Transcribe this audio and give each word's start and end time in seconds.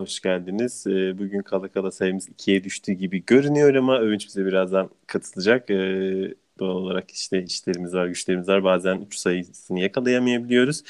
Hoş 0.00 0.20
geldiniz. 0.20 0.86
Ee, 0.86 1.18
bugün 1.18 1.42
kala 1.42 1.68
kala 1.68 1.90
sayımız 1.90 2.28
ikiye 2.28 2.64
düştü 2.64 2.92
gibi 2.92 3.24
görünüyor 3.26 3.74
ama 3.74 3.98
Övünç 3.98 4.26
bize 4.28 4.46
birazdan 4.46 4.90
katılacak. 5.06 5.70
Ee, 5.70 6.34
doğal 6.58 6.76
olarak 6.76 7.10
işte 7.10 7.42
işlerimiz 7.42 7.94
var, 7.94 8.06
güçlerimiz 8.06 8.48
var. 8.48 8.64
Bazen 8.64 9.00
3 9.00 9.16
sayısını 9.16 9.80
yakalayamayabiliyoruz. 9.80 10.82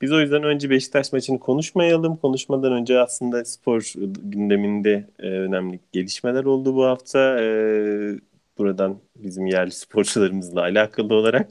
Biz 0.00 0.12
o 0.12 0.20
yüzden 0.20 0.42
önce 0.42 0.70
Beşiktaş 0.70 1.12
maçını 1.12 1.38
konuşmayalım. 1.40 2.16
Konuşmadan 2.16 2.72
önce 2.72 2.98
aslında 3.00 3.44
spor 3.44 3.92
gündeminde 4.22 5.08
e, 5.18 5.26
önemli 5.26 5.80
gelişmeler 5.92 6.44
oldu 6.44 6.74
bu 6.74 6.84
hafta. 6.84 7.40
Ee, 7.40 8.18
buradan 8.58 9.00
bizim 9.16 9.46
yerli 9.46 9.70
sporcularımızla 9.72 10.60
alakalı 10.60 11.14
olarak. 11.14 11.50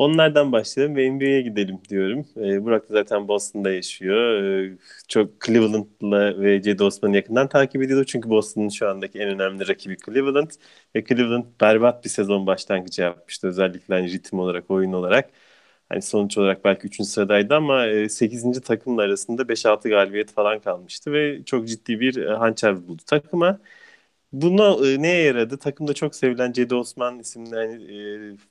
Onlardan 0.00 0.52
başlayalım 0.52 0.96
ve 0.96 1.10
NBA'ye 1.10 1.42
gidelim 1.42 1.80
diyorum. 1.88 2.26
E, 2.36 2.64
Burak 2.64 2.90
da 2.90 2.92
zaten 2.94 3.28
Boston'da 3.28 3.72
yaşıyor. 3.72 4.42
E, 4.72 4.78
çok 5.08 5.40
Cleveland'la 5.46 6.40
ve 6.40 6.62
Cedi 6.62 6.84
Osman'ı 6.84 7.16
yakından 7.16 7.48
takip 7.48 7.82
ediyordu. 7.82 8.04
Çünkü 8.04 8.30
Boston'ın 8.30 8.68
şu 8.68 8.88
andaki 8.88 9.18
en 9.18 9.28
önemli 9.28 9.68
rakibi 9.68 9.96
Cleveland. 10.06 10.50
Ve 10.96 11.04
Cleveland 11.04 11.44
berbat 11.60 12.04
bir 12.04 12.08
sezon 12.08 12.46
başlangıcı 12.46 13.02
yapmıştı. 13.02 13.48
Özellikle 13.48 13.94
hani 13.94 14.12
ritim 14.12 14.38
olarak, 14.38 14.70
oyun 14.70 14.92
olarak. 14.92 15.30
Hani 15.88 16.02
sonuç 16.02 16.38
olarak 16.38 16.64
belki 16.64 16.86
3. 16.86 17.04
sıradaydı 17.04 17.54
ama 17.54 17.86
8. 18.08 18.58
E, 18.58 18.60
takımla 18.60 19.02
arasında 19.02 19.48
5-6 19.48 19.88
galibiyet 19.88 20.32
falan 20.32 20.60
kalmıştı. 20.60 21.12
Ve 21.12 21.44
çok 21.44 21.68
ciddi 21.68 22.00
bir 22.00 22.16
e, 22.16 22.34
hançer 22.34 22.88
buldu 22.88 23.02
takıma. 23.06 23.60
Buna 24.32 24.88
e, 24.88 25.02
neye 25.02 25.22
yaradı? 25.22 25.58
Takımda 25.58 25.94
çok 25.94 26.14
sevilen 26.14 26.52
Cedi 26.52 26.74
Osman 26.74 27.18
isimli 27.18 27.54
yani, 27.54 27.74
e, 27.74 27.96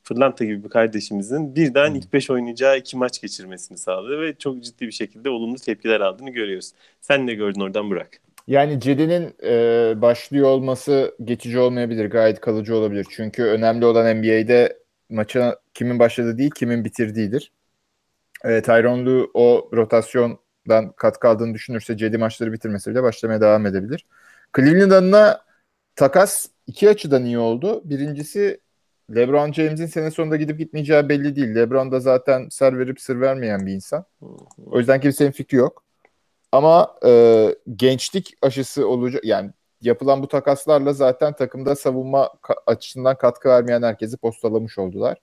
Fırlanta 0.03 0.45
gibi 0.45 0.63
bir 0.63 0.69
kardeşimizin 0.69 1.55
birden 1.55 1.93
ilk 1.93 2.13
5 2.13 2.29
oynayacağı 2.29 2.77
iki 2.77 2.97
maç 2.97 3.21
geçirmesini 3.21 3.77
sağladı 3.77 4.21
ve 4.21 4.35
çok 4.35 4.63
ciddi 4.63 4.87
bir 4.87 4.91
şekilde 4.91 5.29
olumlu 5.29 5.55
tepkiler 5.55 6.01
aldığını 6.01 6.29
görüyoruz. 6.29 6.71
Sen 7.01 7.27
ne 7.27 7.33
gördün 7.33 7.61
oradan 7.61 7.89
Burak? 7.89 8.09
Yani 8.47 8.79
Cedi'nin 8.79 9.35
e, 9.43 10.01
başlıyor 10.01 10.47
olması 10.47 11.15
geçici 11.23 11.59
olmayabilir, 11.59 12.05
gayet 12.05 12.41
kalıcı 12.41 12.75
olabilir. 12.75 13.05
Çünkü 13.09 13.43
önemli 13.43 13.85
olan 13.85 14.17
NBA'de 14.17 14.77
maça 15.09 15.59
kimin 15.73 15.99
başladığı 15.99 16.37
değil, 16.37 16.51
kimin 16.51 16.85
bitirdiğidir. 16.85 17.51
E, 18.45 18.61
Tyronn 18.61 19.05
Lue 19.05 19.27
o 19.33 19.69
rotasyondan 19.73 20.91
katkı 20.97 21.27
aldığını 21.27 21.53
düşünürse 21.53 21.97
Cedi 21.97 22.17
maçları 22.17 22.53
bitirmese 22.53 22.91
bile 22.91 23.03
başlamaya 23.03 23.41
devam 23.41 23.65
edebilir. 23.65 24.05
Cleveland 24.55 24.91
adına 24.91 25.48
takas 25.99 26.47
iki 26.67 26.89
açıdan 26.89 27.25
iyi 27.25 27.39
oldu. 27.39 27.81
Birincisi 27.85 28.59
LeBron 29.15 29.51
James'in 29.51 29.85
sene 29.85 30.11
sonunda 30.11 30.35
gidip 30.35 30.57
gitmeyeceği 30.57 31.09
belli 31.09 31.35
değil. 31.35 31.55
LeBron 31.55 31.91
da 31.91 31.99
zaten 31.99 32.49
ser 32.49 32.79
verip 32.79 33.01
sır 33.01 33.21
vermeyen 33.21 33.65
bir 33.65 33.73
insan. 33.73 34.05
O 34.65 34.79
yüzden 34.79 35.01
kimsenin 35.01 35.31
fikri 35.31 35.57
yok. 35.57 35.83
Ama 36.51 36.95
e, 37.05 37.55
gençlik 37.75 38.33
aşısı 38.41 38.87
olacak 38.87 39.25
yani 39.25 39.51
yapılan 39.81 40.23
bu 40.23 40.27
takaslarla 40.27 40.93
zaten 40.93 41.33
takımda 41.33 41.75
savunma 41.75 42.33
açısından 42.67 43.17
katkı 43.17 43.49
vermeyen 43.49 43.81
herkesi 43.81 44.17
postalamış 44.17 44.77
oldular. 44.77 45.17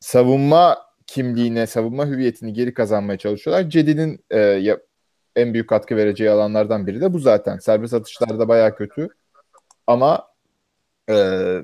Savunma 0.00 0.78
kimliğine, 1.06 1.66
savunma 1.66 2.06
hüviyetini 2.06 2.52
geri 2.52 2.74
kazanmaya 2.74 3.18
çalışıyorlar. 3.18 3.70
Cedi'nin 3.70 4.24
e, 4.32 4.76
en 5.36 5.54
büyük 5.54 5.68
katkı 5.68 5.96
vereceği 5.96 6.30
alanlardan 6.30 6.86
biri 6.86 7.00
de 7.00 7.12
bu 7.12 7.18
zaten. 7.18 7.58
Serbest 7.58 7.94
atışlarda 7.94 8.48
baya 8.48 8.74
kötü. 8.74 9.08
Ama 9.88 10.28
e, 11.10 11.14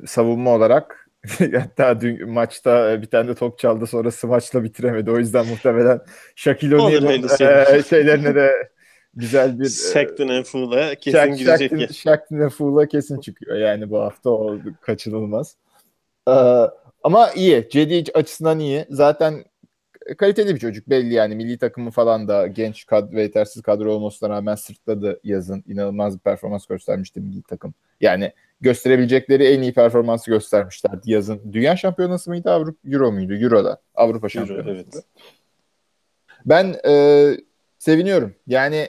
savunma 0.07 0.51
olarak 0.51 1.11
hatta 1.39 2.01
dün 2.01 2.31
maçta 2.31 3.03
bir 3.03 3.07
tane 3.07 3.29
de 3.29 3.35
top 3.35 3.59
çaldı 3.59 3.87
sonra 3.87 4.11
smaçla 4.11 4.65
bitiremedi. 4.65 5.11
O 5.11 5.19
yüzden 5.19 5.47
muhtemelen 5.47 6.01
Shaquille 6.37 6.77
O'Neal'ın 6.77 7.29
e, 7.41 7.83
şeylerine 7.89 8.35
de 8.35 8.71
güzel 9.15 9.61
bir 9.61 9.69
Shaquille 9.69 10.33
and 10.33 10.45
Fool'a 10.45 10.95
kesin 10.95 11.35
Shaq, 11.35 11.93
Shaquille 11.93 12.45
and 12.45 12.51
Fool'a 12.51 12.89
kesin 12.89 13.21
çıkıyor. 13.21 13.57
Yani 13.57 13.91
bu 13.91 14.01
hafta 14.01 14.31
o 14.31 14.59
kaçınılmaz. 14.81 15.57
Ee, 16.29 16.33
ama 17.03 17.31
iyi. 17.31 17.69
Cedi 17.71 18.13
açısından 18.15 18.59
iyi. 18.59 18.87
Zaten 18.91 19.45
kaliteli 20.19 20.55
bir 20.55 20.61
çocuk 20.61 20.91
belli 20.91 21.15
yani 21.15 21.35
milli 21.37 21.59
takımı 21.59 21.91
falan 21.91 22.29
da 22.29 22.47
genç 22.47 22.87
kad 22.87 23.13
ve 23.13 23.23
yetersiz 23.23 23.63
kadro 23.63 23.93
olmasına 23.93 24.29
rağmen 24.29 24.55
sırtladı 24.55 25.21
yazın. 25.25 25.65
inanılmaz 25.67 26.15
bir 26.15 26.21
performans 26.21 26.67
göstermişti 26.67 27.21
milli 27.21 27.43
takım. 27.43 27.75
Yani 28.01 28.33
gösterebilecekleri 28.61 29.45
en 29.45 29.63
iyi 29.63 29.75
performansı 29.75 30.31
göstermişlerdi 30.31 31.13
yazın. 31.13 31.41
Dünya 31.53 31.77
şampiyonası 31.77 32.31
mıydı 32.31 32.51
Avrupa 32.51 32.89
Euro 32.91 33.13
muydu? 33.13 33.35
Euro'da. 33.35 33.81
Avrupa 33.95 34.29
şampiyonası. 34.29 34.69
Euro, 34.69 34.79
evet. 34.79 35.05
Ben 36.47 36.77
e, 36.87 37.37
seviniyorum. 37.79 38.35
Yani 38.47 38.89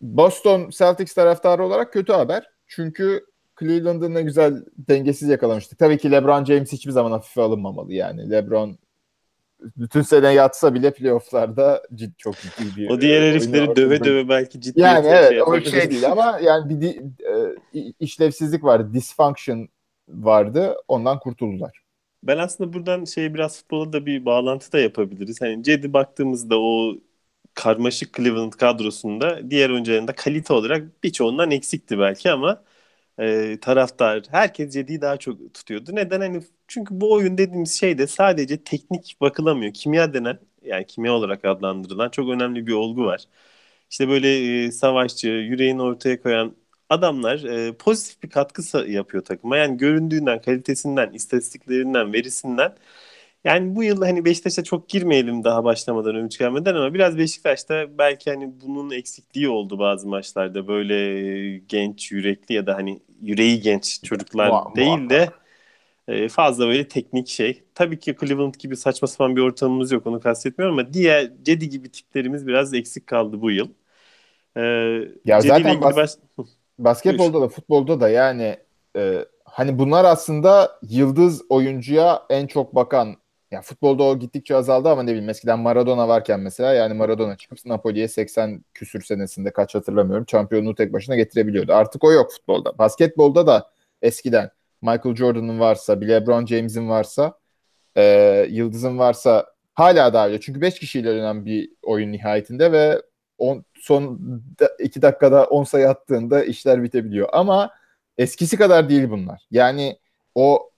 Boston 0.00 0.70
Celtics 0.70 1.14
taraftarı 1.14 1.64
olarak 1.64 1.92
kötü 1.92 2.12
haber. 2.12 2.50
Çünkü 2.66 3.24
Cleveland'ın 3.60 4.14
ne 4.14 4.22
güzel 4.22 4.64
dengesiz 4.78 5.28
yakalamıştık. 5.28 5.78
Tabii 5.78 5.98
ki 5.98 6.10
LeBron 6.10 6.44
James 6.44 6.72
hiçbir 6.72 6.92
zaman 6.92 7.10
hafife 7.10 7.40
alınmamalı 7.40 7.94
yani. 7.94 8.30
LeBron 8.30 8.78
bütün 9.76 10.02
sene 10.02 10.32
yatsa 10.32 10.74
bile 10.74 10.92
playofflarda 10.94 11.82
cid, 11.94 12.12
çok 12.18 12.34
ciddi 12.36 12.76
bir 12.76 12.90
O 12.90 13.00
diğer 13.00 13.22
herifleri 13.22 13.76
döve 13.76 14.04
döve 14.04 14.28
belki 14.28 14.60
ciddi 14.60 14.80
yani 14.80 15.06
evet 15.06 15.28
şey 15.28 15.42
o 15.42 15.60
şey 15.60 15.90
değil 15.90 16.10
ama 16.10 16.40
yani 16.42 16.80
bir 16.80 16.96
e, 17.26 17.92
işlevsizlik 18.00 18.64
vardı, 18.64 18.90
dysfunction 18.94 19.68
vardı. 20.08 20.76
Ondan 20.88 21.18
kurtuldular. 21.18 21.80
Ben 22.22 22.38
aslında 22.38 22.72
buradan 22.72 23.04
şey 23.04 23.34
biraz 23.34 23.58
futbola 23.58 23.92
da 23.92 24.06
bir 24.06 24.24
bağlantı 24.24 24.72
da 24.72 24.78
yapabiliriz. 24.78 25.40
Hani 25.40 25.62
Cedi 25.62 25.92
baktığımızda 25.92 26.60
o 26.60 26.94
karmaşık 27.54 28.14
Cleveland 28.14 28.52
kadrosunda 28.52 29.50
diğer 29.50 29.70
oyuncularında 29.70 30.12
kalite 30.12 30.52
olarak 30.52 31.04
birçoğundan 31.04 31.50
eksikti 31.50 31.98
belki 31.98 32.30
ama 32.30 32.62
e, 33.20 33.58
taraftar 33.60 34.22
herkes 34.30 34.72
Cedi'yi 34.74 35.00
daha 35.00 35.16
çok 35.16 35.54
tutuyordu. 35.54 35.90
Neden? 35.94 36.20
Hani 36.20 36.42
çünkü 36.68 37.00
bu 37.00 37.12
oyun 37.12 37.38
dediğimiz 37.38 37.80
şey 37.80 37.98
de 37.98 38.06
sadece 38.06 38.64
teknik 38.64 39.16
bakılamıyor. 39.20 39.72
Kimya 39.74 40.14
denen 40.14 40.38
yani 40.62 40.86
kimya 40.86 41.12
olarak 41.12 41.44
adlandırılan 41.44 42.10
çok 42.10 42.28
önemli 42.30 42.66
bir 42.66 42.72
olgu 42.72 43.04
var. 43.04 43.24
İşte 43.90 44.08
böyle 44.08 44.64
e, 44.66 44.72
savaşçı, 44.72 45.28
yüreğini 45.28 45.82
ortaya 45.82 46.22
koyan 46.22 46.56
adamlar 46.88 47.44
e, 47.44 47.72
pozitif 47.76 48.22
bir 48.22 48.30
katkı 48.30 48.62
yapıyor 48.88 49.24
takıma. 49.24 49.56
Yani 49.56 49.76
göründüğünden, 49.76 50.40
kalitesinden, 50.42 51.12
istatistiklerinden, 51.12 52.12
verisinden 52.12 52.74
yani 53.44 53.76
bu 53.76 53.84
yıl 53.84 54.02
hani 54.02 54.24
Beşiktaş'a 54.24 54.64
çok 54.64 54.88
girmeyelim 54.88 55.44
daha 55.44 55.64
başlamadan 55.64 56.14
önce 56.14 56.38
gelmeden 56.38 56.74
ama 56.74 56.94
biraz 56.94 57.18
Beşiktaş'ta 57.18 57.98
belki 57.98 58.30
hani 58.30 58.52
bunun 58.62 58.90
eksikliği 58.90 59.48
oldu 59.48 59.78
bazı 59.78 60.08
maçlarda. 60.08 60.68
Böyle 60.68 61.58
genç, 61.58 62.12
yürekli 62.12 62.54
ya 62.54 62.66
da 62.66 62.74
hani 62.74 63.00
yüreği 63.22 63.60
genç 63.60 64.02
çocuklar 64.02 64.48
wow, 64.48 64.82
değil 64.82 65.10
de 65.10 65.30
e, 66.08 66.28
fazla 66.28 66.66
böyle 66.66 66.88
teknik 66.88 67.28
şey. 67.28 67.62
Tabii 67.74 67.98
ki 67.98 68.16
Cleveland 68.20 68.54
gibi 68.54 68.76
saçma 68.76 69.08
sapan 69.08 69.36
bir 69.36 69.40
ortamımız 69.40 69.92
yok 69.92 70.06
onu 70.06 70.20
kastetmiyorum 70.20 70.78
ama 70.78 70.92
diğer 70.92 71.30
Cedi 71.42 71.68
gibi 71.68 71.88
tiplerimiz 71.92 72.46
biraz 72.46 72.74
eksik 72.74 73.06
kaldı 73.06 73.40
bu 73.40 73.50
yıl. 73.50 73.68
Ee, 74.56 74.60
ya 75.24 75.40
Cedi 75.40 75.48
zaten 75.48 75.80
bas- 75.82 75.96
baş... 75.96 76.10
basketbolda 76.78 77.40
da 77.40 77.48
futbolda 77.48 78.00
da 78.00 78.08
yani 78.08 78.56
e, 78.96 79.24
hani 79.44 79.78
bunlar 79.78 80.04
aslında 80.04 80.78
yıldız 80.82 81.42
oyuncuya 81.48 82.22
en 82.30 82.46
çok 82.46 82.74
bakan 82.74 83.16
ya 83.50 83.62
futbolda 83.62 84.02
o 84.02 84.18
gittikçe 84.18 84.56
azaldı 84.56 84.88
ama 84.88 85.02
ne 85.02 85.10
bileyim 85.10 85.28
eskiden 85.28 85.58
Maradona 85.58 86.08
varken 86.08 86.40
mesela 86.40 86.72
yani 86.72 86.94
Maradona 86.94 87.36
çıkıp 87.36 87.66
Napoli'ye 87.66 88.08
80 88.08 88.64
küsür 88.74 89.02
senesinde 89.02 89.52
kaç 89.52 89.74
hatırlamıyorum 89.74 90.26
şampiyonluğu 90.30 90.74
tek 90.74 90.92
başına 90.92 91.16
getirebiliyordu. 91.16 91.72
Artık 91.74 92.04
o 92.04 92.12
yok 92.12 92.32
futbolda. 92.32 92.78
Basketbolda 92.78 93.46
da 93.46 93.70
eskiden 94.02 94.50
Michael 94.82 95.16
Jordan'ın 95.16 95.60
varsa, 95.60 95.92
LeBron 95.92 96.46
James'in 96.46 96.88
varsa, 96.88 97.38
e, 97.96 98.46
Yıldız'ın 98.50 98.98
varsa 98.98 99.46
hala 99.74 100.12
daha 100.12 100.26
öyle. 100.26 100.40
Çünkü 100.40 100.60
5 100.60 100.78
kişiyle 100.80 101.10
oynanan 101.10 101.46
bir 101.46 101.70
oyun 101.82 102.12
nihayetinde 102.12 102.72
ve 102.72 103.02
on, 103.38 103.64
son 103.74 104.20
2 104.78 105.02
dakikada 105.02 105.44
10 105.44 105.64
sayı 105.64 105.88
attığında 105.88 106.44
işler 106.44 106.82
bitebiliyor. 106.82 107.28
Ama 107.32 107.70
eskisi 108.18 108.56
kadar 108.56 108.88
değil 108.88 109.10
bunlar. 109.10 109.46
Yani 109.50 109.98
o 110.34 110.70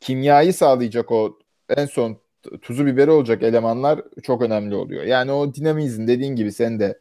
kimyayı 0.00 0.54
sağlayacak 0.54 1.10
o 1.10 1.38
en 1.76 1.86
son 1.86 2.18
tuzu 2.62 2.86
biberi 2.86 3.10
olacak 3.10 3.42
elemanlar 3.42 4.02
çok 4.22 4.42
önemli 4.42 4.74
oluyor. 4.74 5.04
Yani 5.04 5.32
o 5.32 5.54
dinamizm 5.54 6.06
dediğin 6.06 6.36
gibi 6.36 6.52
sen 6.52 6.80
de 6.80 6.98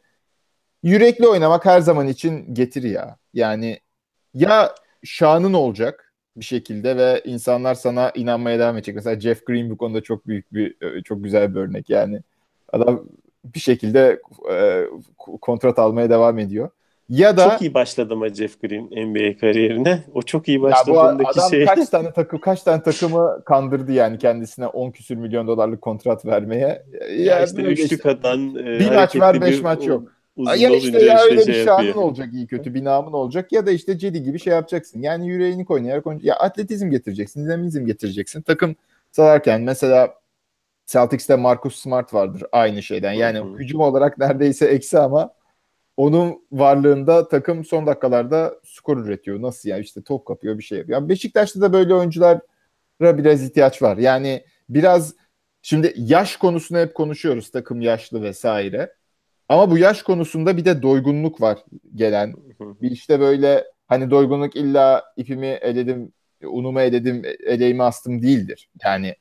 yürekli 0.83 1.27
oynamak 1.27 1.65
her 1.65 1.81
zaman 1.81 2.07
için 2.07 2.53
getir 2.53 2.83
ya. 2.83 3.17
Yani 3.33 3.79
ya 4.33 4.75
şanın 5.03 5.53
olacak 5.53 6.13
bir 6.37 6.45
şekilde 6.45 6.97
ve 6.97 7.21
insanlar 7.25 7.75
sana 7.75 8.11
inanmaya 8.15 8.59
devam 8.59 8.77
edecek. 8.77 8.95
Mesela 8.95 9.19
Jeff 9.19 9.45
Green 9.45 9.69
bu 9.69 9.77
konuda 9.77 10.01
çok 10.01 10.27
büyük 10.27 10.53
bir 10.53 10.75
çok 11.03 11.23
güzel 11.23 11.55
bir 11.55 11.59
örnek 11.59 11.89
yani. 11.89 12.21
Adam 12.71 13.05
bir 13.45 13.59
şekilde 13.59 14.21
e, 14.51 14.85
kontrat 15.41 15.79
almaya 15.79 16.09
devam 16.09 16.39
ediyor. 16.39 16.69
Ya 17.09 17.37
da 17.37 17.49
çok 17.49 17.61
iyi 17.61 17.73
başladı 17.73 18.13
ama 18.13 18.29
Jeff 18.29 18.61
Green 18.61 18.83
NBA 18.83 19.37
kariyerine. 19.37 20.03
O 20.13 20.21
çok 20.21 20.47
iyi 20.47 20.61
başladığındaki 20.61 21.23
ya 21.23 21.33
bu 21.35 21.39
adam 21.39 21.49
şey. 21.49 21.65
kaç 21.65 21.89
tane 21.89 22.11
takım 22.11 22.39
kaç 22.39 22.63
tane 22.63 22.83
takımı 22.83 23.41
kandırdı 23.45 23.91
yani 23.91 24.17
kendisine 24.17 24.67
10 24.67 24.91
küsür 24.91 25.15
milyon 25.15 25.47
dolarlık 25.47 25.81
kontrat 25.81 26.25
vermeye. 26.25 26.85
Ya, 27.09 27.25
ya 27.25 27.45
işte 27.45 27.61
üçlük 27.61 28.05
atan 28.05 28.55
e, 28.55 28.79
bir 28.79 28.91
maç 28.91 29.15
var, 29.15 29.41
beş 29.41 29.61
maç 29.61 29.87
yok. 29.87 30.11
Uzun 30.35 30.55
ya 30.55 30.69
işte 30.69 31.05
ya 31.05 31.19
öyle 31.23 31.45
şey 31.45 31.53
bir 31.53 31.65
şanın 31.65 31.93
olacak 31.93 32.33
iyi 32.33 32.47
kötü 32.47 32.73
bir 32.73 32.83
namın 32.83 33.13
olacak 33.13 33.51
ya 33.51 33.65
da 33.65 33.71
işte 33.71 33.97
Cedi 33.97 34.23
gibi 34.23 34.39
şey 34.39 34.53
yapacaksın. 34.53 35.01
Yani 35.01 35.27
yüreğini 35.27 35.65
oynayarak. 35.69 36.05
Ya 36.21 36.35
atletizm 36.35 36.89
getireceksin, 36.89 37.45
dinamizm 37.45 37.85
getireceksin. 37.85 38.41
Takım 38.41 38.75
salarken 39.11 39.61
mesela 39.61 40.13
Celtics'te 40.85 41.35
Marcus 41.35 41.75
Smart 41.75 42.13
vardır 42.13 42.43
aynı 42.51 42.83
şeyden. 42.83 43.11
Yani 43.11 43.39
Hı-hı. 43.39 43.57
hücum 43.57 43.81
olarak 43.81 44.17
neredeyse 44.17 44.65
eksi 44.65 44.99
ama 44.99 45.33
onun 45.97 46.45
varlığında 46.51 47.27
takım 47.27 47.65
son 47.65 47.87
dakikalarda 47.87 48.55
skor 48.63 48.97
üretiyor. 48.97 49.41
Nasıl 49.41 49.69
ya 49.69 49.77
işte 49.77 50.01
top 50.01 50.25
kapıyor 50.25 50.57
bir 50.57 50.63
şey 50.63 50.77
yapıyor. 50.77 50.99
Yani 50.99 51.09
Beşiktaş'ta 51.09 51.61
da 51.61 51.73
böyle 51.73 51.93
oyunculara 51.95 52.41
biraz 53.01 53.43
ihtiyaç 53.43 53.81
var. 53.81 53.97
Yani 53.97 54.45
biraz 54.69 55.15
şimdi 55.61 55.93
yaş 55.97 56.37
konusunu 56.37 56.77
hep 56.77 56.95
konuşuyoruz 56.95 57.51
takım 57.51 57.81
yaşlı 57.81 58.21
vesaire. 58.23 58.93
Ama 59.49 59.71
bu 59.71 59.77
yaş 59.77 60.03
konusunda 60.03 60.57
bir 60.57 60.65
de 60.65 60.81
doygunluk 60.81 61.41
var 61.41 61.59
gelen. 61.95 62.33
Bir 62.81 62.91
işte 62.91 63.19
böyle 63.19 63.63
hani 63.87 64.11
doygunluk 64.11 64.55
illa 64.55 65.03
ipimi 65.17 65.47
eledim, 65.47 66.13
unumu 66.43 66.81
eledim, 66.81 67.23
eleğimi 67.45 67.83
astım 67.83 68.21
değildir. 68.21 68.69
Yani 68.83 69.15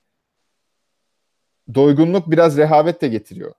doygunluk 1.75 2.31
biraz 2.31 2.57
rehavet 2.57 3.03
de 3.03 3.09
getiriyor 3.09 3.55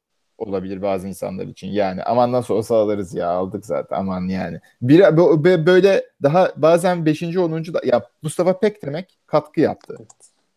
olabilir 0.48 0.81
bazı 0.81 1.07
insanlar 1.07 1.48
için. 1.48 1.68
Yani 1.68 2.04
aman 2.04 2.31
nasıl 2.31 2.54
olsa 2.54 2.75
alırız 2.75 3.13
ya 3.13 3.30
aldık 3.30 3.66
zaten 3.66 3.95
aman 3.95 4.28
yani. 4.28 4.60
Bir 4.81 5.18
böyle 5.66 6.06
daha 6.24 6.51
bazen 6.56 7.06
5. 7.06 7.24
10. 7.24 7.74
da 7.74 7.81
ya 7.86 8.04
Mustafa 8.22 8.60
Pek 8.60 8.84
demek 8.84 9.18
katkı 9.28 9.62
yaptı. 9.62 9.98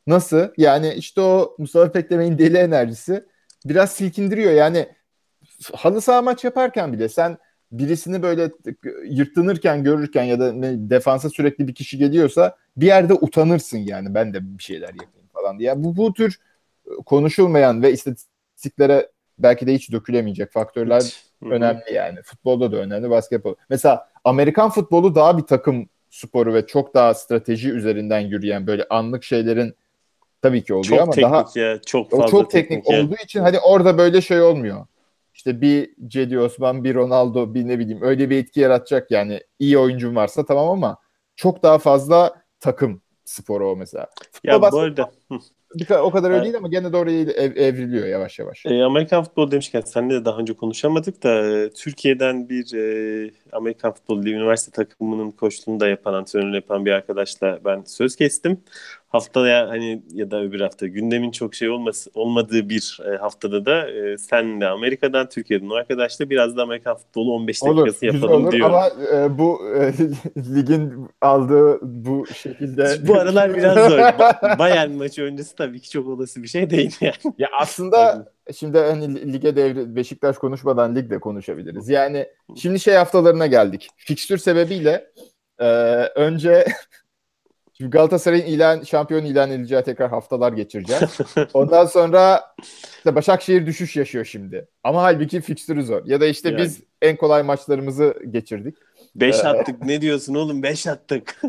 Nasıl? 0.07 0.49
Yani 0.57 0.95
işte 0.95 1.21
o 1.21 1.57
Mustafa 1.59 1.93
Pek 1.93 2.11
demeyin 2.11 2.39
deli 2.39 2.57
enerjisi 2.57 3.25
biraz 3.65 3.93
silkindiriyor. 3.93 4.53
Yani 4.53 4.89
halı 5.73 6.01
saha 6.01 6.23
maç 6.23 6.45
yaparken 6.45 6.93
bile 6.93 7.09
sen 7.09 7.39
birisini 7.73 8.23
böyle 8.23 8.51
yırtınırken 9.05 9.85
görürken 9.85 10.23
ya 10.23 10.41
da 10.41 10.53
defansa 10.91 11.31
sürekli 11.31 11.69
bir 11.69 11.75
kişi 11.75 11.99
geliyorsa 11.99 12.57
bir 12.77 12.87
yerde 12.87 13.15
utanırsın 13.15 13.79
yani 13.79 14.15
ben 14.15 14.35
de 14.35 14.59
bir 14.59 14.63
şeyler 14.63 14.89
yapayım 14.89 15.29
falan 15.33 15.59
diye. 15.59 15.85
Bu, 15.85 15.97
bu 15.97 16.13
tür 16.15 16.41
konuşulmayan 17.07 17.83
ve 17.83 17.93
istatistiklere 17.93 19.11
belki 19.39 19.67
de 19.67 19.75
hiç 19.75 19.93
dökülemeyecek 19.93 20.53
faktörler 20.53 21.01
hiç. 21.01 21.25
önemli 21.43 21.93
yani. 21.93 22.23
Futbolda 22.23 22.73
da 22.73 22.77
önemli, 22.77 23.11
basketbol. 23.11 23.55
Mesela 23.71 24.09
Amerikan 24.25 24.71
futbolu 24.71 25.15
daha 25.15 25.39
bir 25.39 25.43
takım 25.43 25.89
sporu 26.11 26.55
ve 26.55 26.67
çok 26.67 26.95
daha 26.95 27.15
strateji 27.15 27.71
üzerinden 27.71 28.21
yürüyen 28.21 28.67
böyle 28.67 28.87
anlık 28.91 29.25
şeylerin 29.25 29.75
tabii 30.43 30.65
ki 30.65 30.75
oluyor 30.75 30.85
çok 30.85 31.01
ama 31.01 31.13
teknik 31.13 31.33
daha 31.33 31.61
ya, 31.61 31.81
çok 31.87 32.11
fazla 32.11 32.27
çok 32.27 32.51
teknik, 32.51 32.85
teknik 32.85 33.05
olduğu 33.05 33.23
için 33.25 33.41
hani 33.41 33.59
orada 33.59 33.99
böyle 33.99 34.21
şey 34.21 34.43
olmuyor. 34.43 34.87
İşte 35.35 35.61
bir 35.61 35.91
Cedi 36.07 36.39
Osman, 36.39 36.85
bir 36.85 36.95
Ronaldo, 36.95 37.55
bir 37.55 37.69
ne 37.69 37.79
bileyim 37.79 38.03
öyle 38.03 38.31
bir 38.31 38.39
etki 38.39 38.61
yaratacak 38.61 39.11
yani 39.11 39.41
iyi 39.59 39.79
oyuncun 39.79 40.17
varsa 40.17 40.45
tamam 40.45 40.69
ama 40.69 40.97
çok 41.37 41.63
daha 41.63 41.79
fazla 41.79 42.43
takım 42.61 43.03
sporu 43.25 43.71
o 43.71 43.77
mesela. 43.77 44.07
Futbol 44.33 44.49
ya 44.49 44.63
bu 44.63 44.79
arada 44.79 45.11
o 46.01 46.11
kadar 46.11 46.31
öyle 46.31 46.45
değil 46.45 46.57
ama 46.57 46.69
gene 46.69 46.93
de 46.93 46.97
oraya 46.97 47.21
ev, 47.21 47.57
evriliyor 47.57 48.07
yavaş 48.07 48.39
yavaş. 48.39 48.67
E, 48.67 48.83
Amerikan 48.83 49.25
futbolu 49.25 49.51
demişken 49.51 49.81
seninle 49.81 50.15
de 50.15 50.25
daha 50.25 50.39
önce 50.39 50.53
konuşamadık 50.53 51.23
da 51.23 51.47
e, 51.47 51.71
Türkiye'den 51.71 52.49
bir 52.49 52.75
e, 52.75 53.31
Amerikan 53.53 53.93
futbolu 53.93 54.29
üniversite 54.29 54.85
takımının 54.85 55.31
koçluğunu 55.31 55.81
da 55.81 55.89
yapan, 55.89 56.15
antrenörünü 56.15 56.55
yapan 56.55 56.87
bir 56.87 56.91
arkadaşla 56.91 57.59
ben 57.65 57.83
söz 57.87 58.17
kestim 58.17 58.61
haftaya 59.17 59.69
hani 59.69 60.03
ya 60.13 60.31
da 60.31 60.43
öbür 60.43 60.61
hafta 60.61 60.87
gündemin 60.87 61.31
çok 61.31 61.55
şey 61.55 61.69
olması 61.71 62.11
olmadığı 62.15 62.69
bir 62.69 62.99
e, 63.13 63.17
haftada 63.17 63.67
da 63.67 63.91
e, 63.91 64.19
sen 64.19 64.61
de 64.61 64.67
Amerika'dan 64.67 65.29
Türkiye'den 65.29 65.71
o 65.71 65.75
arkadaşla 65.75 66.31
biraz 66.31 66.57
da 66.57 66.63
Amerikan 66.63 66.97
futbolu 66.97 67.33
15 67.33 67.63
olur, 67.63 67.77
dakikası 67.77 68.07
yapalım 68.07 68.43
olur, 68.45 68.53
diyor. 68.53 68.67
Ama 68.67 68.89
e, 69.15 69.39
bu 69.39 69.61
e, 69.77 69.93
ligin 70.55 71.09
aldığı 71.21 71.79
bu 71.83 72.27
şekilde 72.27 72.97
bu 73.09 73.15
aralar 73.15 73.57
biraz 73.57 73.91
zor. 73.91 73.99
Ba- 73.99 74.59
Bayern 74.59 74.91
maçı 74.91 75.23
öncesi 75.23 75.57
tabii 75.57 75.81
ki 75.81 75.91
çok 75.91 76.09
olası 76.09 76.43
bir 76.43 76.49
şey 76.49 76.71
değil 76.71 76.97
yani. 77.01 77.35
Ya 77.39 77.49
aslında 77.61 78.33
şimdi 78.55 78.79
hani 78.79 79.33
lige 79.33 79.57
devri 79.57 79.97
Beşiktaş 79.97 80.39
konuşmadan 80.39 80.97
lig 80.97 81.11
de 81.11 81.19
konuşabiliriz. 81.21 81.89
Yani 81.89 82.27
şimdi 82.57 82.81
şey 82.81 82.95
haftalarına 82.95 83.47
geldik. 83.47 83.89
Fikstür 83.97 84.39
sebebiyle 84.39 85.07
e, 85.59 85.67
önce 86.15 86.67
Şimdi 87.77 87.91
Galatasaray'ın 87.91 88.47
ilan 88.47 88.83
şampiyon 88.83 89.25
ilan 89.25 89.51
edileceği 89.51 89.83
tekrar 89.83 90.11
haftalar 90.11 90.53
geçireceğiz. 90.53 91.19
Ondan 91.55 91.87
sonra 91.87 92.55
işte 92.97 93.15
Başakşehir 93.15 93.67
düşüş 93.67 93.97
yaşıyor 93.97 94.25
şimdi. 94.25 94.69
Ama 94.85 95.03
halbuki 95.03 95.41
fikstürü 95.41 95.85
zor. 95.85 96.07
Ya 96.07 96.21
da 96.21 96.27
işte 96.27 96.49
yani. 96.49 96.59
biz 96.59 96.81
en 97.03 97.17
kolay 97.17 97.43
maçlarımızı 97.43 98.15
geçirdik. 98.31 98.77
5 99.15 99.37
ee, 99.37 99.49
attık 99.49 99.85
ne 99.85 100.01
diyorsun 100.01 100.35
oğlum 100.35 100.63
5 100.63 100.87
attık. 100.87 101.43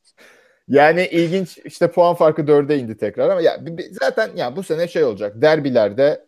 yani 0.68 1.06
ilginç 1.06 1.58
işte 1.64 1.90
puan 1.90 2.14
farkı 2.14 2.42
4'e 2.42 2.78
indi 2.78 2.96
tekrar 2.96 3.28
ama 3.28 3.40
ya 3.40 3.60
zaten 3.90 4.30
ya 4.36 4.56
bu 4.56 4.62
sene 4.62 4.88
şey 4.88 5.04
olacak. 5.04 5.42
Derbilerde 5.42 6.26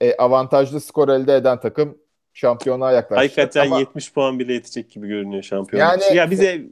e, 0.00 0.14
avantajlı 0.16 0.80
skor 0.80 1.08
elde 1.08 1.36
eden 1.36 1.60
takım 1.60 1.98
şampiyonluğa 2.32 2.92
yaklaşacak. 2.92 3.22
Hakikaten 3.22 3.66
ama, 3.66 3.78
70 3.78 4.12
puan 4.12 4.38
bile 4.38 4.52
yetecek 4.52 4.90
gibi 4.90 5.08
görünüyor 5.08 5.42
şampiyonluk. 5.42 6.02
Yani, 6.02 6.16
ya 6.16 6.30
bize 6.30 6.62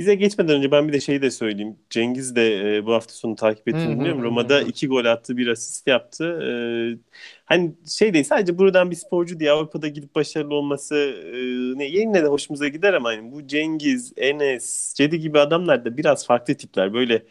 bize 0.00 0.14
geçmeden 0.14 0.56
önce 0.56 0.70
ben 0.70 0.88
bir 0.88 0.92
de 0.92 1.00
şeyi 1.00 1.22
de 1.22 1.30
söyleyeyim. 1.30 1.76
Cengiz 1.90 2.36
de 2.36 2.76
e, 2.76 2.86
bu 2.86 2.92
hafta 2.92 3.14
sonu 3.14 3.36
takip 3.36 3.68
ettiğini 3.68 4.00
biliyorum. 4.00 4.22
Roma'da 4.22 4.60
iki 4.62 4.88
gol 4.88 5.04
attı, 5.04 5.36
bir 5.36 5.46
asist 5.46 5.86
yaptı. 5.86 6.24
E, 6.24 6.50
hani 7.44 7.72
şey 7.88 8.14
değil 8.14 8.24
sadece 8.24 8.58
buradan 8.58 8.90
bir 8.90 8.96
sporcu 8.96 9.40
diye 9.40 9.50
Avrupa'da 9.50 9.88
gidip 9.88 10.14
başarılı 10.14 10.54
olması 10.54 10.96
e, 10.96 11.38
ne 11.78 11.84
yine 11.84 12.22
de 12.22 12.26
hoşumuza 12.26 12.68
gider 12.68 12.94
ama 12.94 13.08
hani 13.08 13.32
bu 13.32 13.46
Cengiz, 13.46 14.12
Enes, 14.16 14.94
Cedi 14.96 15.20
gibi 15.20 15.38
adamlar 15.38 15.84
da 15.84 15.96
biraz 15.96 16.26
farklı 16.26 16.54
tipler. 16.54 16.94
Böyle 16.94 17.22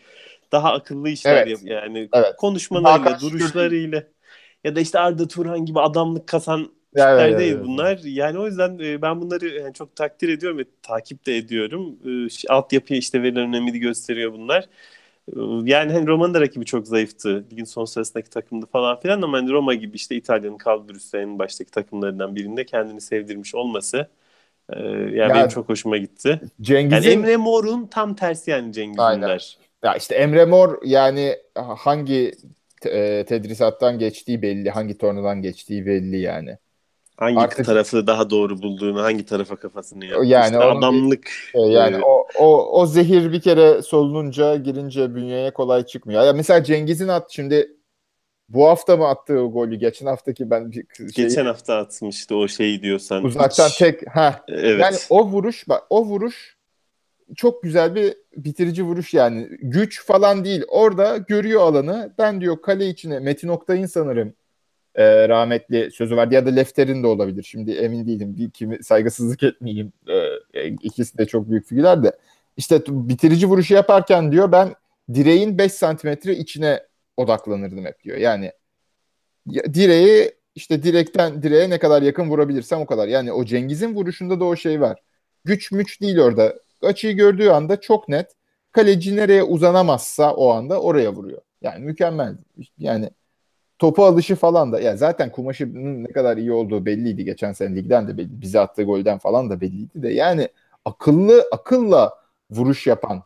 daha 0.52 0.74
akıllı 0.74 1.10
işler 1.10 1.38
evet. 1.38 1.48
yap 1.48 1.60
yani 1.64 2.10
evet. 2.14 2.36
konuşmalarıyla, 2.38 3.20
duruşlarıyla 3.20 4.04
ya 4.64 4.76
da 4.76 4.80
işte 4.80 5.00
Arda 5.00 5.28
Turan 5.28 5.66
gibi 5.66 5.80
adamlık 5.80 6.28
kasan 6.28 6.79
tipler 6.96 7.30
yani, 7.30 7.64
bunlar. 7.64 8.00
Yani 8.04 8.40
o 8.40 8.46
yüzden 8.46 8.80
e, 8.80 9.02
ben 9.02 9.22
bunları 9.22 9.48
yani 9.48 9.74
çok 9.74 9.96
takdir 9.96 10.30
ediyorum 10.30 10.58
ve 10.58 10.66
takip 10.82 11.26
de 11.26 11.38
ediyorum. 11.38 11.96
E, 12.06 12.28
altyapıya 12.50 13.00
işte 13.00 13.24
verilen 13.24 13.48
önemi 13.48 13.80
gösteriyor 13.80 14.34
bunlar. 14.34 14.64
E, 15.28 15.40
yani 15.64 15.94
hani 15.94 16.08
Roma'nın 16.08 16.34
da 16.34 16.42
rakibi 16.42 16.66
çok 16.66 16.88
zayıftı. 16.88 17.46
Ligin 17.52 17.64
son 17.64 17.86
sırasındaki 17.86 18.30
takımdı 18.30 18.66
falan 18.66 19.00
filan 19.00 19.22
ama 19.22 19.38
hani 19.38 19.52
Roma 19.52 19.74
gibi 19.74 19.96
işte 19.96 20.16
İtalya'nın 20.16 20.58
kalburüsü 20.58 21.18
en 21.18 21.40
baştaki 21.40 21.72
takımlarından 21.72 22.36
birinde 22.36 22.66
kendini 22.66 23.02
sevdirmiş 23.02 23.56
olması 23.56 24.08
yani 24.76 25.18
ya 25.18 25.30
benim 25.30 25.48
çok 25.48 25.70
hoşuma 25.70 25.98
gitti. 25.98 26.42
Cengiz'in... 26.62 26.96
Yani 26.96 27.08
Emre 27.08 27.38
Mor'un 27.38 27.86
tam 27.88 28.16
tersi 28.16 28.52
yani 28.52 28.74
Cengiz 28.74 29.00
Ünder. 29.16 29.58
Ya 29.84 29.96
işte 29.96 30.16
Emre 30.16 30.46
Mor 30.46 30.78
yani 30.86 31.36
hangi 31.56 32.32
te- 32.82 33.26
tedrisattan 33.26 34.00
geçtiği 34.00 34.42
belli, 34.42 34.70
hangi 34.70 34.98
tornadan 34.98 35.42
geçtiği 35.42 35.86
belli 35.86 36.20
yani. 36.20 36.58
Hangi 37.20 37.40
Artık, 37.40 37.66
tarafı 37.66 38.08
daha 38.08 38.30
doğru 38.30 38.62
bulduğunu, 38.62 39.02
hangi 39.02 39.26
tarafa 39.26 39.56
kafasını 39.56 40.06
yaptı. 40.06 40.26
Yani 40.26 40.46
işte 40.46 40.58
adamlık. 40.58 41.30
E, 41.54 41.60
yani 41.62 41.96
e, 41.98 42.02
o, 42.02 42.28
o, 42.38 42.80
o 42.82 42.86
zehir 42.86 43.32
bir 43.32 43.42
kere 43.42 43.82
solununca 43.82 44.56
girince 44.56 45.16
bünyeye 45.16 45.52
kolay 45.52 45.86
çıkmıyor. 45.86 46.24
Ya 46.24 46.34
mesela 46.34 46.64
Cengiz'in 46.64 47.08
at 47.08 47.32
şimdi 47.32 47.72
bu 48.50 48.68
hafta 48.68 48.98
mı 48.98 49.08
attığı 49.08 49.40
o 49.40 49.52
golü? 49.52 49.76
Geçen 49.76 50.06
haftaki 50.06 50.50
ben 50.50 50.72
bir 50.72 50.86
şeyi, 50.98 51.10
geçen 51.28 51.46
hafta 51.46 51.76
atmıştı 51.78 52.36
o 52.36 52.48
şeyi 52.48 52.82
diyorsan. 52.82 53.24
Uzaktan 53.24 53.68
hiç... 53.68 53.78
tek 53.78 54.16
ha. 54.16 54.44
Evet. 54.48 54.82
Yani 54.82 54.98
o 55.10 55.26
vuruş 55.26 55.70
bak 55.70 55.84
o 55.90 56.06
vuruş 56.06 56.58
çok 57.36 57.64
güzel 57.64 57.96
bir 57.96 58.14
bitirici 58.38 58.84
vuruş 58.84 59.14
yani. 59.14 59.50
Güç 59.62 60.06
falan 60.06 60.46
değil. 60.46 60.64
Orada 60.68 61.18
görüyor 61.18 61.62
alanı. 61.62 62.14
Ben 62.18 62.42
diyor 62.42 62.62
kale 62.62 62.88
içine 62.88 63.20
Metin 63.20 63.48
Oktay'ın 63.48 63.86
sanırım 63.86 64.34
e, 64.96 65.30
rahmetli 65.30 65.92
sözü 65.92 66.18
vardı 66.18 66.34
ya 66.34 66.46
da 66.46 66.50
Lefter'in 66.50 67.04
de 67.04 67.08
olabilir. 67.08 67.44
Şimdi 67.44 67.72
emin 67.72 68.08
değilim. 68.08 68.38
Bir 68.38 68.50
kimi 68.50 68.84
saygısızlık 68.84 69.44
etmeyeyim. 69.44 69.94
E, 70.54 70.68
ikisi 70.68 71.18
de 71.18 71.26
çok 71.26 71.50
büyük 71.50 71.68
figürler 71.68 72.04
de. 72.04 72.12
İşte 72.58 72.82
bitirici 72.88 73.48
vuruşu 73.48 73.74
yaparken 73.74 74.32
diyor 74.32 74.52
ben 74.52 74.76
direğin 75.14 75.58
5 75.58 75.72
santimetre 75.72 76.36
içine 76.36 76.84
odaklanırdım 77.18 77.86
hep 77.86 78.04
diyor. 78.04 78.18
Yani 78.18 78.52
direği 79.48 80.32
işte 80.56 80.84
direkten 80.84 81.44
direğe 81.44 81.70
ne 81.70 81.80
kadar 81.80 82.02
yakın 82.02 82.30
vurabilirsem 82.30 82.82
o 82.82 82.86
kadar. 82.86 83.08
Yani 83.08 83.34
o 83.34 83.46
Cengiz'in 83.46 83.96
vuruşunda 83.96 84.40
da 84.40 84.46
o 84.46 84.56
şey 84.56 84.82
var. 84.82 85.00
Güç 85.46 85.72
müç 85.72 86.02
değil 86.02 86.20
orada. 86.20 86.56
Açıyı 86.82 87.16
gördüğü 87.16 87.50
anda 87.50 87.82
çok 87.82 88.10
net. 88.10 88.32
Kaleci 88.72 89.16
nereye 89.16 89.44
uzanamazsa 89.44 90.34
o 90.34 90.50
anda 90.50 90.82
oraya 90.82 91.14
vuruyor. 91.14 91.42
Yani 91.62 91.86
mükemmel. 91.86 92.38
Yani 92.78 93.10
topu 93.80 94.06
alışı 94.06 94.36
falan 94.36 94.72
da 94.72 94.82
ya 94.82 94.98
zaten 94.98 95.32
kumaşının 95.32 96.04
ne 96.04 96.08
kadar 96.08 96.38
iyi 96.38 96.52
olduğu 96.52 96.86
belliydi 96.86 97.26
geçen 97.26 97.54
sene 97.54 97.76
ligden 97.76 98.08
de 98.08 98.18
belli. 98.18 98.42
Bize 98.42 98.60
attığı 98.60 98.84
golden 98.84 99.18
falan 99.18 99.50
da 99.50 99.62
belliydi 99.62 100.04
de 100.04 100.10
yani 100.10 100.50
akıllı 100.86 101.46
akılla 101.52 102.14
vuruş 102.52 102.88
yapan 102.88 103.24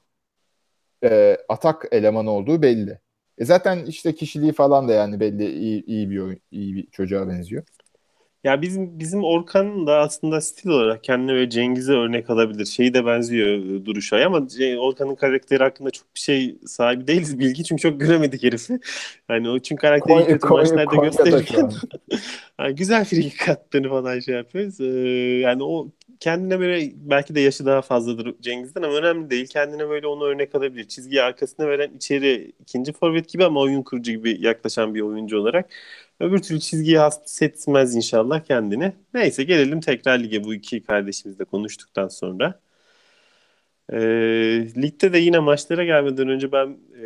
e, 1.03 1.37
atak 1.49 1.85
elemanı 1.91 2.31
olduğu 2.31 2.61
belli. 2.61 2.99
E 3.37 3.45
zaten 3.45 3.85
işte 3.85 4.15
kişiliği 4.15 4.53
falan 4.53 4.87
da 4.87 4.93
yani 4.93 5.19
belli 5.19 5.51
iyi, 5.51 5.85
iyi 5.85 6.09
bir 6.09 6.37
iyi 6.51 6.75
bir 6.75 6.87
çocuğa 6.91 7.27
benziyor. 7.29 7.63
Ya 8.43 8.61
bizim 8.61 8.99
bizim 8.99 9.23
Orkan 9.23 9.87
da 9.87 9.99
aslında 9.99 10.41
stil 10.41 10.69
olarak 10.69 11.03
kendine 11.03 11.35
ve 11.35 11.49
Cengiz'e 11.49 11.91
örnek 11.93 12.29
alabilir. 12.29 12.65
Şeyi 12.65 12.93
de 12.93 13.05
benziyor 13.05 13.47
e, 13.47 13.85
duruşa 13.85 14.25
ama 14.25 14.47
Orkan'ın 14.79 15.15
karakteri 15.15 15.63
hakkında 15.63 15.91
çok 15.91 16.15
bir 16.15 16.19
şey 16.19 16.55
sahibi 16.65 17.07
değiliz 17.07 17.39
bilgi 17.39 17.63
çünkü 17.63 17.81
çok 17.81 17.99
göremedik 17.99 18.43
herifi. 18.43 18.79
Yani 19.29 19.49
o 19.49 19.59
çünkü 19.59 19.81
karakteri 19.81 20.13
Konya, 20.13 20.27
kötü 20.27 20.39
Konya, 20.39 20.61
maçlarda 20.61 20.95
gösterirken 20.95 21.71
yani 22.59 22.75
güzel 22.75 23.05
free 23.05 23.51
attığını 23.51 23.89
falan 23.89 24.19
şey 24.19 24.35
yapıyoruz. 24.35 24.81
Ee, 24.81 24.85
yani 25.39 25.63
o 25.63 25.87
kendine 26.19 26.59
böyle 26.59 26.91
belki 26.95 27.35
de 27.35 27.39
yaşı 27.41 27.65
daha 27.65 27.81
fazladır 27.81 28.35
Cengiz'den 28.41 28.81
ama 28.81 28.93
önemli 28.93 29.29
değil. 29.29 29.47
Kendine 29.47 29.89
böyle 29.89 30.07
onu 30.07 30.23
örnek 30.23 30.55
alabilir. 30.55 30.87
Çizgiyi 30.87 31.21
arkasına 31.21 31.67
veren 31.67 31.91
içeri 31.95 32.51
ikinci 32.61 32.93
forvet 32.93 33.29
gibi 33.29 33.45
ama 33.45 33.59
oyun 33.59 33.81
kurucu 33.83 34.11
gibi 34.11 34.37
yaklaşan 34.39 34.95
bir 34.95 35.01
oyuncu 35.01 35.37
olarak. 35.39 35.69
Öbür 36.19 36.41
türlü 36.41 36.59
çizgiyi 36.59 36.97
hassetmez 36.97 37.95
inşallah 37.95 38.43
kendini. 38.43 38.93
Neyse 39.13 39.43
gelelim 39.43 39.81
tekrar 39.81 40.19
lige 40.19 40.43
bu 40.43 40.53
iki 40.53 40.83
kardeşimizle 40.83 41.45
konuştuktan 41.45 42.07
sonra. 42.07 42.59
E, 43.93 43.97
ligde 44.81 45.13
de 45.13 45.17
yine 45.17 45.39
maçlara 45.39 45.83
gelmeden 45.83 46.29
önce 46.29 46.51
ben 46.51 46.67
e, 46.67 47.01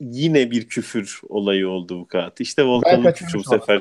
yine 0.00 0.50
bir 0.50 0.68
küfür 0.68 1.20
olayı 1.28 1.68
oldu 1.68 2.00
bu 2.00 2.08
kağıt. 2.08 2.40
İşte 2.40 2.64
Volkan'ın 2.64 3.12
küfrü 3.12 3.38
bu 3.38 3.44
sefer. 3.44 3.80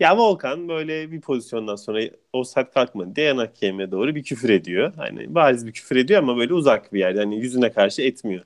Ya 0.00 0.16
Volkan 0.16 0.68
böyle 0.68 1.12
bir 1.12 1.20
pozisyondan 1.20 1.76
sonra 1.76 2.00
o 2.32 2.44
saat 2.44 2.74
kalkmadı 2.74 3.16
diye 3.16 3.26
yan 3.26 3.38
hakeme 3.38 3.90
doğru 3.90 4.14
bir 4.14 4.22
küfür 4.22 4.48
ediyor. 4.48 4.92
Hani 4.96 5.34
bariz 5.34 5.66
bir 5.66 5.72
küfür 5.72 5.96
ediyor 5.96 6.22
ama 6.22 6.36
böyle 6.36 6.54
uzak 6.54 6.92
bir 6.92 6.98
yerde. 6.98 7.18
Hani 7.18 7.40
yüzüne 7.40 7.72
karşı 7.72 8.02
etmiyor. 8.02 8.44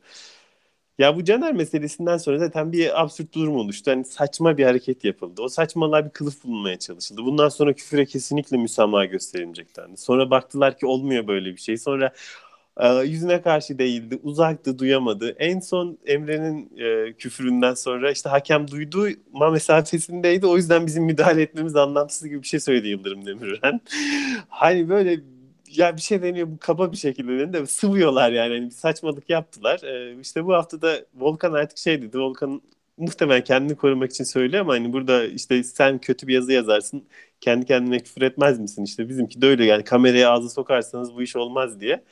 Ya 1.02 1.16
bu 1.16 1.24
Caner 1.24 1.52
meselesinden 1.52 2.16
sonra 2.16 2.38
zaten 2.38 2.72
bir 2.72 3.02
absürt 3.02 3.34
durum 3.34 3.56
oluştu. 3.56 3.90
Hani 3.90 4.04
saçma 4.04 4.58
bir 4.58 4.64
hareket 4.64 5.04
yapıldı. 5.04 5.42
O 5.42 5.48
saçmalığa 5.48 6.04
bir 6.04 6.10
kılıf 6.10 6.44
bulunmaya 6.44 6.78
çalışıldı. 6.78 7.24
Bundan 7.24 7.48
sonra 7.48 7.72
küfüre 7.72 8.06
kesinlikle 8.06 8.56
müsamaha 8.56 9.04
gösterilmeyecek 9.04 9.76
dendi. 9.76 9.96
Sonra 9.96 10.30
baktılar 10.30 10.78
ki 10.78 10.86
olmuyor 10.86 11.26
böyle 11.26 11.52
bir 11.52 11.60
şey. 11.60 11.76
Sonra 11.76 12.12
e, 12.76 12.88
yüzüne 12.88 13.42
karşı 13.42 13.78
değildi. 13.78 14.18
Uzaktı, 14.22 14.78
duyamadı. 14.78 15.36
En 15.38 15.60
son 15.60 15.98
Emre'nin 16.06 16.78
e, 16.78 17.12
küfüründen 17.12 17.74
sonra 17.74 18.10
işte 18.10 18.28
hakem 18.28 18.70
duydu 18.70 19.08
ma 19.32 19.50
mesafesindeydi. 19.50 20.46
O 20.46 20.56
yüzden 20.56 20.86
bizim 20.86 21.04
müdahale 21.04 21.42
etmemiz 21.42 21.76
anlamsız 21.76 22.28
gibi 22.28 22.42
bir 22.42 22.48
şey 22.48 22.60
söyledi 22.60 22.88
Yıldırım 22.88 23.26
Demirören. 23.26 23.80
hani 24.48 24.88
böyle 24.88 25.20
ya 25.78 25.96
bir 25.96 26.00
şey 26.02 26.22
deniyor 26.22 26.48
bu 26.48 26.58
kaba 26.58 26.92
bir 26.92 26.96
şekilde 26.96 27.52
de 27.52 27.66
sıvıyorlar 27.66 28.32
yani. 28.32 28.54
yani 28.54 28.66
bir 28.66 28.70
saçmalık 28.70 29.30
yaptılar. 29.30 29.80
Ee, 29.82 30.20
işte 30.20 30.44
bu 30.46 30.54
hafta 30.54 30.82
da 30.82 31.06
Volkan 31.14 31.52
artık 31.52 31.78
şey 31.78 32.02
dedi. 32.02 32.18
Volkan 32.18 32.62
muhtemelen 32.96 33.44
kendini 33.44 33.76
korumak 33.76 34.10
için 34.10 34.24
söylüyor 34.24 34.60
ama 34.62 34.72
hani 34.72 34.92
burada 34.92 35.24
işte 35.26 35.62
sen 35.64 35.98
kötü 35.98 36.26
bir 36.26 36.34
yazı 36.34 36.52
yazarsın 36.52 37.08
kendi 37.40 37.66
kendine 37.66 37.98
küfür 38.00 38.22
etmez 38.22 38.58
misin 38.58 38.84
işte 38.84 39.08
bizimki 39.08 39.42
de 39.42 39.46
öyle 39.46 39.64
yani 39.64 39.84
kameraya 39.84 40.30
ağzı 40.30 40.50
sokarsanız 40.50 41.14
bu 41.14 41.22
iş 41.22 41.36
olmaz 41.36 41.80
diye. 41.80 42.04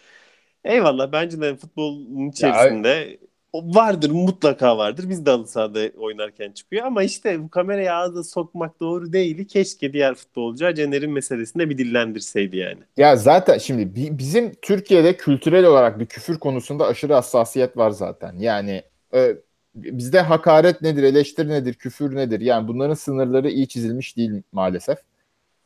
Eyvallah 0.64 1.12
bence 1.12 1.40
de 1.40 1.56
futbolun 1.56 2.28
içerisinde 2.30 3.18
vardır 3.54 4.10
mutlaka 4.10 4.78
vardır. 4.78 5.08
Biz 5.08 5.26
de 5.26 5.30
halı 5.30 5.46
sahada 5.46 5.80
oynarken 5.98 6.52
çıkıyor 6.52 6.86
ama 6.86 7.02
işte 7.02 7.42
bu 7.42 7.48
kameraya 7.48 7.96
ağzı 7.96 8.24
sokmak 8.24 8.80
doğru 8.80 9.12
değil. 9.12 9.48
Keşke 9.48 9.92
diğer 9.92 10.14
futbolcu 10.14 10.74
Caner'in 10.74 11.12
meselesinde 11.12 11.70
bir 11.70 11.78
dillendirseydi 11.78 12.56
yani. 12.56 12.80
Ya 12.96 13.16
zaten 13.16 13.58
şimdi 13.58 14.18
bizim 14.18 14.54
Türkiye'de 14.62 15.16
kültürel 15.16 15.64
olarak 15.64 16.00
bir 16.00 16.06
küfür 16.06 16.38
konusunda 16.38 16.86
aşırı 16.86 17.14
hassasiyet 17.14 17.76
var 17.76 17.90
zaten. 17.90 18.38
Yani 18.38 18.82
e, 19.14 19.36
bizde 19.74 20.20
hakaret 20.20 20.82
nedir, 20.82 21.02
eleştiri 21.02 21.48
nedir, 21.48 21.74
küfür 21.74 22.16
nedir? 22.16 22.40
Yani 22.40 22.68
bunların 22.68 22.94
sınırları 22.94 23.50
iyi 23.50 23.68
çizilmiş 23.68 24.16
değil 24.16 24.42
maalesef. 24.52 24.98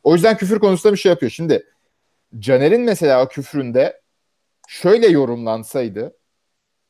O 0.03 0.13
yüzden 0.13 0.37
küfür 0.37 0.59
konusunda 0.59 0.93
bir 0.93 0.99
şey 0.99 1.09
yapıyor. 1.09 1.31
Şimdi 1.31 1.65
Caner'in 2.39 2.81
mesela 2.81 3.27
küfründe 3.27 4.01
şöyle 4.67 5.07
yorumlansaydı 5.07 6.13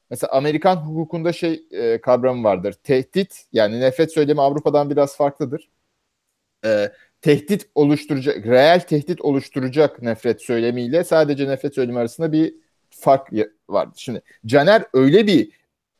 Mesela 0.10 0.32
Amerikan 0.32 0.76
hukukunda 0.76 1.34
şey 1.34 1.64
e, 1.72 2.02
kavramı 2.02 2.44
vardır. 2.44 2.74
Tehdit 2.84 3.46
yani 3.54 3.80
nefret 3.80 4.14
söylemi 4.14 4.42
Avrupa'dan 4.42 4.90
biraz 4.90 5.18
farklıdır. 5.18 5.70
E, 6.66 6.92
tehdit 7.22 7.70
oluşturacak, 7.76 8.46
reel 8.46 8.80
tehdit 8.80 9.22
oluşturacak 9.22 10.02
nefret 10.02 10.42
söylemiyle 10.42 11.04
sadece 11.04 11.48
nefret 11.48 11.76
söylemi 11.76 12.00
arasında 12.00 12.32
bir 12.32 12.56
fark 12.90 13.30
var. 13.70 13.90
Şimdi 13.96 14.22
Caner 14.46 14.84
öyle 14.94 15.28
bir 15.28 15.52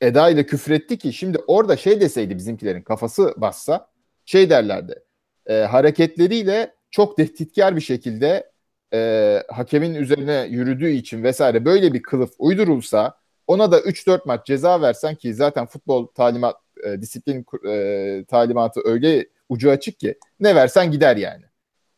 edayla 0.02 0.44
küfretti 0.46 0.98
ki 0.98 1.14
şimdi 1.14 1.38
orada 1.48 1.78
şey 1.78 2.02
deseydi 2.02 2.36
bizimkilerin 2.36 2.82
kafası 2.82 3.34
bassa 3.38 3.88
şey 4.26 4.50
derlerdi. 4.50 5.04
E, 5.46 5.54
hareketleriyle 5.54 6.76
çok 6.92 7.18
tehditkar 7.18 7.76
bir 7.76 7.82
şekilde 7.82 8.52
e, 8.94 9.44
hakemin 9.50 9.96
üzerine 9.96 10.48
yürüdüğü 10.50 10.90
için 10.90 11.24
vesaire 11.24 11.66
böyle 11.66 11.94
bir 11.94 12.02
kılıf 12.02 12.32
uydurulsa 12.40 13.18
ona 13.48 13.72
da 13.72 13.80
3-4 13.80 14.22
maç 14.26 14.46
ceza 14.46 14.82
versen 14.82 15.16
ki 15.16 15.34
zaten 15.34 15.66
futbol 15.66 16.08
talimat 16.08 16.56
e, 16.84 17.02
disiplin 17.02 17.46
e, 17.68 18.26
talimatı 18.26 18.82
öyle 18.86 19.28
ucu 19.50 19.72
açık 19.72 20.00
ki 20.00 20.20
ne 20.40 20.56
versen 20.56 20.92
gider 20.92 21.18
yani. 21.18 21.44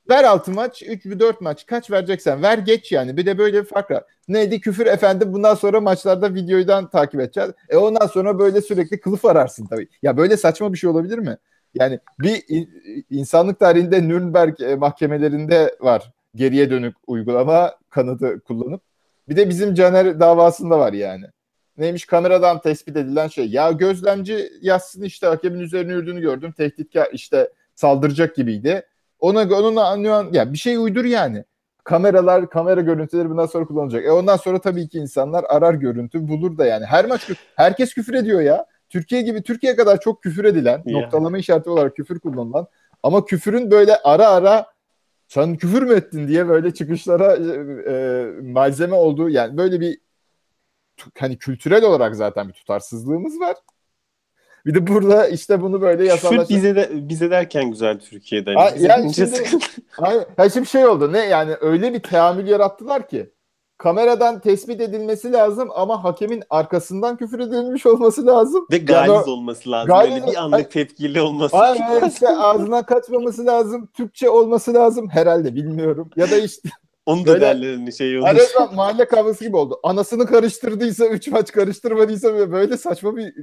Ver 0.10 0.24
6 0.24 0.52
maç, 0.52 0.84
3 0.88 1.06
ve 1.06 1.20
4 1.20 1.42
maç 1.42 1.66
kaç 1.66 1.92
vereceksen 1.92 2.44
ver 2.44 2.58
geç 2.58 2.92
yani. 2.92 3.18
Bir 3.18 3.26
de 3.26 3.38
böyle 3.38 3.62
bir 3.62 3.68
fark 3.68 3.92
var. 3.92 4.04
Neydi 4.28 4.60
küfür 4.60 4.86
efendim 4.86 5.34
bundan 5.34 5.56
sonra 5.56 5.82
maçlarda 5.82 6.34
videodan 6.34 6.90
takip 6.90 7.20
edeceğiz. 7.20 7.52
E 7.70 7.78
ondan 7.78 8.08
sonra 8.08 8.40
böyle 8.40 8.62
sürekli 8.62 9.00
kılıf 9.00 9.26
ararsın 9.26 9.66
tabii. 9.66 9.88
Ya 10.02 10.18
böyle 10.18 10.38
saçma 10.38 10.74
bir 10.74 10.78
şey 10.78 10.90
olabilir 10.90 11.18
mi? 11.18 11.38
Yani 11.76 12.00
bir 12.20 12.44
insanlık 13.10 13.60
tarihinde 13.60 14.08
Nürnberg 14.08 14.62
e, 14.62 14.76
mahkemelerinde 14.76 15.76
var 15.80 16.12
geriye 16.36 16.70
dönük 16.70 16.96
uygulama 17.08 17.76
kanadı 17.90 18.40
kullanıp. 18.40 18.82
Bir 19.30 19.36
de 19.36 19.50
bizim 19.50 19.74
Caner 19.74 20.20
davasında 20.20 20.80
var 20.80 20.94
yani 20.94 21.26
neymiş 21.78 22.06
kameradan 22.06 22.62
tespit 22.62 22.98
edilen 22.98 23.28
şey. 23.28 23.50
Ya 23.50 23.72
gözlemci 23.72 24.50
yazsın 24.62 25.04
işte 25.04 25.28
hakemin 25.28 25.60
üzerine 25.60 25.94
yürüdüğünü 25.94 26.22
gördüm. 26.22 26.52
Tehditkar 26.52 27.10
işte 27.14 27.50
saldıracak 27.76 28.36
gibiydi. 28.36 28.82
Ona 29.20 29.42
onunla 29.42 29.88
anlıyor 29.88 30.34
ya 30.34 30.54
bir 30.54 30.58
şey 30.58 30.78
uydur 30.78 31.06
yani. 31.06 31.44
Kameralar, 31.84 32.50
kamera 32.50 32.82
görüntüleri 32.82 33.30
bundan 33.30 33.46
sonra 33.46 33.66
kullanılacak. 33.66 34.06
E 34.06 34.12
ondan 34.12 34.38
sonra 34.38 34.62
tabii 34.62 34.88
ki 34.88 34.98
insanlar 34.98 35.46
arar 35.50 35.74
görüntü 35.74 36.28
bulur 36.28 36.58
da 36.58 36.66
yani. 36.66 36.86
Her 36.86 37.06
maç 37.06 37.30
herkes 37.56 37.94
küfür 37.94 38.14
ediyor 38.14 38.42
ya. 38.42 38.66
Türkiye 38.90 39.22
gibi 39.22 39.44
Türkiye 39.44 39.76
kadar 39.76 40.00
çok 40.00 40.24
küfür 40.24 40.46
edilen, 40.46 40.84
yeah. 40.86 41.02
noktalama 41.02 41.38
işareti 41.38 41.70
olarak 41.70 41.96
küfür 41.96 42.20
kullanılan 42.20 42.68
ama 43.04 43.26
küfürün 43.26 43.72
böyle 43.72 43.96
ara 44.04 44.28
ara 44.28 44.66
sen 45.28 45.56
küfür 45.56 45.84
mü 45.84 45.94
ettin 45.94 46.28
diye 46.28 46.48
böyle 46.48 46.74
çıkışlara 46.74 47.36
e, 47.36 47.42
e 47.94 48.26
malzeme 48.42 48.96
olduğu 48.96 49.30
yani 49.30 49.58
böyle 49.58 49.80
bir 49.80 49.98
hani 51.20 51.38
kültürel 51.38 51.84
olarak 51.84 52.16
zaten 52.16 52.48
bir 52.48 52.54
tutarsızlığımız 52.54 53.40
var. 53.40 53.56
Bir 54.66 54.74
de 54.74 54.88
burada 54.88 55.28
işte 55.28 55.62
bunu 55.62 55.82
böyle 55.82 56.06
yasalaştırmak. 56.06 56.50
bize 56.50 56.76
de 56.76 56.90
bize 56.92 57.32
derken 57.32 57.72
güzel 57.72 58.00
Türkiye'de. 58.00 58.54
Ha, 58.54 58.72
yani 58.80 59.14
şimdi, 59.14 59.44
hayır, 59.92 60.26
şimdi 60.54 60.68
şey 60.68 60.88
oldu 60.88 61.14
ne 61.14 61.20
yani 61.20 61.56
öyle 61.62 61.94
bir 61.94 62.00
teamül 62.00 62.48
yarattılar 62.48 63.08
ki 63.08 63.32
kameradan 63.78 64.40
tespit 64.40 64.82
edilmesi 64.82 65.32
lazım 65.32 65.70
ama 65.76 66.04
hakemin 66.04 66.44
arkasından 66.50 67.18
küfür 67.18 67.40
edilmiş 67.40 67.86
olması 67.86 68.26
lazım. 68.26 68.68
Ve 68.72 68.78
galiz 68.78 69.14
yani, 69.14 69.30
olması 69.30 69.72
lazım. 69.72 69.88
Galiz, 69.88 70.12
Böyle 70.12 70.32
bir 70.32 70.44
anlık 70.44 70.72
tepkili 70.72 71.22
olması 71.22 71.56
lazım. 71.56 71.84
Aynen 71.90 72.10
işte 72.10 72.30
ağzına 72.30 72.86
kaçmaması 72.86 73.46
lazım. 73.46 73.90
Türkçe 73.94 74.30
olması 74.30 74.74
lazım 74.74 75.10
herhalde 75.10 75.56
bilmiyorum. 75.56 76.10
Ya 76.16 76.32
da 76.32 76.38
işte 76.38 76.70
onu 77.08 77.26
da 77.26 77.42
derlerin 77.42 77.90
şey 77.92 78.18
olmuş. 78.18 78.30
Hani 78.56 78.76
mahalle 78.76 79.06
kavgası 79.06 79.46
gibi 79.46 79.56
oldu. 79.56 79.80
Anasını 79.84 80.26
karıştırdıysa 80.26 81.06
3 81.06 81.28
maç 81.28 81.52
karıştırmadıysa 81.52 82.52
böyle 82.52 82.78
saçma 82.78 83.18
bir 83.18 83.34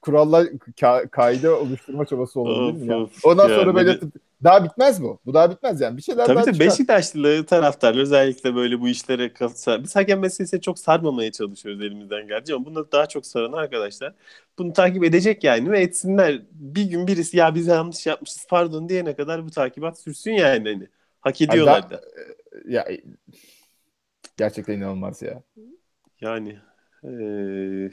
kurallar 0.00 0.44
ka- 0.80 1.08
kaide 1.08 1.50
oluşturma 1.50 2.06
çabası 2.06 2.40
oldu 2.40 2.74
değil 2.74 2.86
mi? 2.86 2.92
Ya? 2.92 3.06
Ondan 3.24 3.48
ya, 3.48 3.56
sonra 3.56 3.74
böyle 3.74 4.00
daha 4.44 4.64
bitmez 4.64 5.02
bu. 5.02 5.18
Bu 5.26 5.34
daha 5.34 5.50
bitmez 5.50 5.80
yani. 5.80 5.96
Bir 5.96 6.02
şeyler 6.02 6.26
Tabii 6.26 6.36
daha 6.36 6.46
de 6.46 6.58
Beşiktaşlı 6.60 7.46
taraftarlar 7.46 8.00
özellikle 8.00 8.54
böyle 8.54 8.80
bu 8.80 8.88
işlere 8.88 9.32
katılsa. 9.32 9.82
Biz 9.82 9.96
hakem 9.96 10.20
meselesine 10.20 10.60
çok 10.60 10.78
sarmamaya 10.78 11.32
çalışıyoruz 11.32 11.82
elimizden 11.82 12.28
geldiği 12.28 12.54
ama 12.54 12.64
bunda 12.64 12.92
daha 12.92 13.06
çok 13.06 13.26
saran 13.26 13.52
arkadaşlar 13.52 14.14
bunu 14.58 14.72
takip 14.72 15.04
edecek 15.04 15.44
yani 15.44 15.70
ve 15.70 15.80
etsinler. 15.80 16.42
Bir 16.52 16.84
gün 16.84 17.06
birisi 17.06 17.36
ya 17.36 17.54
biz 17.54 17.66
yanlış 17.66 18.06
yapmışız 18.06 18.46
pardon 18.48 18.88
diyene 18.88 19.14
kadar 19.14 19.46
bu 19.46 19.50
takibat 19.50 19.98
sürsün 19.98 20.32
yani. 20.32 20.72
Hani. 20.72 20.88
Hak 21.20 21.40
ediyorlar 21.40 21.90
da. 21.90 22.00
Ya 22.68 22.86
gerçekten 24.36 24.74
inanılmaz 24.74 25.22
ya. 25.22 25.42
Yani 26.20 26.58
ee, 27.04 27.90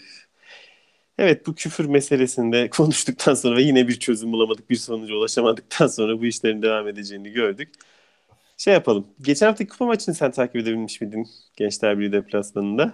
evet 1.17 1.47
bu 1.47 1.55
küfür 1.55 1.85
meselesinde 1.85 2.69
konuştuktan 2.77 3.33
sonra 3.33 3.55
ve 3.55 3.61
yine 3.61 3.87
bir 3.87 3.99
çözüm 3.99 4.31
bulamadık, 4.31 4.69
bir 4.69 4.75
sonuca 4.75 5.15
ulaşamadıktan 5.15 5.87
sonra 5.87 6.19
bu 6.21 6.25
işlerin 6.25 6.61
devam 6.61 6.87
edeceğini 6.87 7.31
gördük. 7.31 7.73
Şey 8.57 8.73
yapalım. 8.73 9.07
Geçen 9.21 9.47
haftaki 9.47 9.69
kupa 9.69 9.85
maçını 9.85 10.15
sen 10.15 10.31
takip 10.31 10.55
edebilmiş 10.55 11.01
miydin 11.01 11.27
Gençler 11.57 11.99
Birliği 11.99 12.11
deplasmanında? 12.11 12.93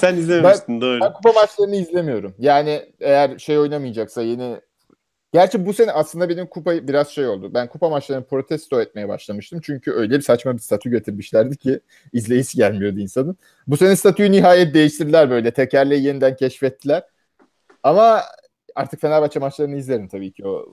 sen 0.00 0.14
izlememiştin 0.16 0.74
ben, 0.74 0.80
doğru. 0.80 1.00
Ben 1.00 1.12
kupa 1.12 1.32
maçlarını 1.32 1.76
izlemiyorum. 1.76 2.34
Yani 2.38 2.92
eğer 3.00 3.38
şey 3.38 3.58
oynamayacaksa 3.58 4.22
yeni 4.22 4.60
Gerçi 5.32 5.66
bu 5.66 5.72
sene 5.72 5.92
aslında 5.92 6.28
benim 6.28 6.46
kupayı 6.46 6.88
biraz 6.88 7.08
şey 7.08 7.28
oldu. 7.28 7.54
Ben 7.54 7.68
kupa 7.68 7.88
maçlarını 7.88 8.24
protesto 8.24 8.80
etmeye 8.80 9.08
başlamıştım. 9.08 9.60
Çünkü 9.62 9.92
öyle 9.92 10.16
bir 10.16 10.22
saçma 10.22 10.54
bir 10.54 10.58
statü 10.58 10.90
getirmişlerdi 10.90 11.56
ki 11.56 11.80
izleyisi 12.12 12.56
gelmiyordu 12.56 12.98
insanın. 12.98 13.36
Bu 13.66 13.76
sene 13.76 13.96
statüyü 13.96 14.32
nihayet 14.32 14.74
değiştirdiler 14.74 15.30
böyle. 15.30 15.50
Tekerleği 15.50 16.02
yeniden 16.04 16.36
keşfettiler. 16.36 17.02
Ama 17.82 18.22
artık 18.74 19.00
Fenerbahçe 19.00 19.40
maçlarını 19.40 19.76
izlerim 19.76 20.08
tabii 20.08 20.32
ki 20.32 20.46
o 20.46 20.66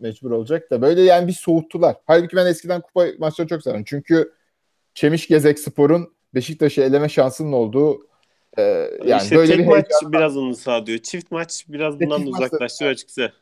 mecbur 0.00 0.30
olacak 0.30 0.70
da. 0.70 0.82
Böyle 0.82 1.02
yani 1.02 1.28
bir 1.28 1.32
soğuttular. 1.32 1.96
Halbuki 2.06 2.36
ben 2.36 2.46
eskiden 2.46 2.80
kupa 2.80 3.06
maçları 3.18 3.48
çok 3.48 3.62
severim. 3.62 3.84
Çünkü 3.86 4.32
Çemiş 4.94 5.28
Gezek 5.28 5.58
Spor'un 5.58 6.14
Beşiktaş'ı 6.34 6.80
eleme 6.80 7.08
şansının 7.08 7.52
olduğu 7.52 8.06
e, 8.58 8.62
yani 9.04 9.22
işte 9.22 9.36
böyle 9.36 9.56
tek 9.56 9.58
bir 9.58 9.66
maç 9.66 9.86
biraz 10.02 10.36
onu 10.36 10.54
sağlıyor. 10.54 10.98
Çift 10.98 11.30
maç 11.30 11.64
biraz 11.68 12.00
bundan 12.00 12.26
da 12.26 12.30
uzaklaştırıyor 12.30 12.92
açıkçası. 12.92 13.32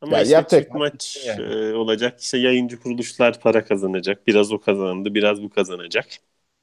Ama 0.00 0.16
ya 0.16 0.22
işte 0.22 0.32
yap 0.32 0.48
çift 0.48 0.74
maç 0.74 1.16
yani. 1.26 1.42
e, 1.42 1.74
olacak. 1.74 2.20
İşte 2.20 2.38
yayıncı 2.38 2.80
kuruluşlar 2.80 3.40
para 3.40 3.64
kazanacak. 3.64 4.26
Biraz 4.26 4.52
o 4.52 4.60
kazandı, 4.60 5.14
biraz 5.14 5.42
bu 5.42 5.50
kazanacak. 5.50 6.06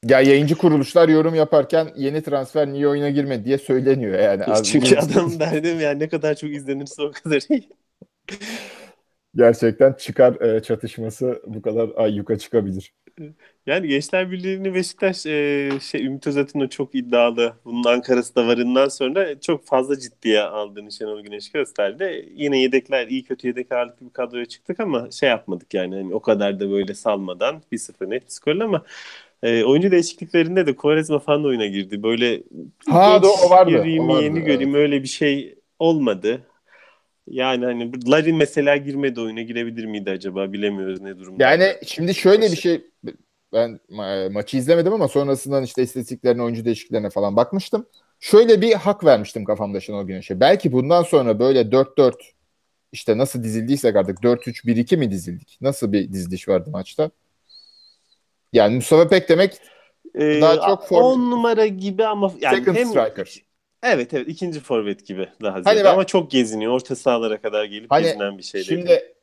Ya 0.04 0.20
yayıncı 0.20 0.54
kuruluşlar 0.58 1.08
yorum 1.08 1.34
yaparken 1.34 1.92
yeni 1.96 2.22
transfer 2.22 2.66
niye 2.68 2.88
oyuna 2.88 3.10
girmedi 3.10 3.44
diye 3.44 3.58
söyleniyor 3.58 4.18
yani. 4.18 4.44
Çünkü 4.64 4.96
adam 4.96 5.40
derdim 5.40 5.80
yani 5.80 5.98
ne 5.98 6.08
kadar 6.08 6.34
çok 6.34 6.50
izlenirse 6.50 7.02
o 7.02 7.12
kadar 7.12 7.42
iyi. 7.50 7.68
Gerçekten 9.36 9.92
çıkar 9.92 10.40
e, 10.40 10.62
çatışması 10.62 11.42
bu 11.46 11.62
kadar 11.62 11.90
ay 11.96 12.14
yuka 12.16 12.38
çıkabilir. 12.38 12.92
Yani 13.66 13.88
Gençler 13.88 14.30
Birliği'ni 14.30 14.74
Beşiktaş 14.74 15.26
e, 15.26 15.70
şey 15.82 16.06
Ümit 16.06 16.26
Özat'ın 16.26 16.68
çok 16.68 16.94
iddialı 16.94 17.54
bunun 17.64 17.84
Ankara'sı 17.84 18.34
da 18.34 18.46
varından 18.46 18.88
sonra 18.88 19.40
çok 19.40 19.66
fazla 19.66 19.98
ciddiye 19.98 20.42
aldığını 20.42 20.92
Şenol 20.92 21.20
Güneş 21.20 21.52
gösterdi. 21.52 22.28
Yine 22.34 22.60
yedekler 22.60 23.06
iyi 23.06 23.24
kötü 23.24 23.46
yedek 23.46 23.72
ağırlıklı 23.72 24.06
bir 24.06 24.12
kadroya 24.12 24.46
çıktık 24.46 24.80
ama 24.80 25.10
şey 25.10 25.28
yapmadık 25.28 25.74
yani 25.74 25.94
hani 25.94 26.14
o 26.14 26.20
kadar 26.20 26.60
da 26.60 26.70
böyle 26.70 26.94
salmadan 26.94 27.62
1-0 27.72 28.10
net 28.10 28.32
skorla 28.32 28.64
ama 28.64 28.84
e, 29.42 29.64
oyuncu 29.64 29.90
değişikliklerinde 29.90 30.66
de 30.66 30.76
Quaresma 30.76 31.18
falan 31.18 31.44
oyuna 31.44 31.66
girdi. 31.66 32.02
Böyle 32.02 32.42
ha, 32.88 33.22
da, 33.22 33.28
o 33.46 33.50
vardı, 33.50 33.70
gireyim, 33.70 34.04
o 34.04 34.08
vardı, 34.08 34.24
yeni 34.24 34.38
evet. 34.38 34.46
göreyim 34.46 34.74
öyle 34.74 35.02
bir 35.02 35.08
şey 35.08 35.54
olmadı. 35.78 36.40
Yani 37.26 37.64
hani 37.64 38.10
Larin 38.10 38.36
mesela 38.36 38.76
girmedi 38.76 39.20
oyuna 39.20 39.42
girebilir 39.42 39.84
miydi 39.84 40.10
acaba 40.10 40.52
bilemiyoruz 40.52 41.00
ne 41.00 41.18
durumda. 41.18 41.44
Yani 41.44 41.74
şimdi 41.86 42.14
şöyle 42.14 42.42
bir 42.42 42.56
şey 42.56 42.84
ben 43.52 43.80
ma- 43.90 44.32
maçı 44.32 44.56
izlemedim 44.56 44.92
ama 44.92 45.08
sonrasından 45.08 45.62
işte 45.62 45.82
istatistiklerine 45.82 46.42
oyuncu 46.42 46.64
değişikliklerine 46.64 47.10
falan 47.10 47.36
bakmıştım. 47.36 47.86
Şöyle 48.20 48.60
bir 48.60 48.72
hak 48.72 49.04
vermiştim 49.04 49.44
kafamda 49.44 49.80
Şenol 49.80 50.06
Güneş'e. 50.06 50.40
Belki 50.40 50.72
bundan 50.72 51.02
sonra 51.02 51.38
böyle 51.38 51.60
4-4 51.60 52.14
işte 52.92 53.18
nasıl 53.18 53.42
dizildiysek 53.42 53.96
artık 53.96 54.18
4-3-1-2 54.18 54.96
mi 54.96 55.10
dizildik? 55.10 55.58
Nasıl 55.60 55.92
bir 55.92 56.12
diziliş 56.12 56.48
vardı 56.48 56.70
maçta? 56.70 57.10
Yani 58.52 58.74
Mustafa 58.74 59.08
Pek 59.08 59.28
demek 59.28 59.60
ee, 60.14 60.40
daha 60.40 60.56
çok 60.56 60.88
form... 60.88 61.04
10 61.04 61.30
numara 61.30 61.66
gibi 61.66 62.06
ama 62.06 62.32
yani 62.40 62.56
Second 62.56 62.76
hem 62.76 62.86
striker. 62.86 63.42
Evet 63.84 64.14
evet 64.14 64.28
ikinci 64.28 64.60
forvet 64.60 65.06
gibi 65.06 65.28
daha 65.42 65.52
ziyade 65.52 65.68
hani 65.68 65.84
ben, 65.84 65.92
ama 65.92 66.04
çok 66.04 66.30
geziniyor. 66.30 66.72
Orta 66.72 66.96
sahalara 66.96 67.40
kadar 67.40 67.64
gelip 67.64 67.90
hani 67.90 68.02
gezinen 68.02 68.38
bir 68.38 68.42
şey. 68.42 68.62
Şimdi 68.62 69.14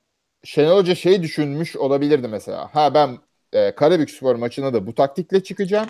Şenol 0.43 0.77
Hoca 0.77 0.95
şey 0.95 1.23
düşünmüş 1.23 1.75
olabilirdi 1.75 2.27
mesela. 2.27 2.75
Ha 2.75 2.93
ben 2.93 3.17
e, 3.53 3.75
Karabükspor 3.75 4.35
maçına 4.35 4.73
da 4.73 4.87
bu 4.87 4.95
taktikle 4.95 5.43
çıkacağım. 5.43 5.87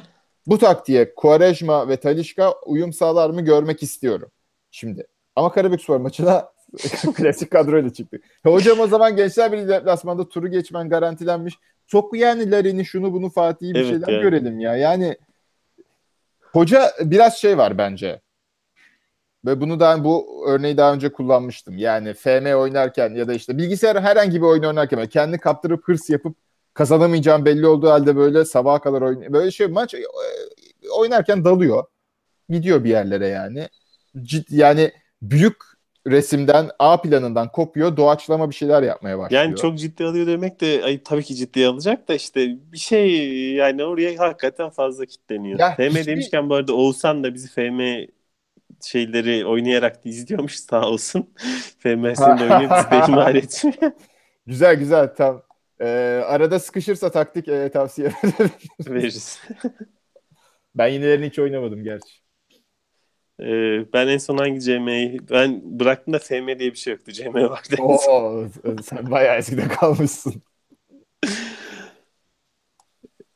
Bu 0.47 0.57
taktiğe 0.57 1.15
Quaresma 1.15 1.89
ve 1.89 1.97
Talişka 1.97 2.53
uyum 2.65 2.93
sağlar 2.93 3.29
mı 3.29 3.41
görmek 3.41 3.83
istiyorum. 3.83 4.31
Şimdi 4.71 5.07
ama 5.35 5.51
Karabükspor 5.51 5.97
maçına 5.97 6.49
klasik 7.15 7.51
kadroyla 7.51 7.93
çıktı. 7.93 8.19
Hocam 8.43 8.79
o 8.79 8.87
zaman 8.87 9.15
Gençler 9.15 9.51
Birliği 9.51 9.67
deplasmanda 9.67 10.29
turu 10.29 10.47
geçmen 10.47 10.89
garantilenmiş. 10.89 11.53
Çok 11.87 12.17
yani 12.17 12.51
Larin'i 12.51 12.85
şunu 12.85 13.13
bunu 13.13 13.29
Fatih'i 13.29 13.73
bir 13.73 13.79
evet 13.79 13.89
şeyler 13.89 14.07
yani. 14.07 14.21
görelim 14.21 14.59
ya. 14.59 14.75
Yani 14.75 15.17
hoca 16.53 16.91
biraz 17.01 17.37
şey 17.37 17.57
var 17.57 17.77
bence. 17.77 18.21
Ve 19.45 19.61
bunu 19.61 19.79
da 19.79 20.03
bu 20.03 20.43
örneği 20.47 20.77
daha 20.77 20.93
önce 20.93 21.11
kullanmıştım. 21.11 21.77
Yani 21.77 22.13
FM 22.13 22.53
oynarken 22.55 23.15
ya 23.15 23.27
da 23.27 23.33
işte 23.33 23.57
bilgisayar 23.57 24.01
herhangi 24.01 24.41
bir 24.41 24.45
oyun 24.45 24.63
oynarken 24.63 25.07
kendi 25.07 25.37
kaptırıp 25.37 25.87
hırs 25.87 26.09
yapıp 26.09 26.37
kazanamayacağım 26.73 27.45
belli 27.45 27.67
olduğu 27.67 27.89
halde 27.89 28.15
böyle 28.15 28.45
sabaha 28.45 28.81
kadar 28.81 29.01
oynuyor. 29.01 29.33
Böyle 29.33 29.51
şey 29.51 29.67
maç 29.67 29.93
e, 29.93 30.03
oynarken 30.97 31.45
dalıyor. 31.45 31.83
Gidiyor 32.49 32.83
bir 32.83 32.89
yerlere 32.89 33.27
yani. 33.27 33.67
Cid, 34.21 34.45
yani 34.49 34.91
büyük 35.21 35.55
resimden 36.07 36.69
A 36.79 37.01
planından 37.01 37.51
kopuyor 37.51 37.97
doğaçlama 37.97 38.49
bir 38.49 38.55
şeyler 38.55 38.83
yapmaya 38.83 39.19
başlıyor. 39.19 39.43
Yani 39.43 39.55
çok 39.55 39.79
ciddi 39.79 40.05
alıyor 40.05 40.27
demek 40.27 40.61
de 40.61 40.81
ay, 40.83 41.03
tabii 41.03 41.23
ki 41.23 41.35
ciddi 41.35 41.67
alacak 41.67 42.07
da 42.07 42.13
işte 42.13 42.57
bir 42.71 42.77
şey 42.77 43.29
yani 43.53 43.83
oraya 43.83 44.19
hakikaten 44.19 44.69
fazla 44.69 45.05
kitleniyor. 45.05 45.59
Ya, 45.59 45.75
FM 45.75 45.81
hiçbir... 45.81 46.05
demişken 46.05 46.49
bu 46.49 46.55
arada 46.55 46.73
Oğuzhan 46.73 47.23
da 47.23 47.33
bizi 47.33 47.47
FM 47.47 47.79
şeyleri 48.83 49.45
oynayarak 49.45 50.05
da 50.05 50.09
izliyormuş 50.09 50.55
sağ 50.55 50.87
olsun. 50.87 51.33
FMS'nin 51.79 52.37
oyunu 52.37 52.69
bizi 52.71 53.03
ihmal 53.03 53.35
etmiyor. 53.35 53.91
güzel 54.45 54.75
güzel 54.75 55.15
tam. 55.15 55.41
Ee, 55.81 56.21
arada 56.25 56.59
sıkışırsa 56.59 57.11
taktik 57.11 57.47
e, 57.47 57.69
tavsiye 57.69 58.11
veririz. 58.87 59.41
ben 60.75 60.87
yinelerini 60.87 61.25
hiç 61.25 61.39
oynamadım 61.39 61.83
gerçi. 61.83 62.21
Ee, 63.39 63.93
ben 63.93 64.07
en 64.07 64.17
son 64.17 64.37
hangi 64.37 64.61
CM'yi 64.61 65.19
ben 65.29 65.61
bıraktım 65.79 66.13
da 66.13 66.19
FM 66.19 66.59
diye 66.59 66.71
bir 66.71 66.75
şey 66.75 66.93
yoktu. 66.93 67.11
CM 67.11 67.33
vardı. 67.33 67.75
Oo, 67.79 68.45
sen 68.83 69.11
bayağı 69.11 69.37
eskide 69.37 69.67
kalmışsın. 69.67 70.43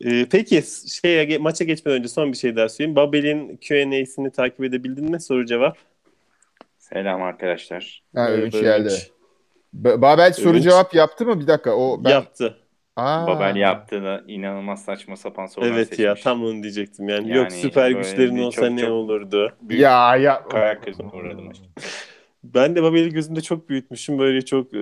Ee, 0.05 0.25
peki 0.31 0.63
şeye, 1.01 1.37
maça 1.37 1.63
geçmeden 1.63 1.99
önce 1.99 2.07
son 2.07 2.31
bir 2.31 2.37
şey 2.37 2.55
daha 2.55 2.69
söyleyeyim. 2.69 2.95
Babel'in 2.95 3.57
Q&A'sini 3.57 4.31
takip 4.31 4.63
edebildin 4.63 5.11
mi? 5.11 5.21
Soru 5.21 5.45
cevap. 5.45 5.77
Selam 6.77 7.23
arkadaşlar. 7.23 8.03
Ha, 8.15 8.29
Övünç 8.29 8.53
geldi. 8.53 8.93
Babel 9.73 10.33
soru 10.33 10.59
cevap 10.59 10.93
yaptı 10.93 11.25
mı? 11.25 11.39
Bir 11.39 11.47
dakika. 11.47 11.75
O 11.75 12.03
ben... 12.03 12.09
Yaptı. 12.09 12.57
Aa. 12.95 13.27
Babel 13.27 13.55
yaptığında 13.55 14.23
inanılmaz 14.27 14.85
saçma 14.85 15.15
sapan 15.15 15.45
sorular 15.45 15.71
evet 15.71 15.87
seçmiş. 15.87 16.05
ya 16.05 16.15
tam 16.15 16.43
onu 16.43 16.63
diyecektim. 16.63 17.09
Yani, 17.09 17.29
yani 17.29 17.37
yok 17.37 17.51
süper 17.51 17.91
güçlerin 17.91 18.37
olsa 18.37 18.61
çok, 18.61 18.71
ne 18.71 18.81
çok 18.81 18.89
olurdu? 18.89 19.53
Ya 19.69 20.15
ya. 20.15 20.43
Kayak 20.43 20.83
krizine 20.83 21.07
uğradım. 21.07 21.51
Ben 22.43 22.75
de 22.75 22.83
Babel'i 22.83 23.09
gözümde 23.09 23.41
çok 23.41 23.69
büyütmüşüm. 23.69 24.19
Böyle 24.19 24.41
çok 24.41 24.73
e, 24.73 24.77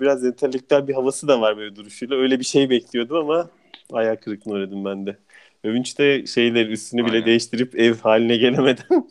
biraz 0.00 0.24
entelektüel 0.24 0.88
bir 0.88 0.94
havası 0.94 1.28
da 1.28 1.40
var 1.40 1.56
böyle 1.56 1.76
duruşuyla. 1.76 2.16
Öyle 2.16 2.38
bir 2.38 2.44
şey 2.44 2.70
bekliyordum 2.70 3.16
ama 3.16 3.48
ayak 3.92 4.22
kırıklığına 4.22 4.54
uğradım 4.54 4.84
ben 4.84 5.06
de. 5.06 5.16
Övünç 5.64 5.98
de 5.98 6.26
şeyler 6.26 6.66
üstünü 6.66 7.04
bile 7.04 7.12
Aynen. 7.12 7.26
değiştirip 7.26 7.74
ev 7.74 7.94
haline 7.94 8.36
gelemeden 8.36 9.08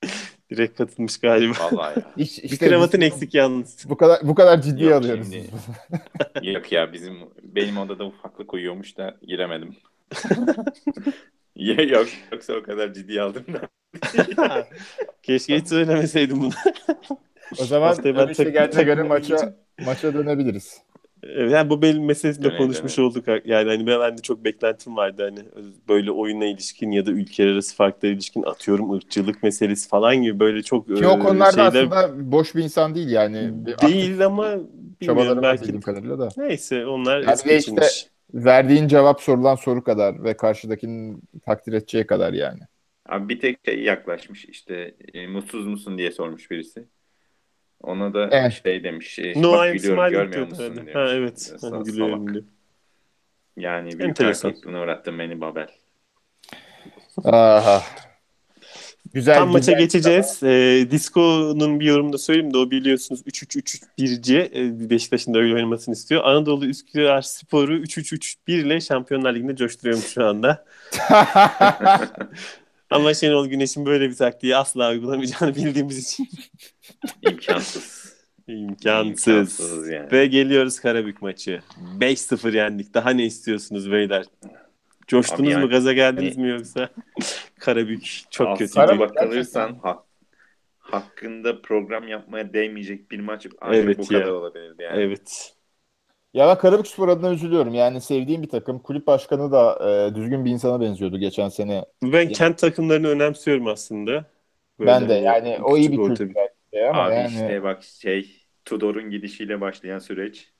direkt 0.50 0.78
katılmış 0.78 1.18
galiba. 1.18 1.54
Vallahi 1.60 1.98
ya. 1.98 2.04
İş, 2.16 2.38
işte 2.38 2.66
bir 2.66 2.70
kravatın 2.70 3.00
biz, 3.00 3.06
eksik 3.06 3.34
yalnız. 3.34 3.86
Bu 3.88 3.96
kadar 3.96 4.20
bu 4.22 4.34
kadar 4.34 4.62
ciddi 4.62 4.84
Yok 4.84 4.92
alıyoruz. 4.92 5.32
Şimdi, 5.32 5.50
yok 6.50 6.72
ya 6.72 6.92
bizim 6.92 7.16
benim 7.42 7.78
odada 7.78 8.06
ufaklık 8.06 8.54
uyuyormuş 8.54 8.96
da 8.96 9.16
giremedim. 9.22 9.76
yok 11.56 12.08
yoksa 12.32 12.52
o 12.54 12.62
kadar 12.62 12.94
ciddi 12.94 13.22
aldım 13.22 13.44
da. 13.52 13.68
Keşke 15.22 15.58
hiç 15.58 15.68
söylemeseydim 15.68 16.40
bunu. 16.40 16.52
o 17.60 17.64
zaman 17.64 17.96
ben 18.04 18.28
işte 18.28 18.44
geldiğine 18.44 18.82
göre 18.82 19.02
maça 19.02 19.56
maça 19.84 20.14
dönebiliriz. 20.14 20.82
Yani 21.24 21.70
bu 21.70 21.82
benim 21.82 22.04
meselesinde 22.04 22.48
evet, 22.48 22.58
konuşmuş 22.58 22.98
evet. 22.98 23.10
olduk. 23.10 23.24
Yani 23.44 23.68
hani 23.68 23.86
ben, 23.86 24.18
de 24.18 24.22
çok 24.22 24.44
beklentim 24.44 24.96
vardı 24.96 25.22
hani 25.22 25.38
böyle 25.88 26.10
oyuna 26.10 26.46
ilişkin 26.46 26.90
ya 26.90 27.06
da 27.06 27.10
ülkeler 27.10 27.52
arası 27.52 27.76
farklara 27.76 28.12
ilişkin 28.12 28.42
atıyorum 28.42 28.92
ırkçılık 28.92 29.42
meselesi 29.42 29.88
falan 29.88 30.16
gibi 30.16 30.40
böyle 30.40 30.62
çok 30.62 30.86
Ki 30.86 31.06
o 31.06 31.18
konularda 31.18 31.70
şeyler... 31.70 31.88
aslında 31.90 32.32
boş 32.32 32.54
bir 32.54 32.62
insan 32.62 32.94
değil 32.94 33.08
yani. 33.08 33.66
Değil 33.82 34.26
ama 34.26 34.58
bilmiyorum 35.00 35.42
belki. 35.42 35.80
kadarıyla 35.80 36.18
da. 36.18 36.28
Neyse 36.36 36.86
onlar 36.86 37.20
yani 37.20 37.58
işte 37.58 37.82
verdiğin 38.34 38.88
cevap 38.88 39.20
sorulan 39.20 39.54
soru 39.54 39.84
kadar 39.84 40.24
ve 40.24 40.36
karşıdakinin 40.36 41.22
takdir 41.44 41.72
edeceği 41.72 42.06
kadar 42.06 42.32
yani. 42.32 42.60
Abi 43.08 43.28
bir 43.28 43.40
tek 43.40 43.58
şey 43.64 43.82
yaklaşmış 43.82 44.44
işte 44.44 44.94
e, 45.14 45.26
mutsuz 45.26 45.66
musun 45.66 45.98
diye 45.98 46.12
sormuş 46.12 46.50
birisi. 46.50 46.84
Ona 47.82 48.14
da 48.14 48.28
evet. 48.32 48.60
şey 48.64 48.84
demiş. 48.84 49.18
E, 49.18 49.42
no, 49.42 49.52
bak 49.52 49.72
gülüyorum 49.72 50.10
görmüyor 50.10 50.48
musun 50.48 50.76
demiş. 50.76 50.94
Ha, 50.94 51.08
evet. 51.12 51.38
Sa- 51.38 51.84
gülüyorum. 51.84 52.46
Yani 53.56 53.98
büyük 53.98 54.16
kayıklığına 54.16 54.80
uğrattın 54.82 55.18
beni 55.18 55.40
Babel. 55.40 55.68
Aha. 57.24 57.82
Güzel, 59.14 59.34
Tam 59.34 59.46
güzel. 59.46 59.52
maça 59.52 59.72
geçeceğiz. 59.72 60.42
E, 60.42 60.86
Disco'nun 60.90 61.80
bir 61.80 61.84
yorumunda 61.84 62.18
söyleyeyim 62.18 62.54
de 62.54 62.58
o 62.58 62.70
biliyorsunuz 62.70 63.22
3-3-3-1'ci 63.26 64.50
e, 64.54 64.90
Beşiktaş'ın 64.90 65.34
da 65.34 65.38
öyle 65.38 65.54
oynamasını 65.54 65.94
istiyor. 65.94 66.24
Anadolu 66.24 66.66
Üsküdar 66.66 67.22
Sporu 67.22 67.76
3-3-3-1 67.78 68.36
ile 68.52 68.80
Şampiyonlar 68.80 69.34
Ligi'nde 69.34 69.56
coşturuyormuş 69.56 70.06
şu 70.06 70.24
anda. 70.24 70.64
Ama 72.90 73.14
Şenol 73.14 73.46
Güneş'in 73.46 73.86
böyle 73.86 74.08
bir 74.08 74.16
taktiği 74.16 74.56
asla 74.56 74.90
uygulamayacağını 74.90 75.54
bildiğimiz 75.56 75.98
için. 75.98 76.28
İmkansız. 77.22 78.16
İmkansız. 78.48 79.26
İmkansız 79.26 79.88
yani. 79.88 80.12
Ve 80.12 80.26
geliyoruz 80.26 80.80
Karabük 80.80 81.22
maçı. 81.22 81.60
5-0 81.98 82.56
yendik. 82.56 82.94
Daha 82.94 83.10
ne 83.10 83.24
istiyorsunuz 83.24 83.92
beyler? 83.92 84.24
Coştunuz 85.06 85.50
yani, 85.50 85.64
mu? 85.64 85.70
Gaza 85.70 85.92
geldiniz 85.92 86.36
mi 86.36 86.48
yoksa? 86.48 86.88
Karabük 87.58 88.22
çok 88.30 88.58
kötü. 88.58 88.74
Karabük 88.74 89.00
bakılırsan 89.00 89.78
ha, 89.82 90.04
hakkında 90.78 91.62
program 91.62 92.08
yapmaya 92.08 92.52
değmeyecek 92.52 93.10
bir 93.10 93.20
maç 93.20 93.46
ancak 93.60 93.84
evet 93.84 93.98
bu 93.98 94.14
ya. 94.14 94.20
kadar 94.20 94.32
olabilirdi 94.32 94.82
yani. 94.82 95.02
Evet. 95.02 95.52
Ya 96.34 96.48
ben 96.48 96.58
Karabük 96.58 96.86
Spor 96.86 97.08
adına 97.08 97.32
üzülüyorum. 97.32 97.74
Yani 97.74 98.00
sevdiğim 98.00 98.42
bir 98.42 98.48
takım. 98.48 98.78
Kulüp 98.78 99.06
başkanı 99.06 99.52
da 99.52 99.90
e, 99.90 100.14
düzgün 100.14 100.44
bir 100.44 100.50
insana 100.50 100.80
benziyordu 100.80 101.18
geçen 101.18 101.48
sene. 101.48 101.84
Ben 102.02 102.20
yani. 102.20 102.32
kent 102.32 102.58
takımlarını 102.58 103.08
önemsiyorum 103.08 103.66
aslında. 103.66 104.24
Böyle 104.78 104.90
ben 104.90 105.08
de 105.08 105.14
yani 105.14 105.58
o 105.62 105.76
iyi 105.76 105.92
bir 105.92 105.96
kültür. 105.96 106.34
Ama 106.84 107.02
Abi 107.02 107.14
yani... 107.14 107.28
işte 107.28 107.62
bak 107.62 107.82
şey 107.84 108.46
Tudor'un 108.64 109.10
gidişiyle 109.10 109.60
başlayan 109.60 109.98
süreç. 109.98 110.52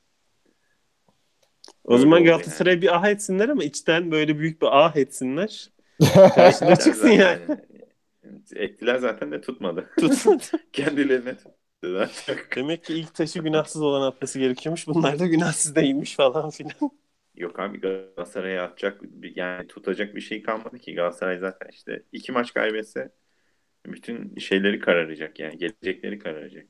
O 1.84 1.92
Öyle 1.92 2.02
zaman 2.02 2.24
Galatasaray 2.24 2.72
yani. 2.72 2.82
bir 2.82 2.96
ah 2.96 3.08
etsinler 3.08 3.48
ama 3.48 3.64
içten 3.64 4.10
böyle 4.10 4.38
büyük 4.38 4.62
bir 4.62 4.68
ah 4.70 4.96
etsinler. 4.96 5.70
Karşına 6.34 6.76
çıksın 6.76 7.08
yani. 7.08 7.40
yani. 7.48 7.60
Ettiler 8.54 8.96
zaten 8.96 9.32
de 9.32 9.40
tutmadı. 9.40 9.90
Tutmadı. 10.00 10.44
Kendilerine 10.72 11.36
tuttu 11.36 12.08
Demek 12.56 12.84
ki 12.84 12.94
ilk 12.94 13.14
taşı 13.14 13.38
günahsız 13.38 13.82
olan 13.82 14.02
atması 14.06 14.38
gerekiyormuş. 14.38 14.86
Bunlar 14.86 15.18
da 15.18 15.26
günahsız 15.26 15.76
değilmiş 15.76 16.16
falan 16.16 16.50
filan. 16.50 16.90
Yok 17.36 17.60
abi 17.60 17.80
Galatasaray'a 17.80 18.64
atacak 18.64 19.00
yani 19.34 19.66
tutacak 19.66 20.14
bir 20.14 20.20
şey 20.20 20.42
kalmadı 20.42 20.78
ki. 20.78 20.94
Galatasaray 20.94 21.38
zaten 21.38 21.68
işte 21.72 22.02
iki 22.12 22.32
maç 22.32 22.54
kaybetse 22.54 23.10
bütün 23.92 24.36
şeyleri 24.38 24.78
kararacak 24.78 25.40
yani 25.40 25.58
gelecekleri 25.58 26.18
kararacak. 26.18 26.66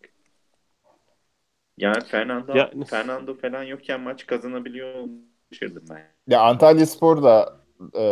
Yani 1.79 2.05
Fernando 2.05 2.57
ya, 2.57 2.71
Fernando 2.91 3.35
falan 3.35 3.63
yokken 3.63 4.01
maç 4.01 4.27
kazanabiliyor 4.27 5.09
şaşırdım 5.53 5.85
ben. 5.91 6.03
Ya 6.29 6.41
Antalya 6.41 6.87
Spor 6.87 7.23
da 7.23 7.61
e, 7.99 8.05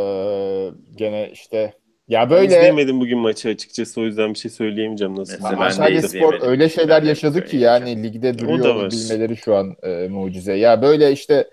gene 0.96 1.30
işte 1.32 1.74
ya 2.08 2.30
böyle 2.30 2.42
ben 2.42 2.46
izleyemedim 2.46 3.00
bugün 3.00 3.18
maçı 3.18 3.48
açıkçası 3.48 4.00
o 4.00 4.04
yüzden 4.04 4.34
bir 4.34 4.38
şey 4.38 4.50
söyleyemeyeceğim 4.50 5.16
nasıl. 5.16 5.32
Mesela 5.42 5.64
Antalya 5.64 6.02
Spor 6.02 6.42
öyle 6.42 6.68
şeyler 6.68 7.02
yaşadı 7.02 7.44
ki 7.44 7.56
yani 7.56 8.02
ligde 8.02 8.38
duruyor 8.38 8.90
bilmeleri 8.90 9.36
şu 9.36 9.54
an 9.54 9.76
e, 9.82 10.08
mucize. 10.08 10.54
Ya 10.54 10.82
böyle 10.82 11.12
işte 11.12 11.50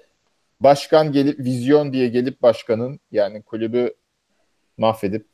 başkan 0.59 1.11
gelip 1.11 1.39
vizyon 1.39 1.93
diye 1.93 2.07
gelip 2.07 2.41
başkanın 2.41 2.99
yani 3.11 3.41
kulübü 3.41 3.93
mahvedip 4.77 5.25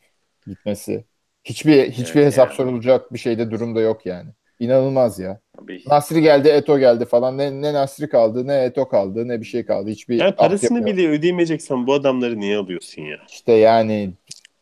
gitmesi. 0.48 1.06
Hiçbir 1.50 1.92
hiçbir 1.92 2.20
evet, 2.20 2.28
hesap 2.28 2.48
yani. 2.48 2.56
sorulacak 2.56 3.14
bir 3.14 3.20
şeyde 3.20 3.52
durumda 3.52 3.82
yok 3.82 4.06
yani. 4.06 4.30
İnanılmaz 4.60 5.20
ya. 5.20 5.40
Tabii. 5.58 5.84
Nasri 5.88 6.22
geldi, 6.22 6.48
Eto 6.48 6.80
geldi 6.80 7.06
falan. 7.06 7.38
Ne, 7.38 7.62
ne 7.62 7.74
Nasri 7.74 8.10
kaldı, 8.10 8.48
ne 8.48 8.64
Eto 8.64 8.88
kaldı, 8.88 9.28
ne 9.28 9.42
bir 9.42 9.46
şey 9.46 9.66
kaldı. 9.66 9.90
Hiçbir 9.90 10.16
yani 10.16 10.36
parasını 10.36 10.86
bile 10.86 11.10
ödeyemeyeceksen 11.10 11.88
bu 11.88 11.94
adamları 11.94 12.40
niye 12.40 12.58
alıyorsun 12.58 13.02
ya? 13.02 13.18
İşte 13.30 13.54
yani 13.54 14.14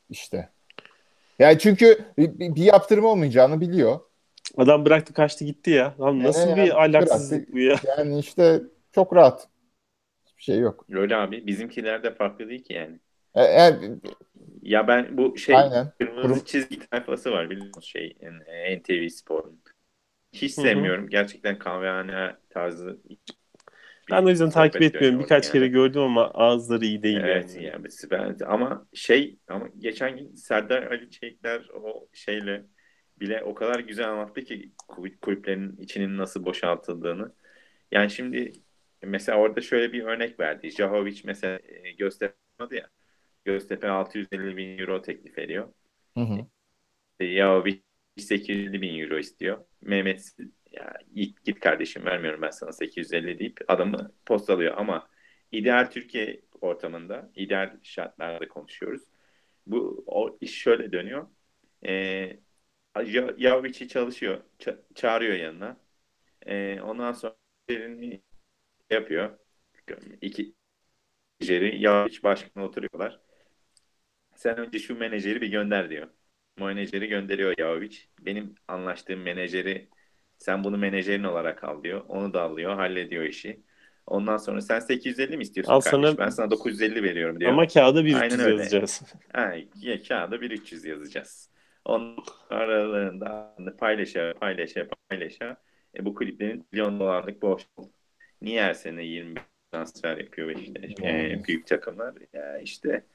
işte. 0.09 0.49
Yani 1.39 1.59
çünkü 1.59 1.99
bir, 2.17 2.55
bir 2.55 2.63
yaptırım 2.63 3.05
olmayacağını 3.05 3.61
biliyor. 3.61 3.99
Adam 4.57 4.85
bıraktı 4.85 5.13
kaçtı 5.13 5.45
gitti 5.45 5.69
ya. 5.69 5.95
Lan 5.99 6.23
nasıl 6.23 6.49
yani, 6.49 6.63
bir 6.63 6.83
ahlaksızlık 6.83 7.53
bu 7.53 7.59
ya? 7.59 7.75
Yani 7.97 8.19
işte 8.19 8.61
çok 8.91 9.15
rahat. 9.15 9.47
Hiçbir 10.25 10.43
şey 10.43 10.59
yok. 10.59 10.85
Öyle 10.91 11.15
abi. 11.15 11.47
Bizimkiler 11.47 12.03
de 12.03 12.13
farklı 12.13 12.49
değil 12.49 12.63
ki 12.63 12.73
yani. 12.73 12.99
E, 13.35 13.43
yani 13.43 13.99
ya 14.65 14.87
ben 14.87 15.17
bu 15.17 15.37
şey 15.37 15.55
Aynen. 15.55 15.91
kırmızı 15.99 16.21
Kurum... 16.21 16.43
çizgi 16.45 16.79
tayfası 16.79 17.31
var 17.31 17.49
biliyorsunuz 17.49 17.85
şey 17.85 18.17
NTV 18.77 19.07
Spor'un. 19.07 19.61
Hiç 20.33 20.53
sevmiyorum. 20.53 21.01
Hı-hı. 21.01 21.09
Gerçekten 21.09 21.59
kahvehane 21.59 22.35
tarzı 22.49 22.99
ben 24.11 24.23
o 24.23 24.29
yüzden 24.29 24.49
takip 24.49 24.81
etmiyorum. 24.81 25.19
Birkaç 25.19 25.45
yani. 25.45 25.53
kere 25.53 25.67
gördüm 25.67 26.01
ama 26.01 26.25
ağızları 26.27 26.85
iyi 26.85 27.03
değil 27.03 27.17
evet, 27.17 27.55
yani. 27.55 27.65
yani 27.65 27.87
ben, 28.11 28.37
ama 28.45 28.87
şey 28.93 29.37
ama 29.47 29.69
geçen 29.77 30.17
gün 30.17 30.35
Serdar 30.35 30.83
Ali 30.83 31.09
Çelikler 31.09 31.69
o 31.73 32.07
şeyle 32.13 32.65
bile 33.19 33.43
o 33.43 33.53
kadar 33.53 33.79
güzel 33.79 34.09
anlattı 34.09 34.41
ki 34.41 34.71
kulüplerin 35.21 35.77
içinin 35.77 36.17
nasıl 36.17 36.45
boşaltıldığını. 36.45 37.31
Yani 37.91 38.09
şimdi 38.09 38.51
mesela 39.03 39.37
orada 39.37 39.61
şöyle 39.61 39.93
bir 39.93 40.03
örnek 40.03 40.39
verdi. 40.39 40.71
Jahovic 40.71 41.21
mesela 41.23 41.59
e, 41.83 41.91
göstermedi 41.91 42.75
ya. 42.75 42.89
Göztepe 43.45 43.89
650 43.89 44.57
bin 44.57 44.77
euro 44.77 45.01
teklif 45.01 45.39
ediyor. 45.39 45.73
Hı 46.15 46.21
hı. 46.21 46.47
Jahovic 47.21 47.81
850 48.17 48.81
bin 48.81 48.99
euro 48.99 49.17
istiyor. 49.19 49.65
Mehmet 49.81 50.31
ya 50.71 50.93
git, 51.15 51.43
git 51.45 51.59
kardeşim 51.59 52.05
vermiyorum 52.05 52.41
ben 52.41 52.49
sana 52.49 52.71
850 52.71 53.39
deyip 53.39 53.59
adamı 53.67 54.11
postalıyor 54.25 54.77
ama 54.77 55.09
ideal 55.51 55.85
Türkiye 55.91 56.41
ortamında, 56.61 57.31
ideal 57.35 57.77
şartlarda 57.83 58.47
konuşuyoruz. 58.47 59.01
Bu 59.67 60.03
o 60.07 60.37
iş 60.41 60.51
şöyle 60.59 60.91
dönüyor. 60.91 61.27
Ee, 61.87 62.39
Yavic'i 63.37 63.87
çalışıyor, 63.87 64.43
ça- 64.59 64.93
çağırıyor 64.95 65.35
yanına. 65.35 65.77
Ee, 66.47 66.81
ondan 66.81 67.13
sonra 67.13 67.35
yapıyor. 68.89 69.39
İki 70.21 70.55
menajeri 71.41 71.81
Yavic 71.83 72.23
başkanı 72.23 72.65
oturuyorlar. 72.65 73.21
Sen 74.35 74.57
önce 74.57 74.79
şu 74.79 74.97
menajeri 74.99 75.41
bir 75.41 75.47
gönder 75.47 75.89
diyor. 75.89 76.07
Menajeri 76.59 77.07
gönderiyor 77.07 77.53
Yavic. 77.57 77.97
Benim 78.19 78.55
anlaştığım 78.67 79.21
menajeri 79.21 79.89
sen 80.37 80.63
bunu 80.63 80.77
menajerin 80.77 81.23
olarak 81.23 81.63
al 81.63 81.83
diyor. 81.83 82.05
Onu 82.07 82.33
da 82.33 82.41
alıyor, 82.41 82.75
hallediyor 82.75 83.23
işi. 83.23 83.61
Ondan 84.07 84.37
sonra 84.37 84.61
sen 84.61 84.79
850 84.79 85.37
mi 85.37 85.43
istiyorsun 85.43 85.73
al 85.73 85.79
kardeş? 85.79 86.09
Sana... 86.09 86.17
Ben 86.17 86.29
sana 86.29 86.51
950 86.51 87.03
veriyorum 87.03 87.39
diyor. 87.39 87.51
Ama 87.51 87.67
kağıda 87.67 88.05
1300 88.05 88.47
yazacağız. 88.47 89.01
ha, 89.33 89.53
ya, 89.81 90.03
kağıda 90.03 90.41
1300 90.41 90.85
yazacağız. 90.85 91.49
Onun 91.85 92.17
aralarında 92.49 93.55
paylaşa 93.79 94.33
paylaşa 94.39 94.87
paylaşa 95.09 95.57
e, 95.97 96.05
bu 96.05 96.15
kliplerin 96.15 96.67
milyon 96.71 96.99
dolarlık 96.99 97.41
borç 97.41 97.67
Niye 98.41 98.63
her 98.63 98.73
sene 98.73 99.03
20 99.03 99.35
transfer 99.71 100.17
yapıyor 100.17 100.47
Beşiktaş? 100.47 100.91
E, 101.03 101.43
büyük 101.47 101.67
takımlar. 101.67 102.13
Ya 102.33 102.57
işte 102.57 103.05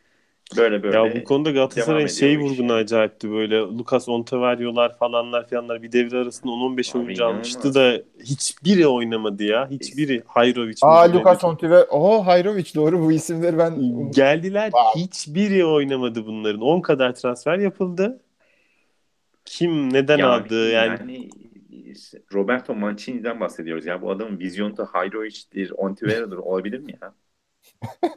Böyle 0.57 0.83
böyle. 0.83 0.97
Ya 0.97 1.15
bu 1.21 1.25
konuda 1.25 1.51
Galatasaray'ın 1.51 2.07
şey 2.07 2.39
vurgunu 2.39 2.73
acayipti 2.73 3.31
böyle 3.31 3.57
Lucas 3.57 4.09
Ontaverio'lar 4.09 4.99
falanlar 4.99 5.49
falanlar 5.49 5.83
bir 5.83 5.93
devre 5.93 6.19
arasında 6.19 6.53
10-15 6.53 6.99
oyuncu 6.99 7.27
almıştı 7.27 7.75
da 7.75 8.03
hiçbiri 8.25 8.87
oynamadı 8.87 9.45
ya. 9.45 9.71
Hiçbiri 9.71 10.23
Hayrovic. 10.27 10.77
Aa 10.83 11.13
Lucas 11.13 11.45
Ontaver. 11.45 11.87
Oho 11.91 12.27
Hayrovic 12.27 12.75
doğru 12.75 13.01
bu 13.01 13.13
isimleri 13.13 13.59
ben 13.59 13.75
geldiler 14.11 14.71
wow. 14.71 15.01
hiçbiri 15.01 15.65
oynamadı 15.65 16.27
bunların. 16.27 16.61
10 16.61 16.81
kadar 16.81 17.15
transfer 17.15 17.59
yapıldı. 17.59 18.21
Kim 19.45 19.93
neden 19.93 20.19
yani, 20.19 20.31
aldı 20.31 20.71
yani, 20.71 20.89
yani 20.89 21.29
Roberto 22.33 22.75
Mancini'den 22.75 23.41
bahsediyoruz 23.41 23.87
ya. 23.87 24.03
Bu 24.03 24.11
adamın 24.11 24.39
vizyonu 24.39 24.77
da 24.77 24.85
Hayrovic'dir, 24.85 25.71
Ontivero'dur 25.71 26.39
olabilir 26.39 26.79
mi 26.79 26.95
ya? 27.03 27.15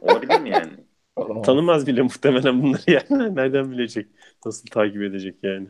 olabilir 0.00 0.40
mi 0.40 0.50
yani? 0.50 0.72
Tanımaz 1.44 1.86
bile 1.86 2.02
muhtemelen 2.02 2.62
bunları 2.62 2.82
yani. 2.86 3.34
Nereden 3.36 3.70
bilecek? 3.70 4.06
Nasıl 4.46 4.66
takip 4.66 5.02
edecek 5.02 5.36
yani? 5.42 5.68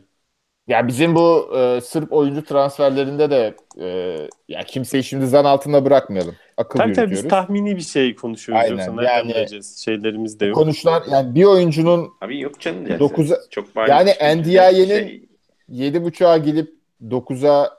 Ya 0.67 0.87
bizim 0.87 1.15
bu 1.15 1.57
e, 1.57 1.81
Sırp 1.81 2.13
oyuncu 2.13 2.43
transferlerinde 2.43 3.29
de 3.29 3.55
e, 3.79 4.17
ya 4.47 4.63
kimseyi 4.63 5.03
şimdi 5.03 5.27
zan 5.27 5.45
altında 5.45 5.85
bırakmayalım. 5.85 6.35
Akıl 6.57 6.79
tabii 6.79 6.93
tabii 6.93 7.11
biz 7.11 7.27
tahmini 7.27 7.75
bir 7.75 7.81
şey 7.81 8.15
konuşuyoruz. 8.15 8.63
Aynen. 8.63 8.85
Yoksa 8.85 9.03
yani, 9.03 9.29
bileceğiz? 9.29 9.77
Şeylerimiz 9.77 10.39
de 10.39 10.45
yok. 10.45 10.55
Konuşlar 10.55 11.03
yani 11.11 11.35
bir 11.35 11.43
oyuncunun 11.43 12.09
Abi 12.21 12.39
yok 12.39 12.59
canım. 12.59 12.87
Yani, 12.87 12.99
9'a, 12.99 13.37
çok 13.49 13.67
yani 13.87 14.11
Ndiaye'nin 14.35 15.07
şey... 15.07 15.29
7.5'a 15.69 16.37
gelip 16.37 16.75
9'a 17.01 17.69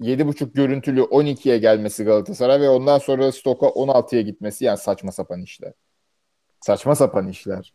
7.5 0.00 0.52
görüntülü 0.52 1.00
12'ye 1.00 1.58
gelmesi 1.58 2.04
Galatasaray 2.04 2.60
ve 2.60 2.68
ondan 2.68 2.98
sonra 2.98 3.32
Stoka 3.32 3.66
16'ya 3.66 4.22
gitmesi 4.22 4.64
yani 4.64 4.78
saçma 4.78 5.12
sapan 5.12 5.42
işler. 5.42 5.72
Saçma 6.60 6.94
sapan 6.94 7.28
işler. 7.28 7.74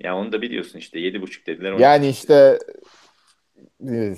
Ya 0.00 0.16
onu 0.16 0.32
da 0.32 0.42
biliyorsun 0.42 0.78
işte 0.78 1.00
yedi 1.00 1.22
buçuk 1.22 1.46
dediler. 1.46 1.72
Yani 1.72 2.08
işte 2.08 2.58
e, 3.90 4.16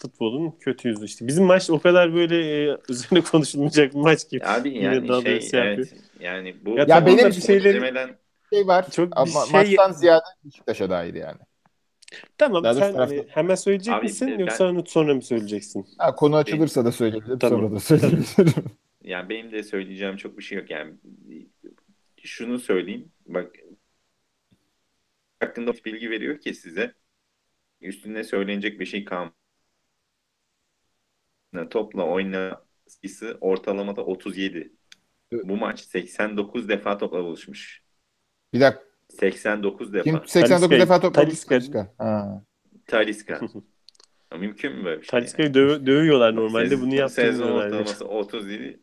futbolun 0.00 0.50
kötü 0.60 0.88
yüzü 0.88 1.04
işte. 1.04 1.26
Bizim 1.26 1.44
maç 1.44 1.70
o 1.70 1.78
kadar 1.78 2.14
böyle 2.14 2.70
e, 2.70 2.76
üzerine 2.88 3.20
konuşulmayacak 3.24 3.94
bir 3.94 3.98
maç 3.98 4.28
ki. 4.28 4.46
Abi 4.46 4.78
yani 4.78 5.08
daha 5.08 5.22
şey, 5.22 5.40
şey 5.40 5.60
evet, 5.60 5.94
yani 6.20 6.56
bu 6.64 6.70
ya, 6.70 6.84
ya 6.88 7.06
benim 7.06 7.26
bir 7.26 7.32
şeyleri 7.32 8.14
şey 8.52 8.66
var 8.66 8.90
çok 8.90 9.08
ama 9.16 9.46
şey... 9.46 9.52
maçtan 9.52 9.92
ziyade 9.92 10.24
Beşiktaş'a 10.44 10.90
dair 10.90 11.14
yani. 11.14 11.38
Tamam 12.38 12.64
Daha 12.64 12.74
sen 12.74 12.92
tarafta... 12.92 13.16
hemen 13.28 13.54
söyleyecek 13.54 13.94
Abi, 13.94 14.02
misin 14.02 14.28
ben... 14.28 14.38
yoksa 14.38 14.74
sonra 14.86 15.14
mı 15.14 15.22
söyleyeceksin? 15.22 15.86
Ha, 15.98 16.14
konu 16.14 16.36
açılırsa 16.36 16.80
benim... 16.80 16.86
da 16.86 16.92
söyleyebilirim 16.92 17.38
tamam. 17.38 17.60
sonra 17.60 17.74
da 17.74 17.80
söyleyebilirim. 17.80 18.64
yani 19.04 19.28
benim 19.28 19.52
de 19.52 19.62
söyleyeceğim 19.62 20.16
çok 20.16 20.38
bir 20.38 20.42
şey 20.42 20.58
yok 20.58 20.70
yani 20.70 20.94
şunu 22.28 22.58
söyleyeyim. 22.58 23.12
Bak 23.26 23.56
hakkında 25.40 25.72
bilgi 25.84 26.10
veriyor 26.10 26.40
ki 26.40 26.54
size 26.54 26.94
üstünde 27.80 28.24
söylenecek 28.24 28.80
bir 28.80 28.86
şey 28.86 29.04
kalmadı. 29.04 29.34
topla 31.70 32.06
oyna 32.06 32.64
sayısı 32.86 33.38
ortalamada 33.40 34.04
37. 34.04 34.72
Bu 35.32 35.56
maç 35.56 35.80
89 35.80 36.68
defa 36.68 36.98
topla 36.98 37.24
buluşmuş. 37.24 37.82
Bir 38.52 38.60
dakika. 38.60 38.84
89 39.08 39.92
defa. 39.92 40.04
Kim 40.04 40.14
89 40.26 40.68
Taliska, 40.68 40.70
defa 40.70 41.00
topla 41.00 41.22
buluşmuş? 41.22 41.46
Taliska. 41.46 41.94
Taliska. 42.86 43.40
Mümkün 44.38 44.72
mü 44.72 44.84
böyle 44.84 45.00
bir 45.00 45.06
şey? 45.06 45.10
Taliska'yı 45.10 45.46
yani? 45.46 45.54
döv 45.54 45.86
dövüyorlar 45.86 46.36
normalde 46.36 46.68
Sez, 46.68 46.80
bunu 46.82 46.94
yaptırmıyorlar. 46.94 47.42
Sezon 47.42 47.52
ortalaması 47.52 48.08
37 48.08 48.80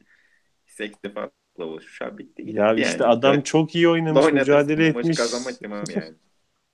8 0.65 1.03
defa 1.03 1.31
topla 1.59 1.71
buluşmuş. 1.71 2.01
Abi 2.01 2.17
bitti. 2.17 2.43
Ya 2.45 2.65
yani. 2.65 2.81
işte 2.81 3.05
adam 3.05 3.33
evet. 3.33 3.45
çok 3.45 3.75
iyi 3.75 3.89
oynamış, 3.89 4.25
Oynadı, 4.25 4.39
mücadele 4.39 4.87
etmiş. 4.87 5.05
Maçı 5.07 5.21
kazanmak 5.21 5.61
yani. 5.61 6.13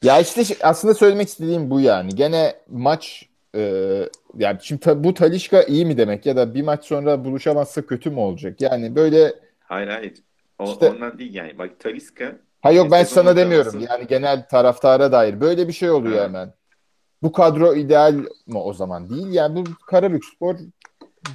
ya 0.04 0.20
işte 0.20 0.44
aslında 0.62 0.94
söylemek 0.94 1.28
istediğim 1.28 1.70
bu 1.70 1.80
yani. 1.80 2.16
Gene 2.16 2.56
maç 2.70 3.30
e, 3.56 3.62
yani 4.38 4.58
şimdi 4.62 5.04
bu 5.04 5.14
Talişka 5.14 5.64
iyi 5.64 5.86
mi 5.86 5.98
demek 5.98 6.26
ya 6.26 6.36
da 6.36 6.54
bir 6.54 6.62
maç 6.62 6.86
sonra 6.86 7.26
buluşamazsa 7.26 7.86
kötü 7.86 8.10
mü 8.10 8.20
olacak? 8.20 8.62
Yani 8.62 8.96
böyle 8.96 9.34
Hayır 9.60 9.88
hayır. 9.88 10.14
O, 10.60 10.66
işte, 10.66 10.90
ondan 10.90 11.20
değil 11.20 11.34
yani. 11.34 11.58
Bak 11.58 11.80
Taliska 11.80 12.36
Hayır 12.62 12.78
yok 12.78 12.92
ben 12.92 13.04
sana 13.04 13.36
demiyorum. 13.36 13.86
Yani 13.90 14.08
genel 14.08 14.48
taraftara 14.48 15.12
dair 15.12 15.42
böyle 15.42 15.68
bir 15.68 15.74
şey 15.74 15.90
oluyor 15.90 16.18
ha. 16.18 16.24
hemen. 16.24 16.54
Bu 17.24 17.32
kadro 17.32 17.76
ideal 17.76 18.14
mi 18.48 18.58
o 18.58 18.74
zaman? 18.74 19.10
Değil 19.10 19.28
yani 19.34 19.56
bu 19.56 19.64
Karabükspor 19.88 20.56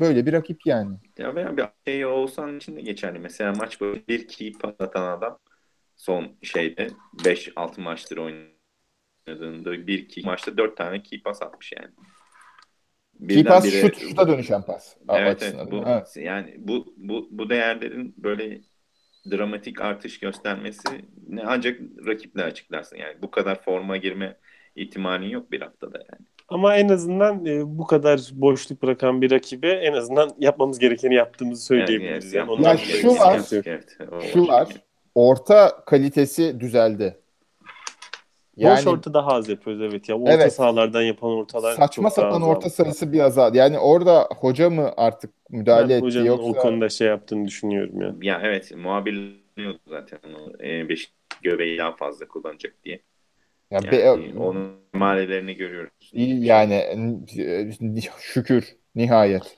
böyle 0.01 0.27
bir 0.27 0.33
rakip 0.33 0.67
yani. 0.67 0.97
Ya 1.19 1.35
veya 1.35 1.57
bir 1.57 1.65
şey 1.87 2.07
olsan 2.07 2.57
için 2.57 2.77
de 2.77 2.81
geçerli. 2.81 3.19
Mesela 3.19 3.53
maç 3.53 3.81
böyle 3.81 4.07
bir 4.09 4.29
key 4.29 4.53
pas 4.53 4.75
atan 4.79 5.19
adam 5.19 5.39
son 5.97 6.37
şeyde 6.43 6.91
5-6 7.25 7.81
maçtır 7.81 8.17
oynadığında 8.17 9.87
bir 9.87 10.09
key 10.09 10.25
maçta 10.25 10.57
4 10.57 10.77
tane 10.77 11.03
key 11.03 11.23
pas 11.23 11.43
atmış 11.43 11.73
yani. 11.73 11.91
Birden 13.15 13.43
key 13.43 13.45
pas 13.45 13.65
bire, 13.65 13.81
şut, 13.81 13.99
şuta 13.99 14.29
dönüşen 14.29 14.63
pas. 14.63 14.97
Evet, 15.09 15.43
evet, 15.43 15.71
bu, 15.71 15.85
evet. 15.87 16.17
yani 16.17 16.55
bu, 16.59 16.95
bu, 16.97 17.29
bu 17.31 17.51
değerlerin 17.51 18.15
böyle 18.19 18.61
dramatik 19.31 19.81
artış 19.81 20.19
göstermesi 20.19 21.05
ne 21.29 21.43
ancak 21.47 21.81
rakiple 22.07 22.45
açıklarsın. 22.45 22.97
Yani 22.97 23.23
bu 23.23 23.31
kadar 23.31 23.63
forma 23.63 23.97
girme 23.97 24.37
ihtimalin 24.77 25.29
yok 25.29 25.53
bir 25.53 25.61
haftada 25.61 25.99
yani. 25.99 26.27
Ama 26.51 26.77
en 26.77 26.89
azından 26.89 27.47
e, 27.47 27.79
bu 27.79 27.87
kadar 27.87 28.21
boşluk 28.33 28.83
bırakan 28.83 29.23
bir 29.23 29.31
rakibe 29.31 29.71
en 29.71 29.93
azından 29.93 30.31
yapmamız 30.39 30.79
gerekeni 30.79 31.15
yaptığımızı 31.15 31.65
söyleyebiliriz. 31.65 32.35
Yani, 32.35 32.53
yani, 32.53 32.65
yani 32.67 32.79
şu 32.79 33.09
var, 33.09 33.41
evet, 33.53 33.99
şu 34.33 34.49
var, 34.49 34.69
orta 35.15 35.85
kalitesi 35.87 36.61
düzeldi. 36.61 37.17
Yani, 38.57 38.77
Boş 38.77 38.87
orta 38.87 39.15
daha 39.15 39.31
az 39.31 39.49
yapıyoruz 39.49 39.83
evet 39.83 40.09
ya. 40.09 40.19
Orta 40.19 40.33
evet, 40.33 40.53
sahalardan 40.53 41.03
yapan 41.03 41.31
ortalar 41.31 41.75
saçma 41.75 42.11
sapan 42.11 42.43
orta 42.43 42.71
sayısı 42.71 43.13
bir 43.13 43.21
azaldı. 43.21 43.57
Yani 43.57 43.79
orada 43.79 44.29
hoca 44.41 44.71
mı 44.71 44.93
artık 44.97 45.31
müdahale 45.51 46.03
ben 46.03 46.09
etti 46.09 46.19
yoksa... 46.19 46.45
o 46.45 46.53
konuda 46.55 46.89
şey 46.89 47.09
yaptığını 47.09 47.47
düşünüyorum 47.47 48.03
ya. 48.03 48.15
Ya 48.23 48.41
evet 48.45 48.77
muhabir 48.77 49.41
zaten 49.87 50.19
e, 50.65 50.89
beş 50.89 51.13
göbeği 51.43 51.79
daha 51.79 51.97
fazla 51.97 52.29
kullanacak 52.29 52.75
diye. 52.85 53.01
Ya 53.71 53.81
yani, 53.85 53.93
be, 53.93 54.39
onun 54.39 54.73
malelerini 54.93 55.55
görüyoruz. 55.55 56.11
İyi 56.13 56.45
yani 56.45 56.85
şükür 58.21 58.77
nihayet. 58.95 59.57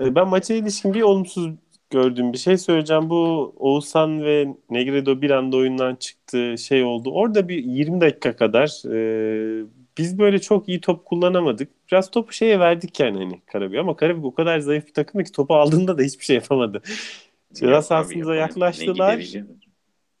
E, 0.00 0.14
ben 0.14 0.28
maça 0.28 0.54
ilişkin 0.54 0.94
bir 0.94 1.02
olumsuz 1.02 1.50
gördüğüm 1.90 2.32
bir 2.32 2.38
şey 2.38 2.58
söyleyeceğim. 2.58 3.10
Bu 3.10 3.54
Oğuzhan 3.56 4.24
ve 4.24 4.46
Negredo 4.70 5.22
bir 5.22 5.30
anda 5.30 5.56
oyundan 5.56 5.94
çıktı 5.94 6.58
şey 6.58 6.84
oldu. 6.84 7.10
Orada 7.10 7.48
bir 7.48 7.64
20 7.64 8.00
dakika 8.00 8.36
kadar 8.36 8.92
e, 8.92 9.66
biz 9.98 10.18
böyle 10.18 10.38
çok 10.38 10.68
iyi 10.68 10.80
top 10.80 11.04
kullanamadık. 11.04 11.68
Biraz 11.90 12.10
topu 12.10 12.32
şeye 12.32 12.60
verdik 12.60 13.00
yani 13.00 13.18
hani 13.18 13.40
Karabük 13.46 13.78
ama 13.78 13.96
Karabük 13.96 14.24
o 14.24 14.34
kadar 14.34 14.58
zayıf 14.58 14.86
bir 14.86 14.92
takım 14.92 15.24
ki 15.24 15.32
topu 15.32 15.54
aldığında 15.54 15.98
da 15.98 16.02
hiçbir 16.02 16.24
şey 16.24 16.36
yapamadı. 16.36 16.82
Ceza 17.54 17.82
sahasımıza 17.82 18.34
yaklaştılar 18.34 19.24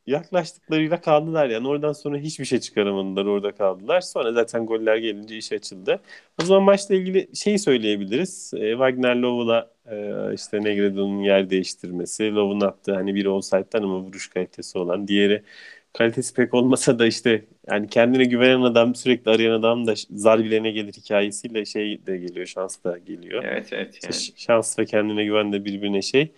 yaklaştıklarıyla 0.06 1.00
kaldılar 1.00 1.48
yani 1.48 1.68
oradan 1.68 1.92
sonra 1.92 2.18
hiçbir 2.18 2.44
şey 2.44 2.60
çıkaramadılar 2.60 3.24
orada 3.24 3.52
kaldılar. 3.52 4.00
Sonra 4.00 4.32
zaten 4.32 4.66
goller 4.66 4.96
gelince 4.96 5.36
iş 5.36 5.52
açıldı. 5.52 6.00
O 6.42 6.44
zaman 6.44 6.62
maçla 6.62 6.94
ilgili 6.94 7.28
şeyi 7.34 7.58
söyleyebiliriz. 7.58 8.52
E, 8.56 8.70
Wagner 8.70 9.16
Love'la 9.16 9.70
e, 9.90 10.34
işte 10.34 10.64
Negredo'nun 10.64 11.22
yer 11.22 11.50
değiştirmesi. 11.50 12.34
Love'un 12.34 12.60
attığı 12.60 12.94
hani 12.94 13.14
biri 13.14 13.28
offside'dan 13.28 13.82
ama 13.82 13.98
vuruş 13.98 14.28
kalitesi 14.28 14.78
olan. 14.78 15.08
Diğeri 15.08 15.42
kalitesi 15.92 16.34
pek 16.34 16.54
olmasa 16.54 16.98
da 16.98 17.06
işte 17.06 17.44
yani 17.70 17.88
kendine 17.88 18.24
güvenen 18.24 18.60
adam 18.60 18.94
sürekli 18.94 19.30
arayan 19.30 19.52
adam 19.52 19.86
da 19.86 19.94
zarbilerine 20.10 20.70
gelir 20.70 20.92
hikayesiyle 20.92 21.64
şey 21.64 22.06
de 22.06 22.18
geliyor 22.18 22.46
şans 22.46 22.84
da 22.84 22.98
geliyor. 22.98 23.44
Evet 23.44 23.68
evet. 23.72 23.98
Yani. 24.04 24.14
Şans 24.36 24.78
ve 24.78 24.84
kendine 24.84 25.24
güven 25.24 25.52
de 25.52 25.64
birbirine 25.64 26.02
şey. 26.02 26.32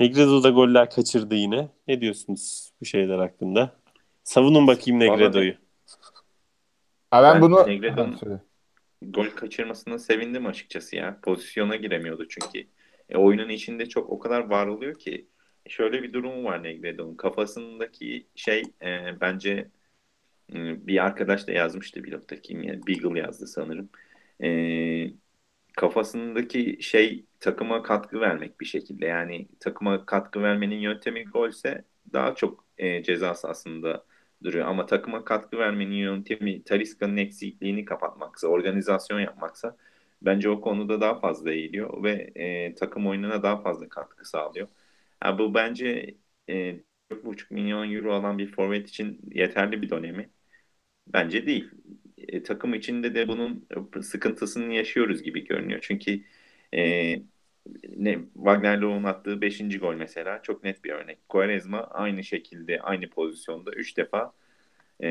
Negredo 0.00 0.42
da 0.42 0.50
goller 0.50 0.90
kaçırdı 0.90 1.34
yine. 1.34 1.68
Ne 1.88 2.00
diyorsunuz 2.00 2.72
bu 2.80 2.84
şeyler 2.84 3.18
hakkında? 3.18 3.76
Savunun 4.24 4.66
bakayım 4.66 5.00
Negredo'yu. 5.00 5.54
Ha 7.10 7.22
ben, 7.22 7.34
ben 7.34 7.42
bunu 7.42 7.66
Negredo'nun 7.66 8.40
gol 9.02 9.26
kaçırmasına 9.26 9.98
sevindim 9.98 10.46
açıkçası 10.46 10.96
ya. 10.96 11.18
Pozisyona 11.22 11.76
giremiyordu 11.76 12.28
çünkü. 12.28 12.68
E, 13.08 13.16
oyunun 13.16 13.48
içinde 13.48 13.88
çok 13.88 14.10
o 14.10 14.18
kadar 14.18 14.50
var 14.50 14.66
oluyor 14.66 14.98
ki. 14.98 15.26
Şöyle 15.68 16.02
bir 16.02 16.12
durum 16.12 16.44
var 16.44 16.62
Negredo'nun. 16.62 17.14
Kafasındaki 17.14 18.26
şey 18.34 18.62
e, 18.82 19.20
bence 19.20 19.68
e, 20.54 20.86
bir 20.86 21.04
arkadaş 21.04 21.46
da 21.46 21.52
yazmıştı 21.52 22.04
blogda 22.04 22.42
kim 22.42 22.62
yani 22.62 22.80
Beagle 22.86 23.20
yazdı 23.20 23.46
sanırım. 23.46 23.88
E, 24.42 25.10
kafasındaki 25.76 26.78
şey 26.80 27.24
takıma 27.44 27.82
katkı 27.82 28.20
vermek 28.20 28.60
bir 28.60 28.66
şekilde. 28.66 29.06
Yani 29.06 29.48
takıma 29.60 30.06
katkı 30.06 30.42
vermenin 30.42 30.76
yöntemi 30.78 31.24
golse 31.24 31.84
daha 32.12 32.34
çok 32.34 32.64
e, 32.78 33.02
cezası 33.02 33.48
aslında 33.48 34.04
duruyor. 34.44 34.66
Ama 34.68 34.86
takıma 34.86 35.24
katkı 35.24 35.58
vermenin 35.58 35.94
yöntemi 35.96 36.64
Taliska'nın 36.64 37.16
eksikliğini 37.16 37.84
kapatmaksa, 37.84 38.48
organizasyon 38.48 39.20
yapmaksa 39.20 39.76
bence 40.22 40.50
o 40.50 40.60
konuda 40.60 41.00
daha 41.00 41.20
fazla 41.20 41.52
eğiliyor 41.52 42.02
ve 42.02 42.12
e, 42.36 42.74
takım 42.74 43.06
oyununa 43.06 43.42
daha 43.42 43.62
fazla 43.62 43.88
katkı 43.88 44.28
sağlıyor. 44.28 44.68
Yani 45.24 45.38
bu 45.38 45.54
bence 45.54 46.16
e, 46.50 46.54
4,5 47.10 47.50
milyon 47.50 47.92
euro 47.92 48.14
alan 48.14 48.38
bir 48.38 48.52
forvet 48.52 48.88
için 48.88 49.20
yeterli 49.32 49.82
bir 49.82 49.90
dönemi. 49.90 50.30
Bence 51.06 51.46
değil. 51.46 51.70
E, 52.18 52.42
takım 52.42 52.74
içinde 52.74 53.14
de 53.14 53.28
bunun 53.28 53.68
sıkıntısını 54.02 54.74
yaşıyoruz 54.74 55.22
gibi 55.22 55.44
görünüyor. 55.44 55.80
Çünkü 55.82 56.24
e, 56.74 57.22
ne 57.96 58.18
Wagner 58.34 58.78
Lowe'un 58.78 59.04
attığı 59.04 59.40
5. 59.40 59.78
gol 59.78 59.94
mesela 59.94 60.42
çok 60.42 60.64
net 60.64 60.84
bir 60.84 60.90
örnek. 60.90 61.28
Quaresma 61.28 61.80
aynı 61.84 62.24
şekilde 62.24 62.80
aynı 62.80 63.10
pozisyonda 63.10 63.72
3 63.72 63.96
defa 63.96 64.32
e, 65.02 65.08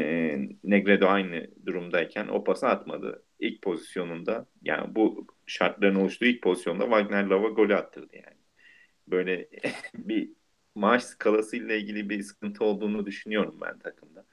Negredo 0.64 1.08
aynı 1.08 1.48
durumdayken 1.66 2.28
o 2.28 2.44
pası 2.44 2.68
atmadı. 2.68 3.24
İlk 3.40 3.62
pozisyonunda 3.62 4.46
yani 4.64 4.96
bu 4.96 5.28
şartların 5.46 5.96
oluştuğu 5.96 6.26
ilk 6.26 6.42
pozisyonda 6.42 6.84
Wagner 6.84 7.26
Lowe'a 7.26 7.50
golü 7.50 7.76
attırdı 7.76 8.16
yani. 8.16 8.38
Böyle 9.08 9.50
bir 9.96 10.30
maaş 10.76 11.04
skalası 11.04 11.58
ile 11.58 11.80
ilgili 11.80 12.10
bir 12.10 12.24
sıkıntı 12.24 12.64
olduğunu 12.66 13.06
düşünüyorum 13.06 13.58
ben 13.62 13.80
takımda. 13.80 14.26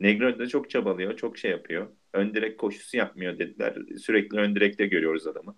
Negredo 0.00 0.38
da 0.38 0.46
çok 0.46 0.70
çabalıyor, 0.70 1.16
çok 1.16 1.38
şey 1.38 1.50
yapıyor. 1.50 1.88
Ön 2.12 2.34
direk 2.34 2.58
koşusu 2.58 2.96
yapmıyor 2.96 3.38
dediler. 3.38 3.76
Sürekli 3.98 4.38
ön 4.38 4.54
direkte 4.56 4.86
görüyoruz 4.86 5.26
adamı. 5.26 5.56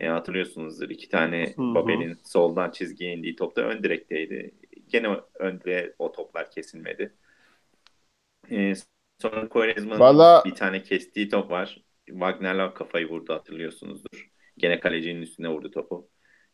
E, 0.00 0.08
hatırlıyorsunuzdur 0.08 0.90
iki 0.90 1.08
tane 1.08 1.54
Babel'in 1.58 2.18
soldan 2.24 2.70
çizgiye 2.70 3.12
indiği 3.14 3.36
topta 3.36 3.60
ön 3.60 3.82
direkteydi. 3.82 4.54
Gene 4.88 5.16
ön 5.34 5.60
direğe 5.60 5.94
o 5.98 6.12
toplar 6.12 6.50
kesilmedi. 6.50 7.14
E, 8.50 8.72
sonra 9.18 9.48
Quaresma'nın 9.48 10.00
Vallahi... 10.00 10.50
bir 10.50 10.54
tane 10.54 10.82
kestiği 10.82 11.28
top 11.28 11.50
var. 11.50 11.82
Wagner'la 12.06 12.74
kafayı 12.74 13.08
vurdu 13.08 13.32
hatırlıyorsunuzdur. 13.32 14.30
Gene 14.58 14.80
kalecinin 14.80 15.22
üstüne 15.22 15.48
vurdu 15.48 15.70
topu. 15.70 16.08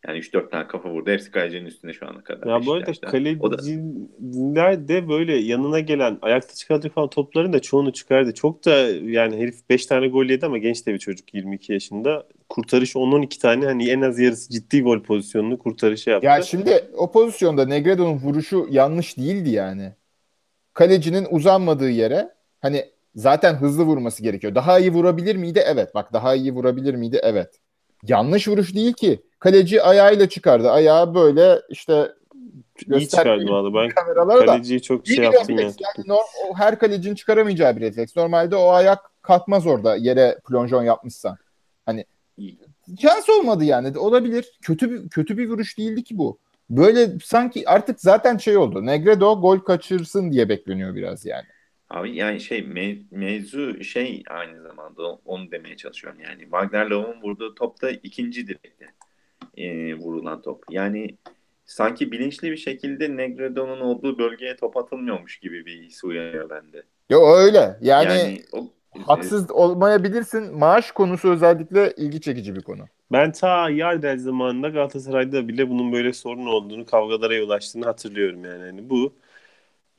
Yani 0.08 0.18
3-4 0.18 0.50
tane 0.50 0.66
kafa 0.66 0.90
vurdu. 0.90 1.10
Hepsi 1.10 1.30
kalecinin 1.30 1.66
üstüne 1.66 1.92
şu 1.92 2.08
ana 2.08 2.24
kadar. 2.24 2.46
Ya 2.46 2.66
bu 2.66 2.72
arada 2.72 2.92
kaleciler 2.92 4.88
de 4.88 5.08
böyle 5.08 5.36
yanına 5.36 5.80
gelen 5.80 6.18
ayakta 6.22 6.54
çıkardığı 6.54 6.88
falan 6.88 7.10
topların 7.10 7.52
da 7.52 7.60
çoğunu 7.60 7.92
çıkardı. 7.92 8.34
Çok 8.34 8.64
da 8.64 8.70
yani 8.88 9.36
herif 9.36 9.68
5 9.70 9.86
tane 9.86 10.08
gol 10.08 10.24
yedi 10.24 10.46
ama 10.46 10.58
genç 10.58 10.86
de 10.86 10.94
bir 10.94 10.98
çocuk 10.98 11.34
22 11.34 11.72
yaşında. 11.72 12.26
Kurtarış 12.48 12.96
10-12 12.96 13.40
tane 13.40 13.64
hani 13.66 13.90
en 13.90 14.00
az 14.00 14.18
yarısı 14.18 14.52
ciddi 14.52 14.82
gol 14.82 15.02
pozisyonunu 15.02 15.58
kurtarışı 15.58 16.10
yaptı. 16.10 16.26
Ya 16.26 16.42
şimdi 16.42 16.84
o 16.96 17.12
pozisyonda 17.12 17.66
Negredo'nun 17.66 18.16
vuruşu 18.18 18.66
yanlış 18.70 19.18
değildi 19.18 19.50
yani. 19.50 19.92
Kalecinin 20.74 21.26
uzanmadığı 21.30 21.90
yere 21.90 22.28
hani 22.60 22.84
zaten 23.14 23.54
hızlı 23.54 23.84
vurması 23.84 24.22
gerekiyor. 24.22 24.54
Daha 24.54 24.78
iyi 24.78 24.92
vurabilir 24.92 25.36
miydi? 25.36 25.62
Evet. 25.66 25.94
Bak 25.94 26.12
daha 26.12 26.34
iyi 26.34 26.52
vurabilir 26.52 26.94
miydi? 26.94 27.20
Evet. 27.22 27.60
Yanlış 28.08 28.48
vuruş 28.48 28.74
değil 28.74 28.92
ki. 28.92 29.20
Kaleci 29.38 29.82
ayağıyla 29.82 30.28
çıkardı. 30.28 30.70
Ayağı 30.70 31.14
böyle 31.14 31.60
işte 31.68 32.12
İyi 32.86 33.08
çıkardı 33.08 33.50
valla. 33.50 33.74
Ben 33.74 34.46
kaleciyi 34.46 34.82
çok 34.82 35.06
şey 35.06 35.24
yaptım 35.24 35.58
yani. 35.58 35.72
yani 35.96 36.18
o 36.48 36.54
her 36.56 36.78
kalecinin 36.78 37.14
çıkaramayacağı 37.14 37.76
bir 37.76 37.80
refleks. 37.80 38.16
Normalde 38.16 38.56
o 38.56 38.68
ayak 38.68 38.98
kalkmaz 39.22 39.66
orada 39.66 39.96
yere 39.96 40.38
plonjon 40.48 40.82
yapmışsan. 40.82 41.36
Hani 41.86 42.04
şans 43.00 43.28
olmadı 43.28 43.64
yani. 43.64 43.98
Olabilir. 43.98 44.58
Kötü 44.62 44.90
bir 44.90 45.08
kötü 45.08 45.38
bir 45.38 45.48
vuruş 45.48 45.78
değildi 45.78 46.04
ki 46.04 46.18
bu. 46.18 46.38
Böyle 46.70 47.18
sanki 47.24 47.68
artık 47.68 48.00
zaten 48.00 48.36
şey 48.36 48.56
oldu. 48.56 48.86
Negredo 48.86 49.40
gol 49.40 49.58
kaçırsın 49.58 50.32
diye 50.32 50.48
bekleniyor 50.48 50.94
biraz 50.94 51.26
yani. 51.26 51.46
Abi 51.90 52.16
yani 52.16 52.40
şey 52.40 52.58
me- 52.58 53.02
mevzu 53.10 53.84
şey 53.84 54.22
aynı 54.30 54.62
zamanda 54.62 55.02
onu 55.24 55.50
demeye 55.50 55.76
çalışıyorum 55.76 56.20
yani. 56.20 56.42
Wagner 56.42 56.86
Love'un 56.86 57.22
vurduğu 57.22 57.54
topta 57.54 57.90
ikinci 57.90 58.46
direkte 58.48 58.86
e, 59.56 59.94
vurulan 59.94 60.42
top. 60.42 60.64
Yani 60.70 61.16
sanki 61.64 62.12
bilinçli 62.12 62.50
bir 62.50 62.56
şekilde 62.56 63.16
Negredo'nun 63.16 63.80
olduğu 63.80 64.18
bölgeye 64.18 64.56
top 64.56 64.76
atılmıyormuş 64.76 65.38
gibi 65.38 65.66
bir 65.66 65.82
his 65.82 66.04
uyanıyor 66.04 66.50
bende. 66.50 66.82
Yo 67.10 67.36
öyle. 67.36 67.78
Yani, 67.80 68.08
yani 68.08 68.42
o, 68.52 68.68
haksız 69.06 69.50
e, 69.50 69.52
olmayabilirsin. 69.52 70.54
Maaş 70.58 70.92
konusu 70.92 71.30
özellikle 71.30 71.92
ilgi 71.96 72.20
çekici 72.20 72.56
bir 72.56 72.62
konu. 72.62 72.82
Ben 73.12 73.32
ta 73.32 73.70
Yardel 73.70 74.18
zamanında 74.18 74.68
Galatasaray'da 74.68 75.48
bile 75.48 75.70
bunun 75.70 75.92
böyle 75.92 76.12
sorun 76.12 76.46
olduğunu, 76.46 76.86
kavgalara 76.86 77.34
yol 77.34 77.50
açtığını 77.50 77.84
hatırlıyorum 77.84 78.44
yani. 78.44 78.66
yani 78.66 78.90
bu 78.90 79.14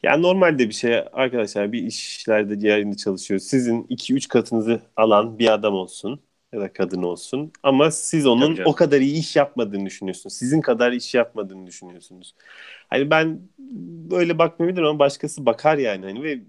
yani 0.03 0.21
normalde 0.21 0.69
bir 0.69 0.73
şey 0.73 1.03
arkadaşlar 1.13 1.71
bir 1.71 1.83
işlerde 1.83 2.61
diğerinde 2.61 2.95
çalışıyor. 2.97 3.39
Sizin 3.39 3.83
2-3 3.83 4.27
katınızı 4.27 4.81
alan 4.95 5.39
bir 5.39 5.53
adam 5.53 5.73
olsun 5.73 6.19
ya 6.53 6.61
da 6.61 6.73
kadın 6.73 7.03
olsun. 7.03 7.51
Ama 7.63 7.91
siz 7.91 8.25
onun 8.25 8.57
o 8.65 8.73
kadar 8.73 9.01
iyi 9.01 9.19
iş 9.19 9.35
yapmadığını 9.35 9.85
düşünüyorsunuz. 9.85 10.33
Sizin 10.33 10.61
kadar 10.61 10.91
iş 10.91 11.15
yapmadığını 11.15 11.67
düşünüyorsunuz. 11.67 12.35
Hani 12.87 13.09
ben 13.09 13.39
böyle 14.11 14.37
bakmayabilirim 14.37 14.87
ama 14.87 14.99
başkası 14.99 15.45
bakar 15.45 15.77
yani. 15.77 16.05
Hani 16.05 16.23
ve 16.23 16.31
e, 16.31 16.41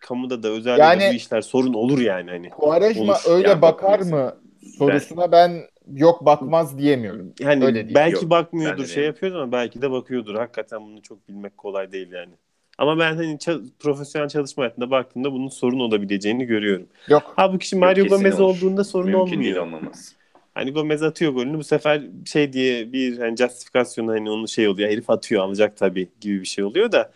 kamuda 0.00 0.42
da 0.42 0.48
özellikle 0.48 0.84
yani, 0.84 1.12
bu 1.12 1.16
işler 1.16 1.40
sorun 1.40 1.74
olur 1.74 1.98
yani. 1.98 2.30
Hani, 2.30 2.50
Kuvareşma 2.50 3.16
öyle 3.28 3.48
yani 3.48 3.62
bakar 3.62 4.00
mı 4.00 4.36
sorusuna 4.78 5.32
ben, 5.32 5.50
ben 5.50 5.62
yok 6.00 6.26
bakmaz 6.26 6.78
diyemiyorum. 6.78 7.34
Yani 7.40 7.64
Öyle 7.64 7.84
değil. 7.84 7.94
belki 7.94 8.14
yok. 8.14 8.30
bakmıyordur 8.30 8.86
şey 8.86 9.04
yapıyoruz 9.04 9.36
ama 9.36 9.52
belki 9.52 9.82
de 9.82 9.90
bakıyordur. 9.90 10.34
Hakikaten 10.34 10.80
bunu 10.80 11.02
çok 11.02 11.28
bilmek 11.28 11.58
kolay 11.58 11.92
değil 11.92 12.12
yani. 12.12 12.32
Ama 12.80 12.98
ben 12.98 13.16
hani 13.16 13.38
profesyonel 13.78 14.28
çalışma 14.28 14.62
hayatında 14.62 14.90
baktığımda 14.90 15.32
bunun 15.32 15.48
sorun 15.48 15.80
olabileceğini 15.80 16.44
görüyorum. 16.44 16.86
Yok. 17.08 17.32
Halbuki 17.36 17.66
şimdi 17.68 17.80
Mario 17.80 18.06
Gomez 18.06 18.40
olur. 18.40 18.56
olduğunda 18.56 18.84
sorun 18.84 19.06
Mümkün 19.06 19.20
olmuyor. 19.20 19.42
Değil 19.42 19.56
olmamaz. 19.56 20.14
Hani 20.54 20.72
Gomez 20.72 21.02
atıyor 21.02 21.32
golünü 21.32 21.58
bu 21.58 21.64
sefer 21.64 22.02
şey 22.26 22.52
diye 22.52 22.92
bir 22.92 23.18
hani 23.18 23.36
justifikasyon 23.36 24.08
hani 24.08 24.30
onun 24.30 24.46
şey 24.46 24.68
oluyor. 24.68 24.90
Herif 24.90 25.10
atıyor 25.10 25.42
alacak 25.44 25.76
tabii 25.76 26.08
gibi 26.20 26.40
bir 26.40 26.46
şey 26.46 26.64
oluyor 26.64 26.92
da 26.92 27.12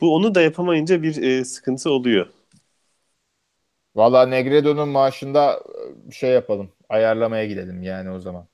bu 0.00 0.14
onu 0.14 0.34
da 0.34 0.40
yapamayınca 0.42 1.02
bir 1.02 1.22
e, 1.22 1.44
sıkıntı 1.44 1.90
oluyor. 1.90 2.26
Valla 3.94 4.26
Negredo'nun 4.26 4.88
maaşında 4.88 5.60
e, 6.08 6.10
şey 6.12 6.30
yapalım. 6.30 6.72
Ayarlamaya 6.88 7.46
gidelim 7.46 7.82
yani 7.82 8.10
o 8.10 8.20
zaman. 8.20 8.46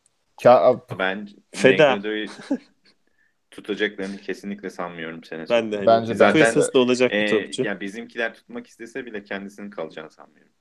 Ka 0.42 0.80
ben 0.98 1.28
Feda. 1.52 1.94
Negredo'yu 1.94 2.26
tutacaklarını 3.50 4.16
kesinlikle 4.18 4.70
sanmıyorum 4.70 5.24
sene 5.24 5.44
Ben 5.50 5.72
de. 5.72 5.76
Hani 5.76 5.86
Bence 5.86 6.14
zaten 6.14 6.54
de 6.54 6.78
olacak 6.78 7.14
e, 7.14 7.22
bir 7.22 7.30
topçu. 7.30 7.62
Yani 7.64 7.80
bizimkiler 7.80 8.34
tutmak 8.34 8.66
istese 8.66 9.06
bile 9.06 9.24
kendisinin 9.24 9.70
kalacağını 9.70 10.10
sanmıyorum. 10.10 10.52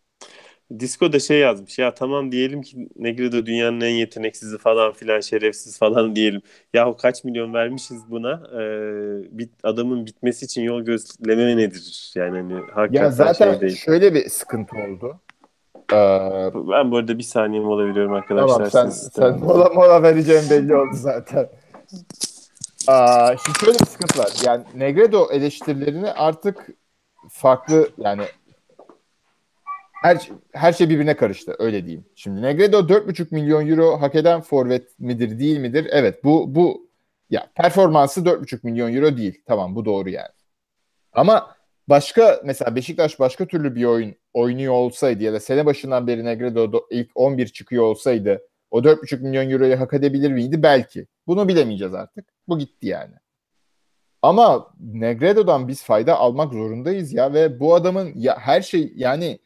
Disco 0.79 1.13
da 1.13 1.19
şey 1.19 1.39
yazmış 1.39 1.79
ya 1.79 1.93
tamam 1.93 2.31
diyelim 2.31 2.61
ki 2.61 2.89
Negredo 2.95 3.45
dünyanın 3.45 3.81
en 3.81 3.89
yeteneksizi 3.89 4.57
falan 4.57 4.93
filan 4.93 5.19
şerefsiz 5.19 5.79
falan 5.79 6.15
diyelim. 6.15 6.41
Yahu 6.73 6.97
kaç 6.97 7.23
milyon 7.23 7.53
vermişiz 7.53 8.01
buna 8.09 8.43
ee, 8.53 9.37
bit, 9.37 9.51
adamın 9.63 10.05
bitmesi 10.05 10.45
için 10.45 10.61
yol 10.61 10.81
gözleme 10.81 11.57
nedir? 11.57 12.11
Yani 12.15 12.37
hani 12.37 12.53
hakikaten 12.53 13.05
ya 13.05 13.11
zaten 13.11 13.51
şey 13.51 13.61
değil. 13.61 13.75
şöyle 13.75 14.13
bir 14.13 14.29
sıkıntı 14.29 14.75
oldu. 14.75 15.19
Ee, 15.93 15.95
ben 16.53 16.91
bu 16.91 16.97
arada 16.97 17.17
bir 17.17 17.23
saniye 17.23 17.61
mola 17.61 17.87
veriyorum 17.87 18.13
arkadaşlar. 18.13 18.69
Tamam 18.69 18.91
sen, 18.91 19.09
sen 19.11 19.39
mola, 19.39 19.69
mola 19.69 20.03
vereceğim 20.03 20.43
belli 20.49 20.75
oldu 20.75 20.93
zaten. 20.93 21.49
Şimdi 23.45 23.59
şöyle 23.59 23.79
bir 23.79 23.85
sıkıntı 23.85 24.19
var. 24.19 24.31
Yani 24.45 24.63
Negredo 24.75 25.31
eleştirilerini 25.31 26.11
artık 26.11 26.69
farklı 27.29 27.89
yani 27.97 28.23
her 30.01 30.29
her 30.53 30.73
şey 30.73 30.89
birbirine 30.89 31.15
karıştı 31.15 31.55
öyle 31.59 31.85
diyeyim. 31.85 32.05
Şimdi 32.15 32.41
Negredo 32.41 32.79
4,5 32.79 33.27
milyon 33.31 33.67
euro 33.67 34.01
hak 34.01 34.15
eden 34.15 34.41
forvet 34.41 34.99
midir 34.99 35.39
değil 35.39 35.59
midir? 35.59 35.87
Evet 35.91 36.23
bu 36.23 36.55
bu 36.55 36.89
ya 37.29 37.47
performansı 37.55 38.21
4,5 38.21 38.59
milyon 38.63 38.93
euro 38.93 39.17
değil. 39.17 39.41
Tamam 39.45 39.75
bu 39.75 39.85
doğru 39.85 40.09
yani. 40.09 40.29
Ama 41.13 41.55
başka 41.87 42.41
mesela 42.45 42.75
Beşiktaş 42.75 43.19
başka 43.19 43.45
türlü 43.45 43.75
bir 43.75 43.85
oyun 43.85 44.15
oynuyor 44.33 44.73
olsaydı 44.73 45.23
ya 45.23 45.33
da 45.33 45.39
sene 45.39 45.65
başından 45.65 46.07
beri 46.07 46.25
Negredo 46.25 46.87
ilk 46.89 47.09
11 47.15 47.47
çıkıyor 47.47 47.83
olsaydı 47.83 48.41
o 48.71 48.79
4,5 48.79 49.21
milyon 49.21 49.49
euroyu 49.49 49.79
hak 49.79 49.93
edebilir 49.93 50.31
miydi? 50.31 50.63
Belki. 50.63 51.07
Bunu 51.29 51.47
bilemeyeceğiz 51.47 51.93
artık. 51.93 52.25
Bu 52.47 52.59
gitti 52.59 52.87
yani. 52.87 53.13
Ama 54.21 54.67
Negredo'dan 54.79 55.67
biz 55.67 55.83
fayda 55.83 56.17
almak 56.17 56.53
zorundayız 56.53 57.13
ya 57.13 57.33
ve 57.33 57.59
bu 57.59 57.75
adamın 57.75 58.11
ya 58.15 58.37
her 58.39 58.61
şey 58.61 58.93
yani 58.95 59.39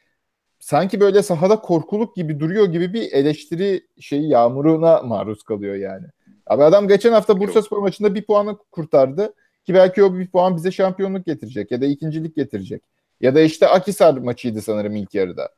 sanki 0.59 0.99
böyle 0.99 1.23
sahada 1.23 1.61
korkuluk 1.61 2.15
gibi 2.15 2.39
duruyor 2.39 2.65
gibi 2.65 2.93
bir 2.93 3.11
eleştiri 3.11 3.87
şeyi 3.99 4.29
yağmuruna 4.29 5.01
maruz 5.01 5.43
kalıyor 5.43 5.75
yani. 5.75 6.05
Abi 6.47 6.63
adam 6.63 6.87
geçen 6.87 7.13
hafta 7.13 7.39
Bursa 7.39 7.61
Spor 7.61 7.77
maçında 7.77 8.15
bir 8.15 8.25
puanı 8.25 8.57
kurtardı 8.71 9.33
ki 9.65 9.73
belki 9.73 10.03
o 10.03 10.13
bir 10.13 10.27
puan 10.27 10.55
bize 10.55 10.71
şampiyonluk 10.71 11.25
getirecek 11.25 11.71
ya 11.71 11.81
da 11.81 11.85
ikincilik 11.85 12.35
getirecek. 12.35 12.83
Ya 13.21 13.35
da 13.35 13.41
işte 13.41 13.67
Akisar 13.67 14.17
maçıydı 14.17 14.61
sanırım 14.61 14.95
ilk 14.95 15.15
yarıda. 15.15 15.49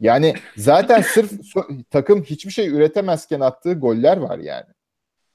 Yani 0.00 0.34
zaten 0.56 1.02
sırf 1.02 1.32
takım 1.90 2.22
hiçbir 2.22 2.50
şey 2.50 2.68
üretemezken 2.68 3.40
attığı 3.40 3.72
goller 3.72 4.16
var 4.16 4.38
yani. 4.38 4.73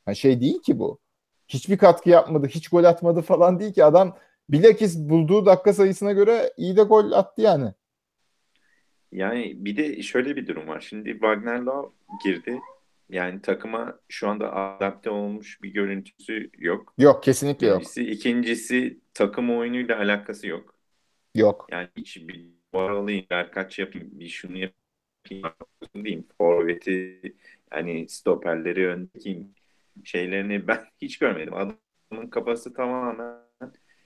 Yani. 0.10 0.16
Şey 0.16 0.42
değil 0.42 0.62
ki 0.62 0.80
bu. 0.80 1.00
Hiçbir 1.48 1.78
katkı 1.78 2.10
yapmadı, 2.10 2.48
hiç 2.48 2.70
gol 2.70 2.84
atmadı 2.84 3.22
falan 3.22 3.60
değil 3.60 3.74
ki. 3.74 3.84
Adam 3.84 4.18
bilakis 4.50 4.98
bulduğu 4.98 5.46
dakika 5.46 5.74
sayısına 5.74 6.12
göre 6.12 6.54
iyi 6.58 6.78
de 6.78 6.82
gol 6.82 7.12
attı 7.12 7.42
yani. 7.42 7.74
Yani 9.12 9.54
bir 9.66 9.78
de 9.78 10.02
şöyle 10.02 10.36
bir 10.36 10.48
durum 10.48 10.68
var. 10.68 10.80
Şimdi 10.90 11.12
Wagner 11.12 11.60
Love 11.60 11.90
girdi. 12.24 12.60
Yani 13.10 13.42
takıma 13.42 14.00
şu 14.08 14.30
anda 14.30 14.56
adapte 14.56 15.10
olmuş 15.10 15.64
bir 15.64 15.70
görüntüsü 15.70 16.50
yok. 16.58 16.94
Yok 16.98 17.24
kesinlikle 17.24 17.68
yok. 17.68 17.82
İkincisi, 17.82 18.12
ikincisi 18.12 19.00
takım 19.14 19.58
oyunuyla 19.58 19.98
alakası 19.98 20.48
yok. 20.48 20.76
Yok. 21.36 21.68
Yani 21.72 21.88
hiç 21.98 22.28
bir 22.28 22.46
var 22.74 22.90
alayım, 22.90 23.26
kaç 23.30 23.80
yapayım, 23.80 24.10
bir 24.12 24.28
şunu 24.28 24.58
yapayım 24.58 25.56
diyeyim. 25.96 26.28
Forveti 26.38 27.22
yani 27.74 28.10
stoperleri 28.10 28.88
öndeki 28.88 29.48
şeylerini 30.04 30.68
ben 30.68 30.86
hiç 31.02 31.18
görmedim. 31.18 31.54
Adamın 31.54 32.28
kafası 32.30 32.74
tamamen 32.74 33.40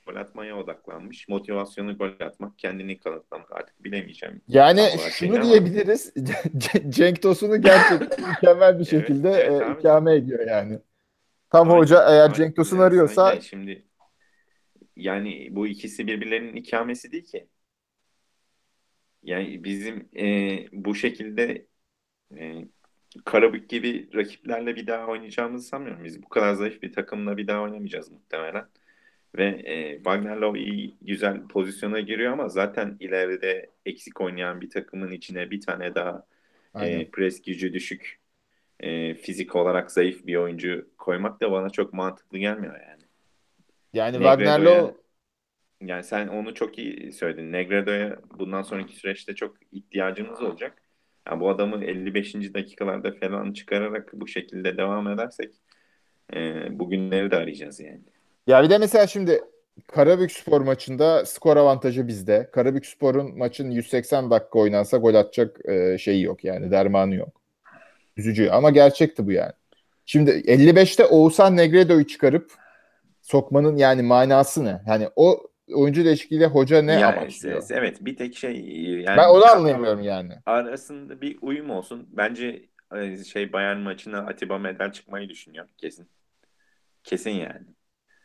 gol 0.06 0.16
atmaya 0.16 0.58
odaklanmış. 0.58 1.28
Motivasyonu 1.28 1.98
gol 1.98 2.12
atmak, 2.20 2.60
kendini 2.60 3.00
kanıtlamak 3.00 3.52
artık 3.52 3.84
bilemeyeceğim. 3.84 4.42
Yani 4.48 4.90
şunu 5.12 5.44
diyebiliriz. 5.44 6.14
Cenk 6.90 7.22
Tosun'u 7.22 7.62
gerçekten 7.62 8.30
mükemmel 8.30 8.80
bir 8.80 8.86
şekilde 8.86 9.30
evet, 9.30 9.52
evet, 9.52 9.78
e, 9.78 9.80
ikame 9.80 10.16
ediyor 10.16 10.48
yani. 10.48 10.80
Tam 11.50 11.70
Aynen. 11.70 11.82
hoca 11.82 12.06
eğer 12.10 12.34
Cenk 12.34 12.56
Tosun 12.56 12.80
arıyorsa 12.80 13.30
yani 13.30 13.42
şimdi 13.42 13.86
yani 14.96 15.48
bu 15.52 15.68
ikisi 15.68 16.08
birbirlerinin 16.08 16.56
ikamesi 16.56 17.12
değil 17.12 17.26
ki. 17.26 17.48
Yani 19.24 19.64
bizim 19.64 20.10
e, 20.18 20.58
bu 20.72 20.96
şekilde 20.96 21.68
e, 22.38 22.66
Karabük 23.26 23.70
gibi 23.70 24.10
rakiplerle 24.16 24.76
bir 24.76 24.88
daha 24.88 25.08
oynayacağımızı 25.08 25.68
sanmıyorum. 25.68 26.04
Biz 26.04 26.24
bu 26.24 26.30
kadar 26.30 26.54
zayıf 26.54 26.82
bir 26.82 26.94
takımla 26.94 27.38
bir 27.38 27.48
daha 27.48 27.62
oynamayacağız 27.62 28.12
muhtemelen. 28.12 28.66
Ve 29.38 29.46
e, 29.46 29.96
Wagner 29.96 30.38
Love 30.38 30.60
iyi 30.60 30.98
güzel 31.02 31.48
pozisyona 31.48 32.00
giriyor 32.00 32.34
ama 32.34 32.50
zaten 32.50 32.98
ileride 33.00 33.70
eksik 33.86 34.22
oynayan 34.22 34.62
bir 34.62 34.70
takımın 34.70 35.12
içine 35.12 35.52
bir 35.52 35.62
tane 35.62 35.96
daha 35.96 36.26
e, 36.82 37.12
pres 37.12 37.42
gücü 37.42 37.74
düşük 37.74 38.20
e, 38.80 39.14
fizik 39.14 39.56
olarak 39.56 39.92
zayıf 39.92 40.28
bir 40.28 40.36
oyuncu 40.36 40.90
koymak 40.98 41.42
da 41.42 41.52
bana 41.52 41.70
çok 41.70 41.94
mantıklı 41.94 42.38
gelmiyor 42.38 42.74
yani. 42.74 43.04
Yani 43.94 44.14
Wagner 44.14 44.60
Love 44.60 44.94
yani 45.82 46.04
sen 46.04 46.28
onu 46.28 46.54
çok 46.54 46.78
iyi 46.78 47.12
söyledin. 47.12 47.52
Negredo'ya 47.52 48.20
bundan 48.40 48.62
sonraki 48.62 48.96
süreçte 48.96 49.36
çok 49.36 49.56
ihtiyacımız 49.72 50.42
olacak. 50.42 50.83
Yani 51.30 51.40
bu 51.40 51.50
adamı 51.50 51.86
55. 51.86 52.34
dakikalarda 52.54 53.12
falan 53.12 53.54
çıkararak 53.54 54.10
bu 54.14 54.28
şekilde 54.28 54.78
devam 54.78 55.08
edersek 55.08 55.54
e, 56.36 56.40
bugünleri 56.80 57.32
de 57.32 57.36
arayacağız 57.36 57.80
yani. 57.80 58.02
Ya 58.48 58.64
bir 58.64 58.70
de 58.70 58.78
mesela 58.78 59.08
şimdi 59.08 59.42
Karabük 59.88 60.32
Spor 60.32 60.62
maçında 60.62 61.26
skor 61.26 61.58
avantajı 61.58 62.08
bizde. 62.08 62.50
Karabük 62.52 62.86
Spor'un 62.86 63.38
maçın 63.38 63.72
180 63.72 64.32
dakika 64.32 64.60
oynansa 64.60 64.98
gol 64.98 65.16
atacak 65.16 65.70
e, 65.70 65.98
şeyi 65.98 66.24
yok 66.24 66.44
yani 66.44 66.72
dermanı 66.72 67.16
yok. 67.16 67.42
Üzücü 68.18 68.50
ama 68.50 68.70
gerçekti 68.70 69.28
bu 69.28 69.32
yani. 69.32 69.52
Şimdi 70.06 70.32
55'te 70.32 71.06
Oğuzhan 71.06 71.58
Negredo'yu 71.58 72.08
çıkarıp 72.08 72.52
sokmanın 73.22 73.76
yani 73.76 74.02
manası 74.02 74.66
ne? 74.66 74.82
Yani 74.88 75.10
o 75.16 75.48
oyuncu 75.72 76.06
değişikliğiyle 76.06 76.48
hoca 76.48 76.82
ne 76.82 76.94
yani, 76.94 77.06
amaçlıyor? 77.06 77.64
Evet 77.72 77.98
bir 78.02 78.16
tek 78.16 78.38
şey 78.38 78.56
yani 79.02 79.18
ben 79.18 79.28
onu 79.30 79.46
anlayamıyorum 79.46 80.04
yani. 80.04 80.34
Arasında 80.46 81.22
bir 81.22 81.38
uyum 81.42 81.70
olsun. 81.70 82.10
Bence 82.12 82.70
e, 82.96 83.24
şey 83.24 83.54
Bayern 83.54 83.78
maçına 83.78 84.18
Atiba 84.20 84.58
medal 84.58 84.92
çıkmayı 84.92 85.30
düşünüyor 85.30 85.68
kesin. 85.78 86.08
Kesin 87.04 87.32
yani. 87.32 87.66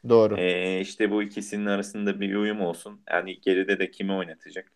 Doğru. 0.09 0.36
Ee, 0.39 0.80
işte 0.80 1.11
bu 1.11 1.22
ikisinin 1.22 1.66
arasında 1.66 2.20
bir 2.20 2.34
uyum 2.34 2.61
olsun. 2.61 3.03
Yani 3.11 3.41
geride 3.41 3.78
de 3.78 3.91
kimi 3.91 4.12
oynatacak? 4.12 4.72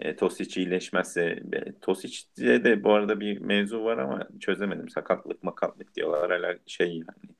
E, 0.00 0.16
Tosic 0.16 0.60
iyileşmezse 0.60 1.42
Tosic'de 1.80 2.64
de 2.64 2.84
bu 2.84 2.92
arada 2.92 3.20
bir 3.20 3.38
mevzu 3.38 3.84
var 3.84 3.98
ama 3.98 4.28
çözemedim. 4.40 4.88
Sakatlık 4.88 5.42
makatlık 5.42 5.94
diyorlar. 5.94 6.30
Hala 6.30 6.54
şey 6.66 6.88
yani 6.88 7.34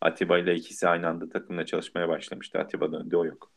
Atiba 0.00 0.38
ile 0.38 0.54
ikisi 0.54 0.88
aynı 0.88 1.08
anda 1.08 1.28
takımla 1.28 1.66
çalışmaya 1.66 2.08
başlamıştı. 2.08 2.58
Atiba 2.58 2.92
döndü 2.92 3.16
o 3.16 3.24
yok. 3.24 3.52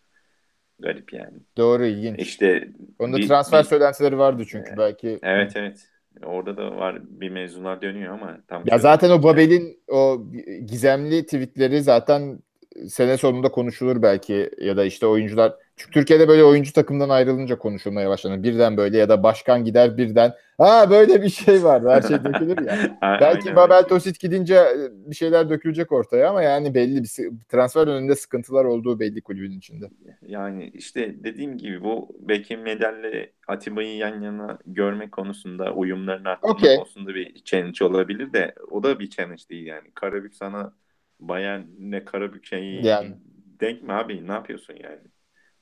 Garip 0.80 1.14
yani. 1.14 1.38
Doğru 1.58 1.86
ilginç. 1.86 2.20
İşte 2.20 2.70
Onda 3.00 3.18
bir, 3.18 3.28
transfer 3.28 3.64
bir, 3.64 3.68
söylentileri 3.68 4.18
vardı 4.18 4.44
çünkü 4.48 4.68
evet, 4.68 4.78
belki. 4.78 5.20
Evet 5.24 5.52
evet. 5.56 5.90
Orada 6.26 6.58
da 6.58 6.76
var 6.76 7.02
bir 7.04 7.30
mevzular 7.30 7.82
dönüyor 7.82 8.14
ama 8.14 8.38
tam 8.48 8.64
Ya 8.66 8.78
zaten 8.78 9.10
o 9.10 9.24
Babel'in 9.24 9.80
o 9.88 10.26
gizemli 10.66 11.24
tweetleri 11.24 11.82
zaten 11.82 12.40
sene 12.88 13.18
sonunda 13.18 13.50
konuşulur 13.50 14.02
belki 14.02 14.50
ya 14.58 14.78
da 14.78 14.86
işte 14.86 15.08
oyuncular 15.08 15.54
çünkü 15.76 15.92
Türkiye'de 15.92 16.28
böyle 16.28 16.44
oyuncu 16.44 16.74
takımdan 16.74 17.10
ayrılınca 17.10 17.58
konuşulmaya 17.58 18.10
başlanır. 18.10 18.44
Birden 18.44 18.78
böyle 18.78 18.98
ya 18.98 19.10
da 19.10 19.24
başkan 19.24 19.66
gider 19.66 19.98
birden. 19.98 20.34
Ha 20.58 20.90
böyle 20.90 21.22
bir 21.22 21.30
şey 21.30 21.64
var. 21.64 21.84
Her 21.88 22.02
şey 22.02 22.24
dökülür 22.24 22.68
ya. 22.68 23.00
belki 23.22 23.56
Babel 23.56 23.84
Tosit 23.84 24.20
gidince 24.20 24.56
e, 24.56 25.10
bir 25.10 25.16
şeyler 25.16 25.50
dökülecek 25.50 25.92
ortaya 25.92 26.30
ama 26.30 26.42
yani 26.42 26.74
belli 26.74 27.04
bir 27.04 27.10
transfer 27.50 27.88
önünde 27.88 28.16
sıkıntılar 28.16 28.66
olduğu 28.66 29.00
belli 29.00 29.22
kulübün 29.22 29.52
içinde. 29.52 29.90
Yani 30.22 30.72
işte 30.74 31.24
dediğim 31.24 31.58
gibi 31.58 31.84
bu 31.84 32.10
Beckham 32.20 32.60
Medel'le 32.60 33.30
Atiba'yı 33.48 33.98
yan 33.98 34.22
yana 34.22 34.58
görmek 34.66 35.12
konusunda 35.12 35.74
uyumlarını 35.74 36.30
arttırmak 36.30 36.56
okay. 36.56 36.76
konusunda 36.76 37.16
bir 37.16 37.44
challenge 37.44 37.86
olabilir 37.86 38.34
de 38.34 38.56
o 38.72 38.84
da 38.84 39.00
bir 39.00 39.10
challenge 39.10 39.44
değil 39.50 39.66
yani. 39.66 39.92
Karabük 39.96 40.36
sana 40.36 40.74
Bayern 41.20 41.62
ne 41.80 42.06
Karabük 42.06 42.46
şeyi 42.46 42.86
yani. 42.86 43.16
denk 43.60 43.84
mi 43.84 43.94
abi? 43.94 44.28
Ne 44.28 44.32
yapıyorsun 44.32 44.74
yani? 44.84 45.00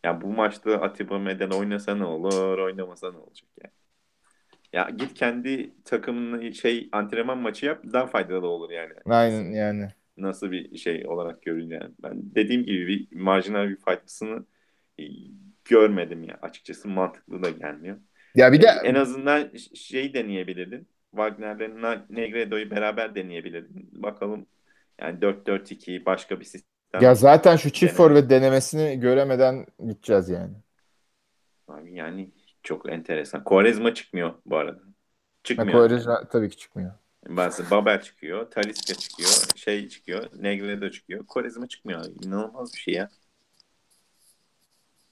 Ya 0.03 0.21
bu 0.21 0.27
maçta 0.27 0.81
Atiba 0.81 1.19
Meden 1.19 1.49
oynasa 1.49 1.95
ne 1.95 2.05
olur, 2.05 2.57
oynamasa 2.57 3.11
ne 3.11 3.17
olacak 3.17 3.49
yani? 3.63 3.73
Ya 4.73 4.89
git 4.89 5.13
kendi 5.13 5.71
takımını 5.85 6.53
şey 6.53 6.89
antrenman 6.91 7.37
maçı 7.37 7.65
yap 7.65 7.83
daha 7.93 8.07
faydalı 8.07 8.47
olur 8.47 8.71
yani. 8.71 8.93
Aynen 9.05 9.51
yani. 9.51 9.87
Nasıl 10.17 10.51
bir 10.51 10.77
şey 10.77 11.07
olarak 11.07 11.41
görünce 11.41 11.75
yani. 11.75 11.93
Ben 12.03 12.13
dediğim 12.35 12.63
gibi 12.63 12.87
bir 12.87 13.15
marjinal 13.15 13.69
bir 13.69 13.77
faydasını 13.77 14.45
e, 14.99 15.03
görmedim 15.65 16.23
ya. 16.23 16.39
Açıkçası 16.41 16.87
mantıklı 16.87 17.43
da 17.43 17.49
gelmiyor. 17.49 17.97
Ya 18.35 18.51
bir 18.51 18.61
de 18.61 18.67
en 18.67 18.95
azından 18.95 19.51
şey 19.75 20.13
deneyebilirdin. 20.13 20.87
Wagner'le 21.11 22.05
Negredo'yu 22.09 22.71
beraber 22.71 23.15
deneyebilirdin. 23.15 23.89
Bakalım 23.91 24.45
yani 25.01 25.21
4-4-2 25.21 26.05
başka 26.05 26.39
bir 26.39 26.45
sistem 26.45 26.72
ya 27.01 27.15
zaten 27.15 27.55
şu 27.55 27.69
çift 27.69 27.93
forvet 27.93 28.29
denemesini 28.29 28.99
göremeden 28.99 29.65
gideceğiz 29.79 30.29
yani. 30.29 30.53
Abi 31.67 31.93
yani 31.93 32.31
çok 32.63 32.89
enteresan. 32.89 33.43
Quaresma 33.43 33.93
çıkmıyor 33.93 34.33
bu 34.45 34.57
arada. 34.57 34.79
Çıkmıyor. 35.43 35.71
Quaresma 35.71 36.27
tabii 36.27 36.49
ki 36.49 36.57
çıkmıyor. 36.57 36.91
Bazı 37.27 37.71
Babel 37.71 38.01
çıkıyor, 38.01 38.51
Talisca 38.51 38.95
çıkıyor, 38.95 39.29
şey 39.55 39.89
çıkıyor, 39.89 40.23
Negredo 40.39 40.89
çıkıyor. 40.89 41.25
Quaresma 41.27 41.67
çıkmıyor. 41.67 42.05
İnanılmaz 42.23 42.73
bir 42.73 42.79
şey 42.79 42.93
ya. 42.93 43.09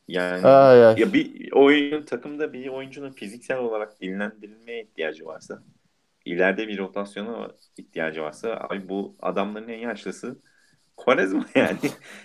Yani 0.07 0.47
ay, 0.47 0.85
ay. 0.85 0.99
ya 0.99 1.13
bir 1.13 1.51
oyun 1.51 2.03
takımda 2.03 2.53
bir 2.53 2.67
oyuncunun 2.67 3.11
fiziksel 3.11 3.57
olarak 3.57 4.01
dinlendirilmeye 4.01 4.83
ihtiyacı 4.83 5.25
varsa, 5.25 5.63
ileride 6.25 6.67
bir 6.67 6.77
rotasyona 6.77 7.51
ihtiyacı 7.77 8.21
varsa, 8.21 8.49
ay 8.49 8.89
bu 8.89 9.15
adamların 9.21 9.67
en 9.67 9.77
yaşlısı 9.77 10.39
Quaresma 11.05 11.45
yani. 11.55 11.77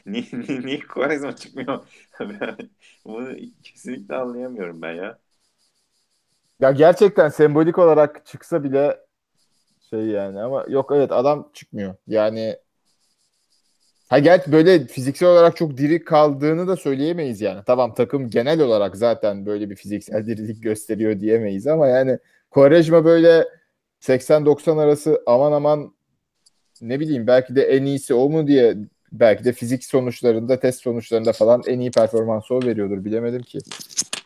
niye, 0.07 0.25
niye, 0.33 0.61
niye 0.61 0.81
Quaresma 0.81 1.37
çıkmıyor? 1.37 1.85
Bunu 3.05 3.37
kesinlikle 3.63 4.15
anlayamıyorum 4.17 4.83
ben 4.83 4.93
ya. 4.93 5.19
Ya 6.61 6.71
gerçekten 6.71 7.29
sembolik 7.29 7.79
olarak 7.79 8.27
çıksa 8.27 8.65
bile 8.65 8.99
şey 9.91 10.07
yani 10.07 10.41
ama 10.41 10.65
yok 10.69 10.93
evet 10.95 11.13
adam 11.13 11.51
çıkmıyor. 11.55 11.95
Yani 12.07 12.57
ha 14.09 14.19
gerçi 14.19 14.53
böyle 14.53 14.87
fiziksel 14.87 15.29
olarak 15.29 15.57
çok 15.57 15.77
diri 15.77 16.05
kaldığını 16.05 16.69
da 16.69 16.77
söyleyemeyiz 16.77 17.41
yani. 17.41 17.63
Tamam 17.67 17.95
takım 17.95 18.31
genel 18.31 18.61
olarak 18.61 18.97
zaten 18.97 19.47
böyle 19.47 19.71
bir 19.71 19.77
fiziksel 19.77 20.27
dirilik 20.27 20.63
gösteriyor 20.63 21.21
diyemeyiz 21.21 21.67
ama 21.67 21.87
yani 21.89 22.19
Quaresma 22.51 23.05
böyle 23.05 23.49
80-90 24.01 24.79
arası 24.83 25.23
aman 25.27 25.53
aman 25.53 25.96
ne 26.83 27.01
bileyim 27.01 27.27
belki 27.27 27.57
de 27.57 27.63
en 27.63 27.85
iyisi 27.85 28.15
o 28.15 28.29
mu 28.29 28.47
diye 28.47 28.77
belki 29.13 29.45
de 29.45 29.53
fizik 29.53 29.85
sonuçlarında 29.85 30.61
test 30.61 30.83
sonuçlarında 30.83 31.33
falan 31.33 31.63
en 31.67 31.81
iyi 31.81 31.91
performansı 31.91 32.55
o 32.55 32.63
veriyordur 32.63 33.05
bilemedim 33.05 33.43
ki. 33.43 33.59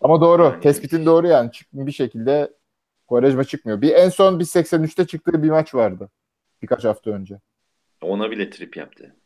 Ama 0.00 0.20
doğru. 0.20 0.60
Tespitin 0.60 1.06
doğru 1.06 1.26
yani. 1.26 1.50
Bir 1.72 1.92
şekilde 1.92 2.50
Quaresma 3.10 3.44
çıkmıyor. 3.44 3.80
Bir 3.80 3.94
en 3.94 4.08
son 4.08 4.40
bir 4.40 4.44
83'te 4.44 5.06
çıktığı 5.06 5.42
bir 5.42 5.50
maç 5.50 5.74
vardı. 5.74 6.10
Birkaç 6.62 6.84
hafta 6.84 7.10
önce. 7.10 7.40
Ona 8.02 8.30
bile 8.30 8.50
trip 8.50 8.76
yaptı. 8.76 9.16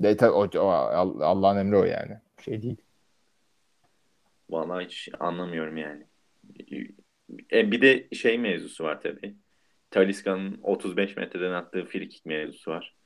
De, 0.00 0.16
tabii, 0.16 0.32
o, 0.32 0.48
o, 0.58 0.68
Allah'ın 0.68 1.56
emri 1.56 1.76
o 1.76 1.84
yani. 1.84 2.18
Şey 2.44 2.62
değil. 2.62 2.76
Vallahi 4.50 4.84
hiç 4.84 5.08
anlamıyorum 5.20 5.76
yani. 5.76 6.06
E, 7.52 7.70
bir 7.70 7.82
de 7.82 8.08
şey 8.14 8.38
mevzusu 8.38 8.84
var 8.84 9.00
tabii. 9.00 9.34
Taliska'nın 9.92 10.58
35 10.62 11.16
metreden 11.16 11.52
attığı 11.52 11.84
frikik 11.84 12.26
mevzusu 12.26 12.70
var. 12.70 12.96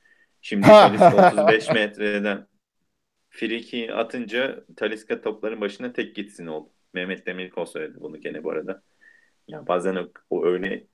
Şimdi 0.41 0.67
Taliska 0.67 1.31
35 1.31 1.69
metreden 1.69 2.47
friki 3.29 3.93
atınca 3.93 4.65
Taliska 4.75 5.21
topların 5.21 5.61
başına 5.61 5.93
tek 5.93 6.15
gitsin 6.15 6.47
oldu. 6.47 6.69
Mehmet 6.93 7.27
Demirkol 7.27 7.65
söyledi 7.65 7.97
bunu 8.01 8.21
gene 8.21 8.43
bu 8.43 8.51
arada. 8.51 8.81
Ya 9.47 9.67
bazen 9.67 9.95
o, 9.95 10.11
o 10.29 10.45
öyle 10.45 10.87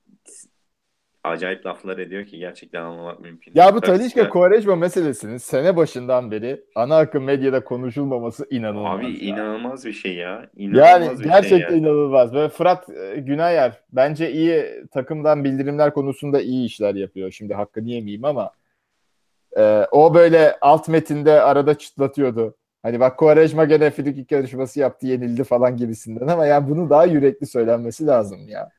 acayip 1.24 1.66
laflar 1.66 1.98
ediyor 1.98 2.26
ki 2.26 2.38
gerçekten 2.38 2.82
anlamak 2.82 3.20
mümkün. 3.20 3.52
Ya 3.54 3.74
bu 3.74 3.80
Talişka 3.80 4.28
Quaresma 4.28 4.76
meselesinin 4.76 5.36
sene 5.36 5.76
başından 5.76 6.30
beri 6.30 6.64
ana 6.74 6.96
akım 6.98 7.24
medyada 7.24 7.64
konuşulmaması 7.64 8.46
inanılmaz. 8.50 8.98
Abi 8.98 9.04
ya. 9.04 9.18
inanılmaz 9.18 9.84
bir 9.84 9.92
şey 9.92 10.14
ya. 10.14 10.46
İnanılmaz 10.56 10.88
yani 10.88 11.18
bir 11.18 11.24
gerçekten 11.24 11.58
şey 11.58 11.76
ya. 11.76 11.76
inanılmaz. 11.76 12.34
Böyle 12.34 12.48
Fırat 12.48 12.88
e, 12.90 13.16
Günayer 13.16 13.80
bence 13.92 14.32
iyi 14.32 14.64
takımdan 14.92 15.44
bildirimler 15.44 15.94
konusunda 15.94 16.40
iyi 16.40 16.66
işler 16.66 16.94
yapıyor. 16.94 17.30
Şimdi 17.30 17.54
hakkını 17.54 17.88
yemeyeyim 17.88 18.24
ama 18.24 18.50
e, 19.56 19.86
o 19.90 20.14
böyle 20.14 20.56
alt 20.60 20.88
metinde 20.88 21.40
arada 21.40 21.78
çıtlatıyordu. 21.78 22.54
Hani 22.82 23.00
bak 23.00 23.18
Quaresma 23.18 23.64
gene 23.64 23.90
frikik 23.90 24.32
yarışması 24.32 24.80
yaptı 24.80 25.06
yenildi 25.06 25.44
falan 25.44 25.76
gibisinden 25.76 26.26
ama 26.26 26.46
yani 26.46 26.70
bunu 26.70 26.90
daha 26.90 27.04
yürekli 27.04 27.46
söylenmesi 27.46 28.06
lazım 28.06 28.48
ya. 28.48 28.70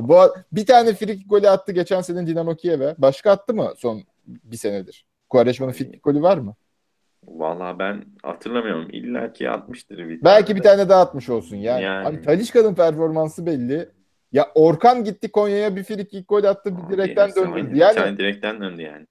Bu 0.00 0.34
bir 0.52 0.66
tane 0.66 0.94
frikik 0.94 1.30
golü 1.30 1.48
attı 1.48 1.72
geçen 1.72 2.00
sene 2.00 2.26
Dinamo 2.26 2.56
Kiev'e. 2.56 2.94
Başka 2.98 3.30
attı 3.30 3.54
mı 3.54 3.72
son 3.76 4.02
bir 4.26 4.56
senedir? 4.56 5.06
Quaresma'nın 5.28 5.72
frikik 5.72 6.02
golü 6.02 6.22
var 6.22 6.38
mı? 6.38 6.54
Vallahi 7.28 7.78
ben 7.78 8.04
hatırlamıyorum. 8.22 8.88
İlla 8.92 9.32
ki 9.32 9.50
atmıştır 9.50 9.98
bir 9.98 10.24
Belki 10.24 10.46
tane 10.46 10.58
bir 10.58 10.62
tane 10.62 10.88
daha 10.88 11.00
atmış 11.00 11.28
olsun 11.28 11.56
yani. 11.56 11.82
yani. 11.82 12.08
Abi 12.08 12.22
Talişka'nın 12.22 12.74
performansı 12.74 13.46
belli. 13.46 13.88
Ya 14.32 14.48
Orkan 14.54 15.04
gitti 15.04 15.32
Konya'ya 15.32 15.76
bir 15.76 15.84
frikik 15.84 16.28
gol 16.28 16.44
attı 16.44 16.76
bir 16.76 16.96
direkten 16.96 17.34
döndü. 17.34 17.70
Yani, 17.74 17.96
bir 17.96 18.00
tane 18.00 18.16
direkten 18.16 18.60
döndü 18.60 18.82
yani. 18.82 19.06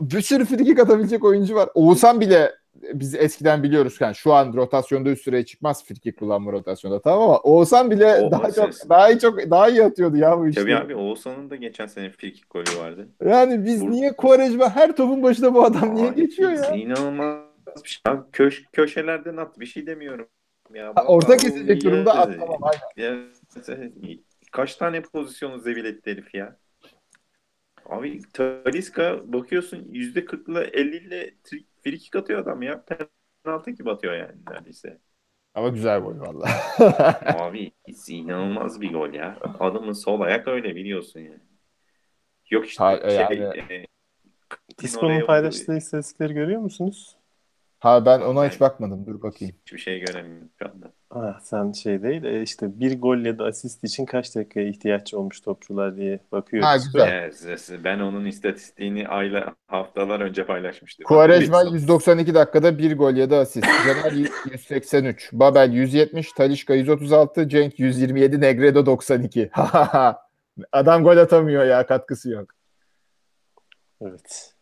Bir 0.00 0.20
sürü 0.20 0.44
frikik 0.44 0.78
atabilecek 0.78 1.24
oyuncu 1.24 1.54
var. 1.54 1.68
Oğuzhan 1.74 2.20
bile 2.20 2.52
biz 2.82 3.14
eskiden 3.14 3.62
biliyoruz 3.62 3.96
yani 4.00 4.14
şu 4.14 4.32
an 4.32 4.52
rotasyonda 4.52 5.10
üst 5.10 5.24
sıraya 5.24 5.44
çıkmaz 5.44 5.84
frikik 5.84 6.18
kullanma 6.18 6.52
rotasyonda 6.52 7.00
tamam 7.00 7.22
ama 7.22 7.38
Oğuzhan 7.38 7.90
bile 7.90 8.14
o 8.14 8.30
daha 8.30 8.52
çok 8.52 8.70
daha 8.88 9.10
iyi 9.10 9.18
çok 9.18 9.50
daha 9.50 9.68
iyi 9.68 9.84
atıyordu 9.84 10.16
ya 10.16 10.38
bu 10.38 10.48
işte. 10.48 10.60
Tabii 10.60 10.76
abi 10.76 10.96
Oğuzhan'ın 10.96 11.50
da 11.50 11.56
geçen 11.56 11.86
sene 11.86 12.10
frikik 12.10 12.50
golü 12.50 12.78
vardı. 12.78 13.08
Yani 13.24 13.64
biz 13.64 13.82
Bur- 13.82 13.90
niye 13.90 14.12
Quaresma 14.16 14.76
her 14.76 14.96
topun 14.96 15.22
başında 15.22 15.54
bu 15.54 15.64
adam 15.64 15.94
niye 15.94 16.08
abi, 16.08 16.16
geçiyor 16.16 16.50
ya? 16.50 16.70
İnanılmaz 16.70 17.38
bir 17.84 17.88
şey. 17.88 18.00
Abi 18.04 18.22
köş, 18.32 18.64
köşelerden 18.72 19.36
at 19.36 19.60
bir 19.60 19.66
şey 19.66 19.86
demiyorum. 19.86 20.28
Ya, 20.74 20.92
ha, 20.94 21.04
orta 21.04 21.36
kesecek 21.36 21.84
durumda 21.84 22.14
at 22.14 22.38
tamam 22.38 22.58
aynen. 22.96 23.30
Kaç 24.52 24.76
tane 24.76 25.02
pozisyonu 25.02 25.58
zevil 25.58 25.84
etti 25.84 26.10
herif 26.10 26.34
ya? 26.34 26.56
Abi 27.90 28.20
Taliska 28.32 29.20
bakıyorsun 29.24 29.78
%40'la 29.92 30.64
50 30.64 30.96
ile 30.96 31.34
free 31.86 31.98
kick 31.98 32.16
atıyor 32.16 32.40
adam 32.40 32.62
ya. 32.62 32.84
Penaltı 33.44 33.70
gibi 33.70 33.90
atıyor 33.90 34.14
yani 34.14 34.32
neredeyse. 34.50 34.98
Ama 35.54 35.68
güzel 35.68 36.00
gol 36.00 36.20
valla. 36.20 36.48
Abi 37.40 37.72
inanılmaz 38.08 38.80
bir 38.80 38.92
gol 38.92 39.12
ya. 39.12 39.38
Adamın 39.60 39.92
sol 39.92 40.20
ayak 40.20 40.48
öyle 40.48 40.76
biliyorsun 40.76 41.20
yani. 41.20 41.40
Yok 42.50 42.66
işte 42.66 42.84
ha, 42.84 43.10
şey, 43.10 43.38
yani... 43.38 43.64
e, 43.70 43.86
Disco'nun 44.82 45.26
paylaştığı 45.26 45.76
istatistikleri 45.76 46.34
görüyor 46.34 46.60
musunuz? 46.60 47.16
Ha 47.78 48.06
ben 48.06 48.20
ona 48.20 48.48
hiç 48.48 48.60
bakmadım. 48.60 49.06
Dur 49.06 49.22
bakayım. 49.22 49.54
Hiçbir 49.66 49.78
şey 49.78 50.00
göremiyorum 50.00 50.50
şu 50.58 50.68
anda. 50.70 50.92
Ah, 51.10 51.40
sen 51.40 51.72
şey 51.72 52.02
değil 52.02 52.24
e, 52.24 52.42
işte 52.42 52.80
bir 52.80 53.00
gol 53.00 53.18
ya 53.18 53.38
da 53.38 53.44
asist 53.44 53.84
için 53.84 54.06
kaç 54.06 54.36
dakikaya 54.36 54.68
ihtiyaç 54.68 55.14
olmuş 55.14 55.40
topçular 55.40 55.96
diye 55.96 56.20
bakıyoruz. 56.32 56.68
Ha, 56.68 56.76
güzel. 56.76 57.08
Evet, 57.12 57.70
ben 57.84 57.98
onun 57.98 58.24
istatistiğini 58.24 59.08
ayla 59.08 59.54
haftalar 59.66 60.20
önce 60.20 60.46
paylaşmıştım. 60.46 61.04
Quaresma 61.04 61.62
192 61.62 62.34
dakikada 62.34 62.78
bir 62.78 62.96
gol 62.96 63.14
ya 63.14 63.30
da 63.30 63.38
asist. 63.38 63.66
Caner 63.86 64.12
183. 64.12 65.30
Babel 65.32 65.72
170. 65.72 66.32
Talişka 66.32 66.74
136. 66.74 67.48
Cenk 67.48 67.80
127. 67.80 68.40
Negredo 68.40 68.86
92. 68.86 69.50
Adam 70.72 71.04
gol 71.04 71.16
atamıyor 71.16 71.64
ya 71.64 71.86
katkısı 71.86 72.30
yok. 72.30 72.50
Evet. 74.00 74.55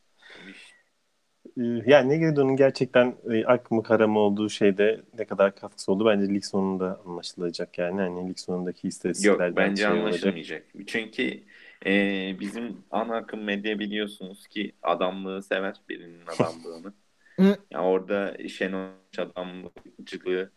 Ee, 1.59 1.63
yani 1.87 2.09
Negredo'nun 2.09 2.57
gerçekten 2.57 3.15
e, 3.31 3.45
ak 3.45 3.71
mı 3.71 3.83
kara 3.83 4.07
mı 4.07 4.19
olduğu 4.19 4.49
şeyde 4.51 5.01
ne 5.19 5.25
kadar 5.25 5.55
katkısı 5.55 5.93
oldu 5.93 6.07
bence 6.07 6.35
lig 6.35 6.45
sonunda 6.45 7.01
anlaşılacak 7.07 7.79
yani 7.79 8.01
hani 8.01 8.29
lig 8.29 8.39
sonundaki 8.39 8.89
istatistiklerden 8.89 9.47
Yok 9.47 9.57
bence 9.57 9.83
şey 9.83 9.91
anlaşılmayacak. 9.91 10.63
Olacak. 10.75 10.89
Çünkü 10.89 11.41
e, 11.87 12.37
bizim 12.41 12.77
ana 12.91 13.17
akım 13.17 13.45
medya 13.45 13.79
biliyorsunuz 13.79 14.47
ki 14.47 14.73
adamlığı 14.83 15.43
sever 15.43 15.75
birinin 15.89 16.27
adamlığını. 16.27 16.93
yani 17.71 17.87
orada 17.87 18.37
Şenol 18.49 18.89
adamcılığı 19.19 20.51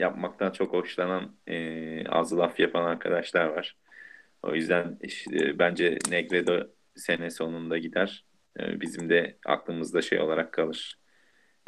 yapmaktan 0.00 0.50
çok 0.50 0.72
hoşlanan 0.72 1.32
e, 1.46 2.08
az 2.08 2.32
laf 2.38 2.60
yapan 2.60 2.84
arkadaşlar 2.84 3.46
var. 3.46 3.76
O 4.42 4.54
yüzden 4.54 4.98
işte, 5.02 5.58
bence 5.58 5.98
Negredo 6.10 6.66
sene 6.96 7.30
sonunda 7.30 7.78
gider. 7.78 8.24
Ee, 8.60 8.80
bizim 8.80 9.08
de 9.08 9.36
aklımızda 9.46 10.02
şey 10.02 10.20
olarak 10.20 10.52
kalır. 10.52 10.98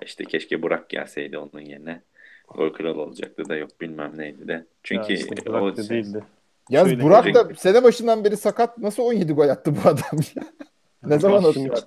İşte 0.03 0.25
keşke 0.25 0.63
Burak 0.63 0.89
gelseydi 0.89 1.39
onun 1.39 1.61
yerine. 1.61 2.03
Gol 2.49 2.73
kralı 2.73 3.03
olacaktı 3.03 3.49
da 3.49 3.57
yok 3.57 3.81
bilmem 3.81 4.13
neydi 4.19 4.49
de. 4.49 4.67
Çünkü 4.83 5.13
ya 5.13 5.19
işte 5.19 5.47
Burak 5.47 5.63
o 5.63 5.77
da 5.77 5.89
değildi. 5.89 6.25
Yaz 6.71 6.89
Şöyle 6.89 7.03
Burak 7.03 7.35
da 7.35 7.55
sene 7.55 7.83
başından 7.83 8.25
beri 8.25 8.37
sakat 8.37 8.79
nasıl 8.79 9.03
17 9.03 9.33
gol 9.33 9.49
attı 9.49 9.75
bu 9.77 9.89
adam 9.89 10.19
ya? 10.37 10.43
ne 11.07 11.19
zaman 11.19 11.45
atıyor? 11.45 11.79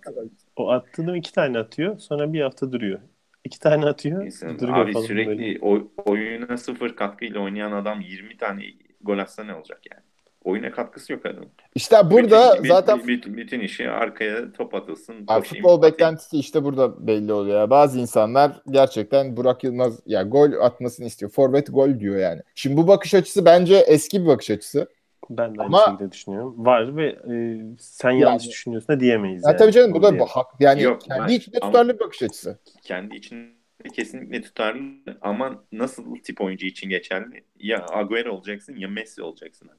O 0.55 0.69
attığını 0.69 1.17
iki 1.17 1.33
tane 1.33 1.59
atıyor 1.59 1.97
sonra 1.97 2.33
bir 2.33 2.41
hafta 2.41 2.71
duruyor. 2.71 2.99
İki 3.43 3.59
tane 3.59 3.85
atıyor. 3.85 4.25
İnsan, 4.25 4.59
duruyor 4.59 4.77
abi 4.77 4.95
sürekli 4.95 5.59
o, 5.61 5.87
oyuna 6.05 6.57
sıfır 6.57 6.95
katkıyla 6.95 7.39
oynayan 7.39 7.71
adam 7.71 8.01
20 8.01 8.37
tane 8.37 8.63
gol 9.01 9.17
atsa 9.17 9.43
ne 9.43 9.53
olacak 9.53 9.81
yani? 9.91 10.06
Oyuna 10.47 10.71
katkısı 10.71 11.13
yok 11.13 11.25
adamın. 11.25 11.49
İşte 11.75 11.97
burada 12.11 12.55
bütün, 12.57 12.69
zaten 12.69 13.07
bütün, 13.07 13.37
bütün 13.37 13.59
işi 13.59 13.89
arkaya 13.89 14.51
top 14.51 14.75
atılsın. 14.75 15.15
Abi, 15.27 15.45
futbol 15.45 15.81
beklentisi 15.81 16.37
işte 16.37 16.63
burada 16.63 17.07
belli 17.07 17.33
oluyor. 17.33 17.59
Ya. 17.59 17.69
Bazı 17.69 17.99
insanlar 17.99 18.51
gerçekten 18.69 19.37
Burak 19.37 19.63
Yılmaz 19.63 19.99
ya 20.05 20.23
gol 20.23 20.51
atmasını 20.61 21.05
istiyor. 21.05 21.31
Forvet 21.31 21.73
gol 21.73 21.99
diyor 21.99 22.17
yani. 22.17 22.41
Şimdi 22.55 22.77
bu 22.77 22.87
bakış 22.87 23.13
açısı 23.13 23.45
bence 23.45 23.75
eski 23.75 24.21
bir 24.21 24.27
bakış 24.27 24.49
açısı. 24.49 24.87
Ben 25.29 25.57
de 25.57 25.61
Ama, 25.61 25.83
aynı 25.83 25.91
şekilde 25.91 26.11
düşünüyorum. 26.11 26.65
Var 26.65 26.95
ve 26.95 27.07
e, 27.07 27.35
sen 27.79 28.11
yani, 28.11 28.21
yanlış 28.21 28.47
düşünüyorsun 28.47 28.87
da 28.87 28.99
diyemeyiz. 28.99 29.43
Ya 29.43 29.49
yani. 29.49 29.57
Tabii 29.57 29.71
canım 29.71 29.93
bu 29.93 30.03
da 30.03 30.25
hak. 30.29 30.47
Yani 30.59 30.81
Yok, 30.81 31.01
kendi 31.01 31.21
ben, 31.21 31.33
içinde 31.33 31.59
tutarlı 31.59 31.93
bir 31.93 31.99
bakış 31.99 32.23
açısı. 32.23 32.59
Kendi 32.83 33.15
içinde 33.15 33.57
kesinlikle 33.93 34.41
tutarlı 34.41 35.17
ama 35.21 35.63
nasıl 35.71 36.15
tip 36.23 36.41
oyuncu 36.41 36.65
için 36.65 36.89
geçerli? 36.89 37.43
Ya 37.59 37.85
Agüero 37.89 38.31
olacaksın 38.31 38.75
ya 38.75 38.87
Messi 38.87 39.21
olacaksın. 39.21 39.69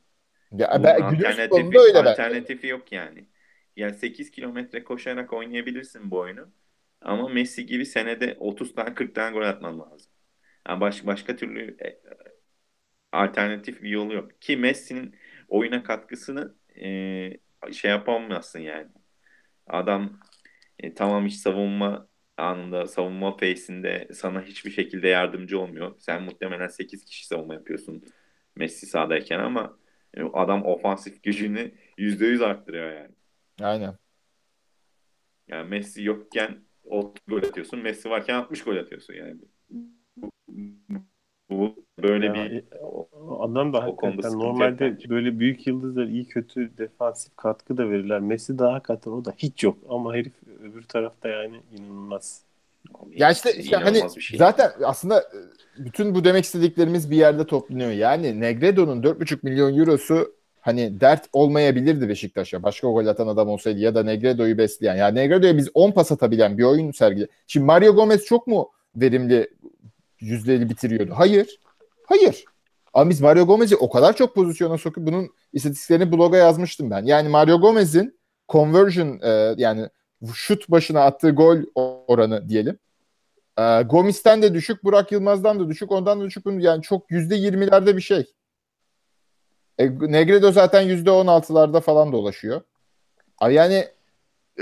Ya 0.53 0.81
ben 0.85 1.01
alternatifi, 1.03 1.79
öyle 1.79 1.99
alternatifi 1.99 2.67
yok 2.67 2.93
yani. 2.93 3.29
Yani 3.77 3.95
8 3.95 4.31
kilometre 4.31 4.85
koşarak 4.85 5.33
oynayabilirsin 5.33 6.11
bu 6.11 6.19
oyunu. 6.19 6.49
Ama 7.01 7.29
Messi 7.29 7.67
gibi 7.67 7.87
senede 7.87 8.37
30 8.41 8.75
tane 8.75 8.95
40 8.95 9.15
tane 9.15 9.33
gol 9.39 9.43
atman 9.43 9.81
lazım. 9.81 10.13
Yani 10.69 10.81
baş, 10.81 11.07
başka 11.07 11.37
türlü 11.37 11.77
e, 11.85 12.01
alternatif 13.13 13.83
bir 13.83 13.91
yolu 13.91 14.15
yok. 14.15 14.43
Ki 14.43 14.57
Messi'nin 14.57 15.15
oyuna 15.49 15.83
katkısını 15.83 16.55
e, 16.83 17.73
şey 17.73 17.91
yapamazsın 17.91 18.59
yani. 18.61 18.89
Adam 19.67 20.21
e, 20.79 20.95
tamam 20.95 21.27
hiç 21.27 21.35
savunma 21.35 22.09
anında 22.37 22.87
savunma 22.87 23.37
pace'inde 23.37 24.09
sana 24.15 24.43
hiçbir 24.43 24.71
şekilde 24.71 25.09
yardımcı 25.09 25.61
olmuyor. 25.61 25.95
Sen 25.99 26.23
muhtemelen 26.23 26.69
8 26.69 27.05
kişi 27.05 27.27
savunma 27.27 27.55
yapıyorsun 27.55 28.05
Messi 28.57 28.87
sahadayken 28.87 29.39
ama 29.39 29.79
Adam 30.33 30.67
ofansif 30.67 31.23
gücünü 31.23 31.73
%100 31.99 32.43
arttırıyor 32.43 32.93
yani. 32.93 33.15
Aynen. 33.63 33.95
Yani 35.49 35.69
Messi 35.69 36.05
yokken 36.05 36.59
30 36.85 37.25
gol 37.29 37.37
atıyorsun. 37.37 37.81
Messi 37.81 38.11
varken 38.11 38.35
60 38.35 38.65
gol 38.65 38.77
atıyorsun 38.77 39.15
yani. 39.15 39.41
Bu, 41.51 41.85
böyle 42.03 42.27
ya, 42.27 42.35
bir 42.35 42.65
adam 43.41 43.73
da 43.73 43.83
hakikaten 43.83 44.33
normalde 44.33 44.81
bence. 44.81 45.11
böyle 45.11 45.39
büyük 45.39 45.67
yıldızlar 45.67 46.07
iyi 46.07 46.29
kötü 46.29 46.79
defansif 46.79 47.37
katkı 47.37 47.77
da 47.77 47.91
verirler. 47.91 48.21
Messi 48.21 48.59
daha 48.59 48.73
hakikaten 48.73 49.11
o 49.11 49.25
da 49.25 49.33
hiç 49.39 49.65
yok 49.65 49.79
ama 49.89 50.15
herif 50.15 50.33
öbür 50.63 50.83
tarafta 50.83 51.29
yani 51.29 51.61
inanılmaz. 51.73 52.48
Ya 53.11 53.31
işte, 53.31 53.53
işte 53.55 53.77
hani 53.77 54.21
şey. 54.21 54.39
zaten 54.39 54.71
aslında 54.85 55.21
e, 55.21 55.39
bütün 55.85 56.15
bu 56.15 56.25
demek 56.25 56.45
istediklerimiz 56.45 57.11
bir 57.11 57.17
yerde 57.17 57.47
toplanıyor. 57.47 57.91
Yani 57.91 58.41
Negredo'nun 58.41 59.03
4,5 59.03 59.39
milyon 59.43 59.79
eurosu 59.79 60.35
hani 60.61 61.01
dert 61.01 61.27
olmayabilirdi 61.33 62.09
Beşiktaş'a. 62.09 62.63
Başka 62.63 62.89
gol 62.89 63.07
atan 63.07 63.27
adam 63.27 63.49
olsaydı 63.49 63.79
ya 63.79 63.95
da 63.95 64.03
Negredo'yu 64.03 64.59
besleyen. 64.59 64.97
Yani 64.97 65.15
Negredo'ya 65.15 65.57
biz 65.57 65.69
10 65.75 65.91
pas 65.91 66.13
atabilen 66.13 66.59
bir 66.59 66.65
oyun 66.65 66.93
sergili. 66.93 67.29
Şimdi 67.47 67.67
Mario 67.67 67.95
Gomez 67.95 68.25
çok 68.25 68.47
mu 68.47 68.71
verimli 68.97 69.51
yüzdeli 70.21 70.71
bitiriyordu? 70.71 71.13
Hayır. 71.15 71.59
Hayır. 72.07 72.45
Ama 72.95 73.11
biz 73.11 73.21
Mario 73.21 73.47
Gomez'i 73.47 73.77
o 73.77 73.91
kadar 73.91 74.17
çok 74.17 74.35
pozisyona 74.35 74.79
sokup 74.79 75.07
bunun 75.07 75.31
istatistiklerini 75.53 76.13
bloga 76.13 76.37
yazmıştım 76.37 76.91
ben. 76.91 77.05
Yani 77.05 77.29
Mario 77.29 77.61
Gomez'in 77.61 78.19
conversion 78.49 79.21
e, 79.23 79.55
yani 79.57 79.89
şut 80.35 80.69
başına 80.69 81.01
attığı 81.05 81.31
gol 81.31 81.59
oranı 82.09 82.49
diyelim. 82.49 82.79
E, 83.59 83.83
Gomis'ten 83.83 84.43
de 84.43 84.55
düşük, 84.55 84.85
Burak 84.85 85.13
Yılmaz'dan 85.13 85.61
da 85.61 85.69
düşük, 85.69 85.93
ondan 85.93 86.21
da 86.21 86.25
düşük. 86.25 86.47
Yani 86.47 86.83
çok 86.83 87.11
yüzde 87.11 87.35
yirmilerde 87.35 87.97
bir 87.97 88.03
şey. 88.03 88.27
E, 89.79 89.91
Negredo 89.91 90.53
zaten 90.53 90.83
yüzde 90.83 91.11
on 91.11 91.27
altılarda 91.27 91.81
falan 91.81 92.13
dolaşıyor. 92.13 92.61
Yani 93.51 93.85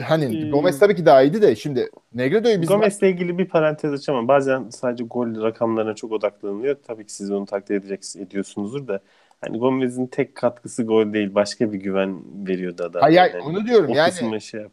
hani 0.03 0.43
hmm. 0.43 0.51
Gomez 0.51 0.79
tabii 0.79 0.97
ki 0.97 1.07
daha 1.07 1.23
iyiydi 1.23 1.43
de 1.43 1.57
şimdi 1.57 1.91
Negredo'yu 2.15 2.63
biz... 2.63 2.69
Gomez'le 2.69 3.03
ilgili 3.03 3.39
bir 3.39 3.49
parantez 3.49 3.93
açamam. 3.93 4.29
Bazen 4.29 4.71
sadece 4.71 5.05
gol 5.05 5.43
rakamlarına 5.43 5.95
çok 5.95 6.13
odaklanılıyor. 6.13 6.77
Tabii 6.87 7.07
ki 7.07 7.13
siz 7.13 7.31
onu 7.31 7.47
takdir 7.47 7.75
edeceksiniz, 7.75 8.27
ediyorsunuzdur 8.27 8.89
da. 8.89 9.01
Hani 9.41 9.59
Gomez'in 9.59 10.07
tek 10.07 10.35
katkısı 10.35 10.83
gol 10.83 11.13
değil. 11.13 11.35
Başka 11.35 11.73
bir 11.73 11.79
güven 11.79 12.23
veriyordu 12.49 12.85
adam. 12.85 13.03
Hayır 13.03 13.17
yani, 13.17 13.39
onu 13.43 13.67
diyorum 13.67 13.95
yani. 13.95 14.41
Şey 14.41 14.61
yap. 14.61 14.73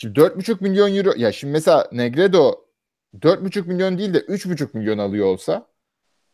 Şimdi 0.00 0.20
4,5 0.20 0.56
milyon 0.60 0.94
euro 0.94 1.12
ya 1.16 1.32
şimdi 1.32 1.52
mesela 1.52 1.88
Negredo 1.92 2.54
4,5 3.20 3.66
milyon 3.66 3.98
değil 3.98 4.14
de 4.14 4.18
3,5 4.18 4.68
milyon 4.74 4.98
alıyor 4.98 5.26
olsa 5.26 5.66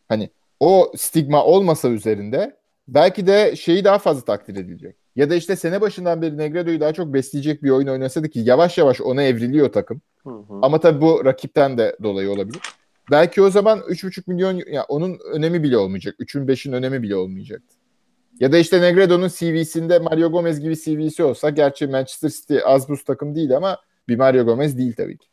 hani 0.09 0.31
o 0.61 0.93
stigma 0.97 1.45
olmasa 1.45 1.89
üzerinde 1.89 2.57
belki 2.89 3.27
de 3.27 3.57
şeyi 3.57 3.85
daha 3.85 3.99
fazla 3.99 4.25
takdir 4.25 4.57
edilecek. 4.57 4.97
Ya 5.17 5.31
da 5.31 5.35
işte 5.35 5.57
sene 5.57 5.81
başından 5.81 6.23
beri 6.23 6.39
Negredo'yu 6.39 6.81
daha 6.81 6.93
çok 6.93 7.15
besleyecek 7.15 7.63
bir 7.63 7.71
oyun 7.71 7.87
oynasaydı 7.87 8.29
ki 8.29 8.41
yavaş 8.41 8.79
yavaş 8.79 9.01
ona 9.01 9.23
evriliyor 9.23 9.73
takım. 9.73 10.01
Hı 10.23 10.31
hı. 10.31 10.59
Ama 10.63 10.81
tabii 10.81 11.01
bu 11.01 11.25
rakipten 11.25 11.79
de 11.79 11.97
dolayı 12.03 12.31
olabilir. 12.31 12.61
Belki 13.11 13.43
o 13.43 13.51
zaman 13.51 13.79
3,5 13.79 14.23
milyon 14.27 14.63
ya 14.73 14.85
onun 14.85 15.19
önemi 15.33 15.63
bile 15.63 15.79
olmayacak. 15.79 16.15
3'ün 16.21 16.47
5'in 16.47 16.73
önemi 16.73 17.03
bile 17.03 17.17
olmayacaktı. 17.17 17.77
Ya 18.41 18.53
da 18.53 18.59
işte 18.59 18.81
Negredo'nun 18.81 19.29
CV'sinde 19.29 19.99
Mario 19.99 20.31
Gomez 20.31 20.61
gibi 20.61 20.77
CV'si 20.77 21.25
olsa 21.25 21.51
gerçi 21.51 21.87
Manchester 21.87 22.29
City 22.29 22.59
az 22.65 22.89
buz 22.89 23.05
takım 23.05 23.35
değil 23.35 23.57
ama 23.57 23.79
bir 24.09 24.17
Mario 24.17 24.45
Gomez 24.45 24.79
değil 24.79 24.95
tabii 24.97 25.19
ki. 25.19 25.27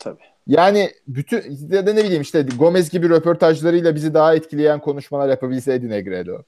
Tabii. 0.00 0.22
Yani 0.46 0.90
bütün 1.08 1.42
ya 1.70 1.86
da 1.86 1.92
ne 1.92 2.04
bileyim 2.04 2.22
işte 2.22 2.46
Gomez 2.58 2.90
gibi 2.90 3.08
röportajlarıyla 3.08 3.94
bizi 3.94 4.14
daha 4.14 4.34
etkileyen 4.34 4.80
konuşmalar 4.80 5.28
yapabilseydi 5.28 5.88
Negredo. 5.88 6.42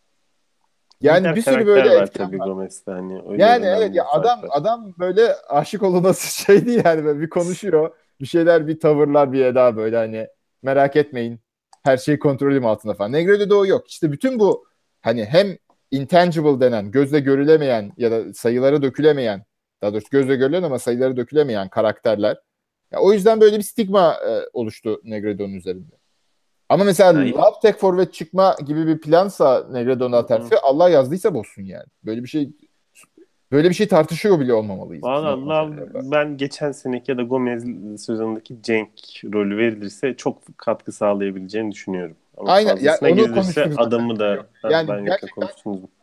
Yani 1.00 1.28
bir, 1.28 1.36
bir 1.36 1.42
sürü 1.42 1.66
böyle 1.66 1.90
var 1.90 2.06
tabii 2.06 2.38
Gomez'te 2.38 2.92
hani. 2.92 3.22
Öyle 3.28 3.42
yani 3.42 3.66
evet 3.66 3.94
ya 3.94 4.04
adam 4.04 4.42
var. 4.42 4.48
adam 4.52 4.94
böyle 4.98 5.34
aşık 5.48 5.82
olunası 5.82 6.42
şey 6.44 6.66
değil 6.66 6.82
yani 6.84 7.04
böyle 7.04 7.20
bir 7.20 7.28
konuşuyor. 7.28 7.90
Bir 8.20 8.26
şeyler 8.26 8.66
bir 8.66 8.80
tavırlar 8.80 9.32
bir 9.32 9.44
eda 9.44 9.76
böyle 9.76 9.96
hani 9.96 10.26
merak 10.62 10.96
etmeyin. 10.96 11.40
Her 11.82 11.96
şey 11.96 12.18
kontrolüm 12.18 12.66
altında 12.66 12.94
falan. 12.94 13.12
Negredo'da 13.12 13.56
o 13.56 13.66
yok. 13.66 13.88
İşte 13.88 14.12
bütün 14.12 14.38
bu 14.38 14.64
hani 15.00 15.24
hem 15.24 15.56
intangible 15.92 16.60
denen, 16.60 16.90
gözle 16.90 17.20
görülemeyen 17.20 17.92
ya 17.96 18.10
da 18.10 18.34
sayılara 18.34 18.82
dökülemeyen, 18.82 19.44
daha 19.82 19.92
doğrusu 19.92 20.10
gözle 20.10 20.36
görülen 20.36 20.62
ama 20.62 20.78
sayılara 20.78 21.16
dökülemeyen 21.16 21.68
karakterler. 21.68 22.36
Ya 22.92 23.00
o 23.00 23.12
yüzden 23.12 23.40
böyle 23.40 23.58
bir 23.58 23.62
stigma 23.62 24.14
e, 24.14 24.40
oluştu 24.52 25.00
Negredo'nun 25.04 25.54
üzerinde. 25.54 25.94
Ama 26.68 26.84
mesela 26.84 27.18
Aynen. 27.18 27.32
love 27.32 27.60
tek 27.62 27.76
forvet 27.76 28.14
çıkma 28.14 28.56
gibi 28.66 28.86
bir 28.86 29.00
plansa 29.00 29.66
Negredo'nun 29.70 30.12
alternatifi 30.12 30.58
Allah 30.58 30.88
yazdıysa 30.88 31.34
bozsun 31.34 31.62
yani. 31.62 31.86
Böyle 32.04 32.22
bir 32.22 32.28
şey 32.28 32.50
Böyle 33.52 33.68
bir 33.68 33.74
şey 33.74 33.88
tartışıyor 33.88 34.40
bile 34.40 34.54
olmamalıyız. 34.54 35.04
Valla 35.04 35.70
ben 36.12 36.36
geçen 36.36 36.72
seneki 36.72 37.10
ya 37.10 37.18
da 37.18 37.22
Gomez 37.22 37.64
sezonundaki 38.02 38.62
Cenk 38.62 38.90
rolü 39.32 39.56
verilirse 39.56 40.14
çok 40.16 40.58
katkı 40.58 40.92
sağlayabileceğini 40.92 41.72
düşünüyorum. 41.72 42.16
Ama 42.36 42.52
Aynen. 42.52 42.76
Ya, 42.76 42.98
onu 43.02 43.34
konuşuruz. 43.34 43.74
Adamı 43.78 44.18
da 44.18 44.46
yani 44.70 44.88
ben 44.88 45.04
gerçekten 45.04 45.48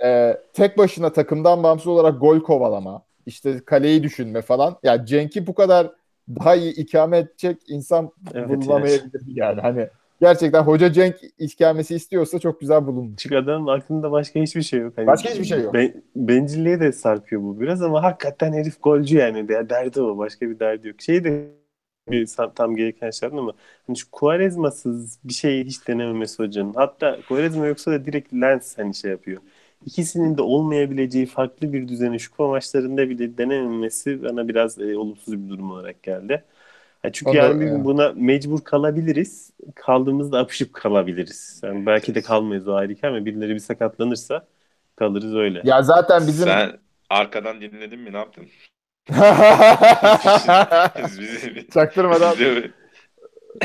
e, 0.03 0.37
tek 0.53 0.77
başına 0.77 1.13
takımdan 1.13 1.63
bağımsız 1.63 1.87
olarak 1.87 2.21
gol 2.21 2.39
kovalama, 2.39 3.01
işte 3.25 3.59
kaleyi 3.65 4.03
düşünme 4.03 4.41
falan. 4.41 4.69
Ya 4.69 4.93
yani 4.93 5.05
Cenk'i 5.05 5.47
bu 5.47 5.53
kadar 5.53 5.91
daha 6.29 6.55
iyi 6.55 6.73
ikame 6.75 7.17
edecek 7.17 7.57
insan 7.67 8.11
evet, 8.33 8.49
bulunamayabilir 8.49 9.21
yani. 9.27 9.39
yani. 9.39 9.61
Hani 9.61 9.87
gerçekten 10.21 10.61
Hoca 10.61 10.91
Cenk 10.91 11.15
ikamesi 11.37 11.95
istiyorsa 11.95 12.39
çok 12.39 12.59
güzel 12.59 12.87
bulunmuş. 12.87 13.15
Çünkü 13.17 13.37
adamın 13.37 13.67
aklında 13.67 14.11
başka 14.11 14.39
hiçbir 14.39 14.61
şey 14.61 14.79
yok. 14.79 14.93
Hani 14.95 15.07
başka 15.07 15.29
hiçbir 15.29 15.45
şey 15.45 15.61
yok. 15.61 15.73
Ben, 15.73 16.03
bencilliğe 16.15 16.79
de 16.79 16.91
sarkıyor 16.91 17.41
bu 17.41 17.59
biraz 17.59 17.81
ama 17.81 18.03
hakikaten 18.03 18.53
herif 18.53 18.83
golcü 18.83 19.17
yani. 19.17 19.49
Derdi 19.49 20.01
o. 20.01 20.17
Başka 20.17 20.49
bir 20.49 20.59
derdi 20.59 20.87
yok. 20.87 21.01
Şey 21.01 21.23
de 21.23 21.47
bir 22.11 22.27
tam 22.55 22.75
gereken 22.75 23.11
şart 23.11 23.33
ama 23.33 23.53
hani 23.87 23.97
şu 23.97 24.11
Kuarezma'sız 24.11 25.19
bir 25.23 25.33
şey 25.33 25.65
hiç 25.65 25.87
denememesi 25.87 26.43
hocanın. 26.43 26.73
Hatta 26.73 27.19
Kuarezma 27.27 27.67
yoksa 27.67 27.91
da 27.91 28.05
direkt 28.05 28.33
Lens 28.33 28.77
hani 28.77 28.95
şey 28.95 29.11
yapıyor. 29.11 29.41
İkisinin 29.85 30.37
de 30.37 30.41
olmayabileceği 30.41 31.25
farklı 31.25 31.73
bir 31.73 31.87
düzeni 31.87 32.19
şu 32.19 32.43
maçlarında 32.43 33.09
bile 33.09 33.37
denememesi 33.37 34.23
bana 34.23 34.47
biraz 34.47 34.79
e, 34.79 34.97
olumsuz 34.97 35.43
bir 35.43 35.49
durum 35.49 35.71
olarak 35.71 36.03
geldi. 36.03 36.43
Yani 37.03 37.13
çünkü 37.13 37.37
yani 37.37 37.61
bir 37.61 37.85
buna 37.85 38.11
mecbur 38.15 38.63
kalabiliriz. 38.63 39.51
Kaldığımızda 39.75 40.39
apışıp 40.39 40.73
kalabiliriz. 40.73 41.61
Yani 41.63 41.85
belki 41.85 42.15
de 42.15 42.21
kalmayız 42.21 42.67
o 42.67 42.73
ayrı 42.73 43.07
ama 43.07 43.25
birileri 43.25 43.53
bir 43.53 43.59
sakatlanırsa 43.59 44.47
kalırız 44.95 45.35
öyle. 45.35 45.61
Ya 45.65 45.83
zaten 45.83 46.27
bizim 46.27 46.45
Sen 46.45 46.79
arkadan 47.09 47.61
dinledin 47.61 47.99
mi? 47.99 48.13
Ne 48.13 48.17
yaptın? 48.17 48.47
Çaktırmadan. 51.73 52.35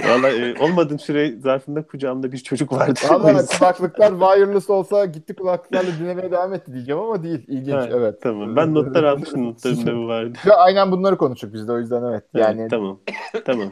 Valla 0.09 0.31
e, 0.31 0.59
olmadığım 0.59 0.99
süre 0.99 1.33
zarfında 1.39 1.83
kucağımda 1.83 2.33
bir 2.33 2.39
çocuk 2.39 2.73
vardı. 2.73 3.01
Valla 3.11 3.47
kulaklıklar 3.47 4.11
wireless 4.11 4.71
olsa 4.71 5.05
gitti 5.05 5.35
kulaklıklarla 5.35 5.91
dinlemeye 6.01 6.31
devam 6.31 6.55
etti 6.55 6.73
diyeceğim 6.73 7.01
ama 7.01 7.23
değil. 7.23 7.45
İlginç 7.49 7.75
ha, 7.75 7.89
evet. 7.93 8.23
Tamam 8.23 8.57
ben 8.57 8.75
notlar 8.75 9.05
almışım 9.05 9.45
notlarımda 9.49 9.97
bu 9.97 10.09
vardı. 10.09 10.39
Ya, 10.47 10.55
aynen 10.55 10.93
bunları 10.93 11.17
konuştuk 11.17 11.53
biz 11.53 11.69
de 11.69 11.73
o 11.73 11.79
yüzden 11.79 12.03
evet. 12.03 12.25
Yani 12.35 12.61
evet, 12.61 12.71
tamam 12.71 12.99
tamam. 13.45 13.69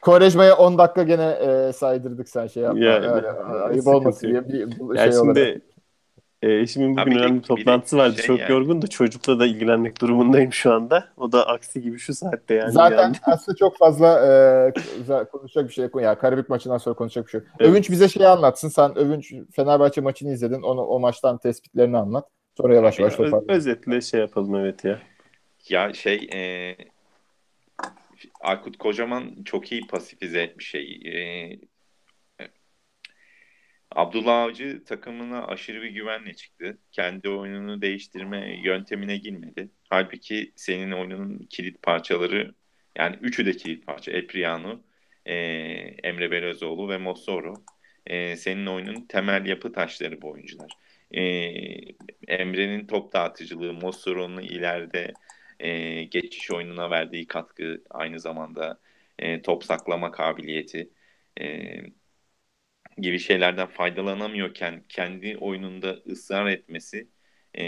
Koreşma'ya 0.00 0.56
10 0.56 0.78
dakika 0.78 1.02
gene 1.02 1.30
e, 1.30 1.72
saydırdık 1.72 2.28
sen 2.28 2.46
şey 2.46 2.62
yapma. 2.62 2.84
Ya, 2.84 2.92
yani, 2.92 3.28
ayıp 3.62 3.86
olmasın 3.86 4.28
diye 4.28 4.48
bir 4.48 4.52
şey 4.98 5.12
şimdi, 5.12 5.30
olarak. 5.30 5.62
E, 6.42 6.52
eşimin 6.52 6.96
bugün 6.96 7.12
Abi, 7.12 7.18
önemli 7.18 7.38
bir 7.38 7.42
toplantısı 7.42 7.96
vardı. 7.96 8.16
Şey 8.16 8.26
Çok 8.26 8.40
yani. 8.40 8.52
yorgun 8.52 8.82
da 8.82 8.86
çocukla 8.86 9.38
da 9.38 9.46
ilgilenmek 9.46 10.00
durumundayım 10.00 10.52
şu 10.52 10.72
anda. 10.72 11.08
O 11.16 11.32
da 11.32 11.46
aksi 11.46 11.82
gibi 11.82 11.98
şu 11.98 12.14
saatte 12.14 12.54
yani. 12.54 12.72
Zaten 12.72 13.14
aslında 13.22 13.56
çok 13.56 13.78
fazla 13.78 14.26
e, 15.08 15.24
konuşacak 15.24 15.68
bir 15.68 15.72
şey 15.72 15.84
yok. 15.84 16.02
Ya 16.02 16.18
Karabük 16.18 16.48
maçından 16.48 16.78
sonra 16.78 16.96
konuşacak 16.96 17.26
bir 17.26 17.30
şey 17.30 17.40
yok. 17.40 17.48
Evet. 17.60 17.70
Övünç 17.70 17.90
bize 17.90 18.08
şeyi 18.08 18.26
anlatsın. 18.26 18.68
Sen 18.68 18.98
Övünç 18.98 19.34
Fenerbahçe 19.56 20.00
maçını 20.00 20.32
izledin. 20.32 20.62
Onu 20.62 20.82
o 20.82 21.00
maçtan 21.00 21.38
tespitlerini 21.38 21.96
anlat. 21.96 22.28
Sonra 22.56 22.74
yavaş 22.74 22.98
yavaş 22.98 23.16
toparlayalım. 23.16 23.48
Özetle 23.48 24.00
şey 24.00 24.20
yapalım 24.20 24.54
evet 24.54 24.84
ya. 24.84 24.98
Ya 25.68 25.92
şey 25.94 26.28
e, 26.32 26.76
Aykut 28.40 28.76
Kocaman 28.76 29.36
çok 29.44 29.72
iyi 29.72 29.86
pasifize 29.86 30.42
etmiş 30.42 30.70
şey. 30.70 31.00
E, 31.04 31.58
Abdullah 33.98 34.42
Avcı 34.42 34.84
takımına 34.84 35.46
aşırı 35.46 35.82
bir 35.82 35.90
güvenle 35.90 36.34
çıktı. 36.34 36.78
Kendi 36.92 37.28
oyununu 37.28 37.82
değiştirme 37.82 38.60
yöntemine 38.64 39.16
girmedi. 39.16 39.70
Halbuki 39.90 40.52
senin 40.56 40.92
oyunun 40.92 41.38
kilit 41.50 41.82
parçaları 41.82 42.54
yani 42.98 43.16
üçü 43.20 43.46
de 43.46 43.52
kilit 43.52 43.86
parça. 43.86 44.12
Epriano, 44.12 44.80
e, 45.26 45.34
Emre 46.02 46.30
Belözoğlu 46.30 46.88
ve 46.88 46.98
Mossoro. 46.98 47.54
E, 48.06 48.36
senin 48.36 48.66
oyunun 48.66 49.06
temel 49.06 49.46
yapı 49.46 49.72
taşları 49.72 50.22
bu 50.22 50.30
oyuncular. 50.30 50.70
E, 51.10 51.22
Emre'nin 52.28 52.86
top 52.86 53.12
dağıtıcılığı, 53.12 53.72
Mossoro'nun 53.72 54.42
ileride 54.42 55.12
e, 55.60 56.02
geçiş 56.04 56.50
oyununa 56.50 56.90
verdiği 56.90 57.26
katkı, 57.26 57.82
aynı 57.90 58.20
zamanda 58.20 58.80
e, 59.18 59.42
top 59.42 59.64
saklama 59.64 60.10
kabiliyeti. 60.10 60.90
E, 61.40 61.76
gibi 63.02 63.18
şeylerden 63.18 63.66
faydalanamıyorken 63.66 64.82
kendi 64.88 65.36
oyununda 65.36 65.96
ısrar 66.06 66.46
etmesi 66.46 67.08
e, 67.58 67.64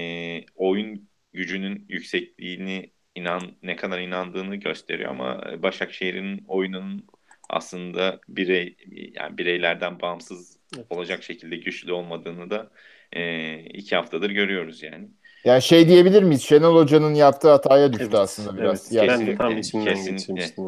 oyun 0.55 1.09
gücünün 1.33 1.87
yüksekliğini 1.89 2.91
inan 3.15 3.43
ne 3.63 3.77
kadar 3.77 3.99
inandığını 3.99 4.57
gösteriyor 4.57 5.11
ama 5.11 5.45
Başakşehir'in 5.63 6.45
oyunun 6.49 7.07
aslında 7.49 8.21
birey 8.29 8.77
yani 9.15 9.39
bireylerden 9.39 10.01
bağımsız 10.01 10.59
evet. 10.77 10.87
olacak 10.91 11.23
şekilde 11.23 11.57
güçlü 11.57 11.93
olmadığını 11.93 12.51
da 12.51 12.71
e, 13.13 13.55
iki 13.61 13.97
haftadır 13.97 14.31
görüyoruz 14.31 14.83
yani. 14.83 15.09
Yani 15.45 15.63
şey 15.63 15.89
diyebilir 15.89 16.23
miyiz? 16.23 16.43
Şenol 16.43 16.77
Hoca'nın 16.77 17.15
yaptığı 17.15 17.51
hataya 17.51 17.93
düştü 17.93 18.05
evet, 18.05 18.15
aslında 18.15 18.59
biraz. 18.59 18.93
Evet, 18.97 19.09
kesinlikle, 19.09 19.37
tam 19.37 19.59
içimden 19.59 19.95
kesinlikle. 19.95 20.63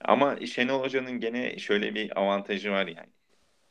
Ama 0.00 0.46
Şenol 0.46 0.82
Hoca'nın 0.82 1.20
gene 1.20 1.58
şöyle 1.58 1.94
bir 1.94 2.20
avantajı 2.20 2.70
var 2.70 2.86
yani 2.86 3.08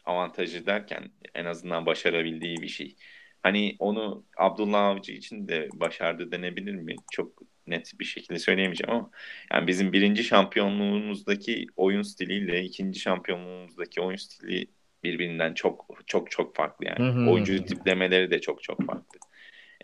avantajı 0.06 0.66
derken 0.66 1.12
en 1.36 1.46
azından 1.46 1.86
başarabildiği 1.86 2.58
bir 2.62 2.68
şey. 2.68 2.96
Hani 3.44 3.76
onu 3.80 4.26
Abdullah 4.38 4.86
Avcı 4.86 5.12
için 5.12 5.48
de 5.48 5.70
başardı 5.74 6.32
denebilir 6.32 6.76
mi? 6.76 6.96
Çok 7.12 7.42
net 7.68 7.92
bir 8.00 8.06
şekilde 8.06 8.40
söyleyemeyeceğim 8.40 8.94
ama 8.94 9.12
yani 9.54 9.68
bizim 9.68 9.94
birinci 9.94 10.24
şampiyonluğumuzdaki 10.24 11.68
oyun 11.76 12.02
stiliyle 12.02 12.64
ikinci 12.64 13.00
şampiyonluğumuzdaki 13.00 14.02
oyun 14.02 14.18
stili 14.18 14.68
birbirinden 15.04 15.54
çok 15.54 15.88
çok 16.08 16.32
çok 16.32 16.56
farklı 16.56 16.86
yani. 16.86 17.00
Hı 17.00 17.10
hı. 17.10 17.30
Oyuncu 17.30 17.66
tiplemeleri 17.66 18.32
de 18.32 18.42
çok 18.42 18.64
çok 18.64 18.86
farklı. 18.86 19.20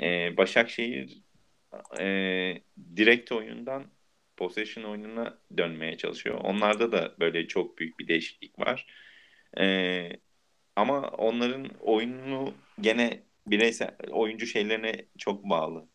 Ee, 0.02 0.38
Başakşehir 0.38 1.22
e, 2.00 2.06
direkt 2.96 3.32
oyundan 3.32 3.86
possession 4.38 4.84
oyununa 4.84 5.38
dönmeye 5.58 5.98
çalışıyor. 5.98 6.40
Onlarda 6.44 6.92
da 6.92 7.16
böyle 7.20 7.48
çok 7.48 7.78
büyük 7.78 8.00
bir 8.00 8.08
değişiklik 8.08 8.60
var. 8.60 8.88
Ee, 9.60 10.10
ama 10.76 11.02
onların 11.02 11.70
oyununu 11.80 12.54
gene 12.82 13.24
bireysel 13.48 13.96
oyuncu 14.12 14.46
şeylerine 14.46 15.06
çok 15.18 15.44
bağlı. 15.44 15.88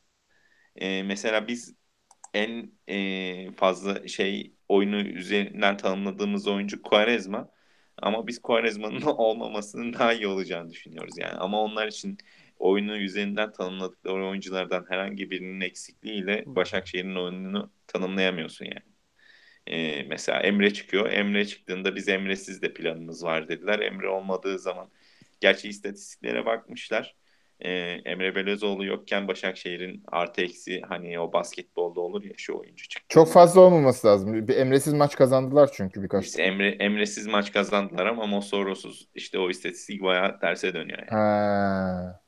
Ee, 0.77 1.03
mesela 1.03 1.49
biz 1.49 1.75
en 2.35 2.73
e, 2.89 3.53
fazla 3.53 4.09
şey 4.09 4.55
oyunu 4.69 4.97
üzerinden 5.01 5.77
tanımladığımız 5.77 6.49
oyuncu 6.49 6.83
Quaresma. 6.83 7.51
Ama 8.03 8.27
biz 8.27 8.43
Quaresma'nın 8.43 9.01
olmamasının 9.07 9.93
daha 9.93 10.13
iyi 10.13 10.27
olacağını 10.27 10.71
düşünüyoruz 10.71 11.19
yani. 11.19 11.35
Ama 11.35 11.63
onlar 11.63 11.89
için 11.89 12.19
oyunu 12.59 12.97
üzerinden 12.99 13.53
tanımladıkları 13.53 14.27
oyunculardan 14.27 14.87
herhangi 14.89 15.31
birinin 15.31 15.61
eksikliğiyle 15.61 16.45
Başakşehir'in 16.47 17.17
oyununu 17.17 17.73
tanımlayamıyorsun 17.87 18.65
yani. 18.65 18.96
Ee, 19.67 20.03
mesela 20.03 20.41
Emre 20.41 20.73
çıkıyor. 20.73 21.11
Emre 21.13 21.47
çıktığında 21.47 21.97
biz 21.97 22.09
Emre'siz 22.09 22.63
de 22.63 22.75
planımız 22.75 23.25
var 23.25 23.49
dediler. 23.49 23.79
Emre 23.79 24.09
olmadığı 24.09 24.59
zaman 24.59 24.89
gerçi 25.41 25.69
istatistiklere 25.69 26.47
bakmışlar. 26.47 27.17
Ee, 27.61 27.71
Emre 28.05 28.35
Belözoğlu 28.35 28.85
yokken 28.85 29.29
Başakşehir'in 29.29 30.03
artı 30.07 30.43
eksi 30.43 30.83
hani 30.89 31.21
o 31.21 31.33
basketbolda 31.33 32.01
olur 32.01 32.25
ya 32.25 32.33
şu 32.37 32.59
oyuncu 32.59 32.89
çıktı. 32.89 33.07
Çok 33.09 33.33
fazla 33.33 33.61
olmaması 33.61 34.07
lazım. 34.07 34.49
Bir 34.49 34.57
Emre'siz 34.57 34.93
maç 34.93 35.17
kazandılar 35.17 35.71
çünkü 35.73 36.03
birkaç. 36.03 36.25
Biz 36.25 36.39
Emre, 36.39 36.69
Emre'siz 36.69 37.27
maç 37.27 37.53
kazandılar 37.53 38.07
ama 38.07 38.27
Mosoros'uz. 38.27 39.09
İşte 39.15 39.39
o 39.39 39.51
istatistik 39.51 40.03
bayağı 40.03 40.41
terse 40.41 40.75
dönüyor 40.75 40.99
yani. 40.99 41.11
Ha. 41.11 42.21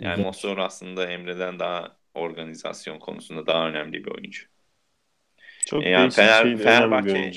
Yani 0.00 0.22
Mosoro 0.22 0.62
aslında 0.62 1.06
Emre'den 1.06 1.58
daha 1.58 1.96
organizasyon 2.14 2.98
konusunda 2.98 3.46
daha 3.46 3.68
önemli 3.68 4.04
bir 4.04 4.10
oyuncu. 4.10 4.42
Çok 5.66 5.86
yani 5.86 6.10
Fener, 6.10 6.42
şey 6.42 6.56
Fenerbahçe 6.56 7.32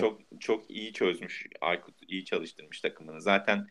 çok 0.00 0.20
çok 0.40 0.70
iyi 0.70 0.92
çözmüş. 0.92 1.46
Aykut 1.60 1.94
iyi 2.08 2.24
çalıştırmış 2.24 2.80
takımını. 2.80 3.20
Zaten 3.20 3.66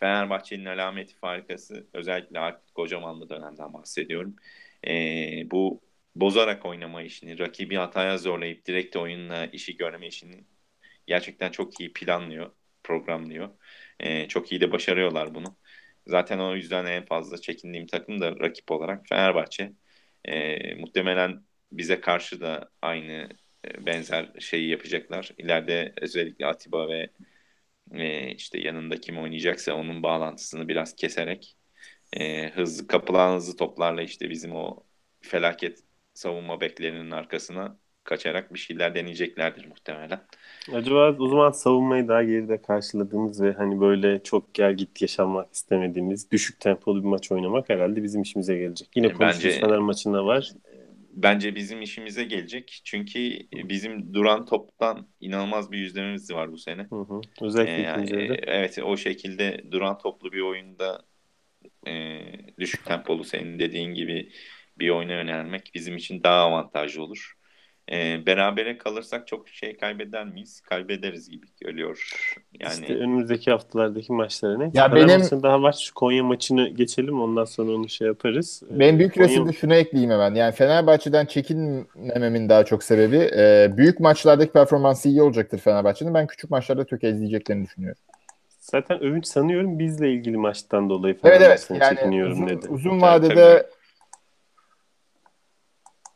Fenerbahçe'nin 0.00 0.64
alameti 0.64 1.14
farikası 1.14 1.86
özellikle 1.92 2.38
Aykut 2.38 2.70
Kocamanlı 2.70 3.28
dönemden 3.28 3.72
bahsediyorum. 3.72 4.36
Ee, 4.86 5.50
bu 5.50 5.80
bozarak 6.14 6.66
oynama 6.66 7.02
işini, 7.02 7.38
rakibi 7.38 7.76
hataya 7.76 8.18
zorlayıp 8.18 8.66
direkt 8.66 8.96
oyunla 8.96 9.46
işi 9.46 9.76
görme 9.76 10.06
işini 10.06 10.44
gerçekten 11.06 11.50
çok 11.50 11.80
iyi 11.80 11.92
planlıyor, 11.92 12.50
programlıyor. 12.84 13.48
Ee, 14.00 14.28
çok 14.28 14.52
iyi 14.52 14.60
de 14.60 14.72
başarıyorlar 14.72 15.34
bunu. 15.34 15.56
Zaten 16.06 16.38
o 16.38 16.54
yüzden 16.56 16.86
en 16.86 17.04
fazla 17.04 17.38
çekindiğim 17.38 17.86
takım 17.86 18.20
da 18.20 18.40
rakip 18.40 18.70
olarak 18.70 19.08
Fenerbahçe. 19.08 19.72
Ee, 20.24 20.74
muhtemelen 20.74 21.42
bize 21.72 22.00
karşı 22.00 22.40
da 22.40 22.70
aynı 22.82 23.28
e, 23.64 23.86
benzer 23.86 24.32
şeyi 24.40 24.68
yapacaklar. 24.68 25.30
İleride 25.38 25.92
özellikle 26.00 26.46
Atiba 26.46 26.88
ve 26.88 27.10
e, 27.94 28.30
işte 28.30 28.60
yanında 28.60 29.00
kim 29.00 29.18
oynayacaksa 29.18 29.74
onun 29.74 30.02
bağlantısını 30.02 30.68
biraz 30.68 30.96
keserek 30.96 31.56
e, 32.12 32.50
hızlı 32.50 32.86
kapılan 32.86 33.36
hızlı 33.36 33.56
toplarla 33.56 34.02
işte 34.02 34.30
bizim 34.30 34.52
o 34.56 34.82
felaket 35.20 35.78
savunma 36.14 36.60
beklerinin 36.60 37.10
arkasına 37.10 37.78
kaçarak 38.04 38.54
bir 38.54 38.58
şeyler 38.58 38.94
deneyeceklerdir 38.94 39.66
muhtemelen. 39.66 40.20
Acaba 40.74 41.16
o 41.18 41.28
zaman 41.28 41.50
savunmayı 41.50 42.08
daha 42.08 42.22
geride 42.22 42.62
karşıladığımız 42.62 43.42
ve 43.42 43.52
hani 43.52 43.80
böyle 43.80 44.22
çok 44.22 44.54
gel 44.54 44.74
git 44.74 45.02
yaşanmak 45.02 45.52
istemediğimiz 45.52 46.30
düşük 46.30 46.60
tempolu 46.60 47.02
bir 47.02 47.08
maç 47.08 47.32
oynamak 47.32 47.68
herhalde 47.68 48.02
bizim 48.02 48.22
işimize 48.22 48.58
gelecek. 48.58 48.88
Yine 48.96 49.12
konuşuruz 49.12 49.44
bence, 49.44 49.60
Fener 49.60 49.78
maçında 49.78 50.26
var. 50.26 50.52
Bence 51.16 51.54
bizim 51.54 51.82
işimize 51.82 52.24
gelecek. 52.24 52.80
Çünkü 52.84 53.38
bizim 53.52 54.14
duran 54.14 54.46
toptan 54.46 55.08
inanılmaz 55.20 55.72
bir 55.72 55.78
yüzdememiz 55.78 56.32
var 56.32 56.52
bu 56.52 56.58
sene. 56.58 56.82
Hı 56.82 57.00
hı. 57.00 57.20
Özellikle 57.42 57.72
ee, 57.72 57.82
yani, 57.82 58.36
Evet 58.42 58.78
o 58.84 58.96
şekilde 58.96 59.64
duran 59.70 59.98
toplu 59.98 60.32
bir 60.32 60.40
oyunda 60.40 61.02
e, 61.86 62.20
düşük 62.58 62.84
tempolu 62.84 63.24
senin 63.24 63.58
dediğin 63.58 63.94
gibi 63.94 64.32
bir 64.78 64.88
oyuna 64.88 65.12
yönelmek 65.12 65.70
bizim 65.74 65.96
için 65.96 66.22
daha 66.22 66.40
avantajlı 66.40 67.02
olur. 67.02 67.35
E, 67.92 68.26
berabere 68.26 68.78
kalırsak 68.78 69.26
çok 69.26 69.48
şey 69.48 69.76
kaybeder 69.76 70.26
miyiz? 70.26 70.60
Kaybederiz 70.60 71.30
gibi 71.30 71.46
geliyor. 71.60 72.10
Yani 72.60 72.72
işte 72.72 72.96
önümüzdeki 72.96 73.50
haftalardaki 73.50 74.12
maçlara 74.12 74.58
ne? 74.58 74.70
Ya 74.74 74.94
benim 74.94 75.42
daha 75.42 75.62
var. 75.62 75.72
Şu 75.72 75.94
Konya 75.94 76.24
maçını 76.24 76.68
geçelim 76.68 77.20
ondan 77.20 77.44
sonra 77.44 77.72
onu 77.72 77.88
şey 77.88 78.06
yaparız. 78.06 78.62
Ben 78.70 78.98
büyük 78.98 79.14
Konya... 79.14 79.28
resimde 79.28 79.52
şunu 79.52 79.74
ekleyeyim 79.74 80.10
hemen. 80.10 80.34
Yani 80.34 80.52
Fenerbahçe'den 80.52 81.26
çekinmememin 81.26 82.48
daha 82.48 82.64
çok 82.64 82.82
sebebi 82.82 83.16
e, 83.16 83.72
büyük 83.76 84.00
maçlardaki 84.00 84.52
performansı 84.52 85.08
iyi 85.08 85.22
olacaktır 85.22 85.58
Fenerbahçe'nin. 85.58 86.14
Ben 86.14 86.26
küçük 86.26 86.50
maçlarda 86.50 86.84
tökezleyeceklerini 86.84 87.64
düşünüyorum. 87.64 88.02
Zaten 88.60 89.02
Övünç 89.02 89.26
sanıyorum 89.26 89.78
bizle 89.78 90.12
ilgili 90.12 90.36
maçtan 90.36 90.90
dolayı 90.90 91.18
evet, 91.24 91.42
evet. 91.42 91.66
Yani 91.70 91.96
çekiniyorum 91.96 92.32
uzun, 92.32 92.48
dedi. 92.48 92.68
Uzun 92.68 93.00
vadede 93.00 93.34
tabii. 93.34 93.76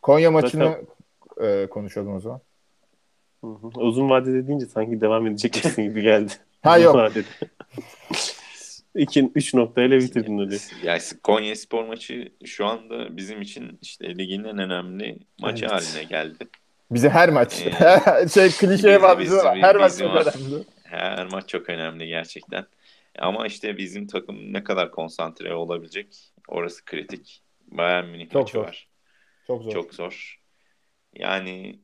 Konya 0.03 0.31
maçını 0.31 0.65
Zaten 0.65 1.00
e, 1.43 1.67
konuşalım 1.67 2.15
o 2.15 2.21
zaman. 2.21 2.41
Hı 3.41 3.47
hı. 3.47 3.67
Uzun 3.81 4.11
vadede 4.11 4.47
deyince 4.47 4.67
sanki 4.67 5.01
devam 5.01 5.27
edeceksin 5.27 5.83
gibi 5.83 6.03
geldi. 6.03 6.33
ha 6.63 6.79
yok. 6.79 6.95
Vadede. 6.95 7.27
2 8.95 9.31
3 9.35 9.55
noktayla 9.55 9.99
bitirdin 9.99 10.39
öyle. 10.39 10.57
Yani 10.83 11.01
Konya 11.23 11.57
Spor 11.57 11.85
maçı 11.85 12.33
şu 12.45 12.67
anda 12.67 13.17
bizim 13.17 13.43
için 13.43 13.79
işte 13.83 14.19
ligin 14.19 14.45
en 14.45 14.59
önemli 14.59 15.19
maçı 15.39 15.65
evet. 15.65 15.73
haline 15.73 16.05
geldi. 16.05 16.49
Bize 16.91 17.09
her 17.09 17.29
maç. 17.29 17.67
Ee, 17.67 18.29
şey 18.35 18.51
klişeye 18.51 19.03
var. 19.03 19.19
Bizim, 19.19 19.39
her 19.39 19.77
maç 19.77 19.99
çok 19.99 20.17
önemli. 20.17 20.65
Her 20.83 21.27
maç 21.27 21.49
çok 21.49 21.69
önemli 21.69 22.07
gerçekten. 22.07 22.67
Ama 23.19 23.47
işte 23.47 23.77
bizim 23.77 24.07
takım 24.07 24.53
ne 24.53 24.65
kadar 24.65 24.91
konsantre 24.91 25.55
olabilecek 25.55 26.07
orası 26.49 26.85
kritik. 26.85 27.43
Bayern 27.67 28.07
Münih 28.07 28.31
çok 28.31 28.43
maçı 28.43 28.53
zor. 28.53 28.65
var. 28.65 28.89
Çok 29.47 29.63
zor. 29.63 29.73
Çok 29.73 29.95
zor. 29.95 30.40
Yani 31.15 31.81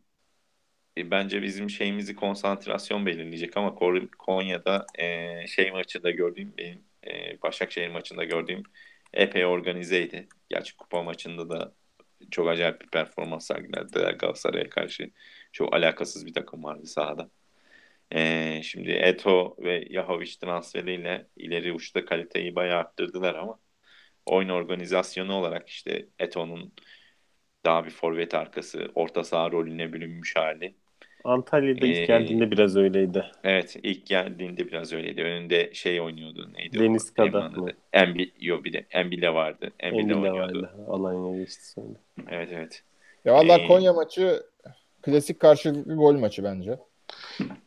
e, 0.96 1.10
bence 1.10 1.42
bizim 1.42 1.70
şeyimizi 1.70 2.14
konsantrasyon 2.16 3.06
belirleyecek 3.06 3.56
ama 3.56 3.74
Konya'da 4.18 4.86
e, 4.98 5.46
şey 5.46 5.70
maçında 5.70 6.10
gördüğüm 6.10 6.54
benim 6.58 6.84
e, 7.06 7.42
Başakşehir 7.42 7.88
maçında 7.88 8.24
gördüğüm 8.24 8.62
epey 9.14 9.46
organizeydi. 9.46 10.28
Gerçi 10.50 10.76
kupa 10.76 11.02
maçında 11.02 11.50
da 11.50 11.74
çok 12.30 12.48
acayip 12.48 12.80
bir 12.80 12.86
performans 12.88 13.46
sergilediler 13.46 14.14
Galatasaray'a 14.14 14.70
karşı. 14.70 15.10
Çok 15.52 15.74
alakasız 15.74 16.26
bir 16.26 16.34
takım 16.34 16.64
vardı 16.64 16.86
sahada. 16.86 17.30
E, 18.12 18.62
şimdi 18.62 18.90
Eto 18.92 19.56
ve 19.58 19.86
Yahovic 19.90 20.32
transferiyle 20.40 21.26
ileri 21.36 21.72
uçta 21.72 22.04
kaliteyi 22.04 22.54
bayağı 22.56 22.80
arttırdılar 22.80 23.34
ama 23.34 23.58
oyun 24.26 24.48
organizasyonu 24.48 25.34
olarak 25.34 25.68
işte 25.68 26.08
Eto'nun 26.18 26.72
daha 27.66 27.84
bir 27.84 27.90
forvet 27.90 28.34
arkası, 28.34 28.88
orta 28.94 29.24
saha 29.24 29.50
rolüne 29.50 29.92
bürünmüş 29.92 30.36
hali. 30.36 30.74
Antalya'da 31.24 31.86
ilk 31.86 31.96
ee, 31.96 32.04
geldiğinde 32.04 32.50
biraz 32.50 32.76
öyleydi. 32.76 33.24
Evet 33.44 33.76
ilk 33.82 34.06
geldiğinde 34.06 34.66
biraz 34.66 34.92
öyleydi. 34.92 35.22
Önünde 35.22 35.70
şey 35.74 36.00
oynuyordu. 36.00 36.50
Neydi 36.54 36.78
Deniz 36.78 37.14
Kadat 37.14 37.56
mı? 37.56 37.68
Embi, 37.92 38.32
yok 38.40 38.64
bir 38.64 38.72
de 38.72 38.86
Embile 38.90 39.34
vardı. 39.34 39.70
Embile, 39.80 40.00
Embile 40.00 40.16
oynuyordu. 40.16 40.62
vardı. 40.62 40.70
Alanya 40.88 41.38
geçti 41.38 41.70
sonra. 41.70 41.94
Evet 42.30 42.48
evet. 42.52 42.82
Ya 43.24 43.34
valla 43.34 43.58
ee, 43.58 43.66
Konya 43.66 43.92
maçı 43.92 44.42
klasik 45.02 45.40
karşılıklı 45.40 45.94
gol 45.94 46.14
maçı 46.14 46.44
bence. 46.44 46.78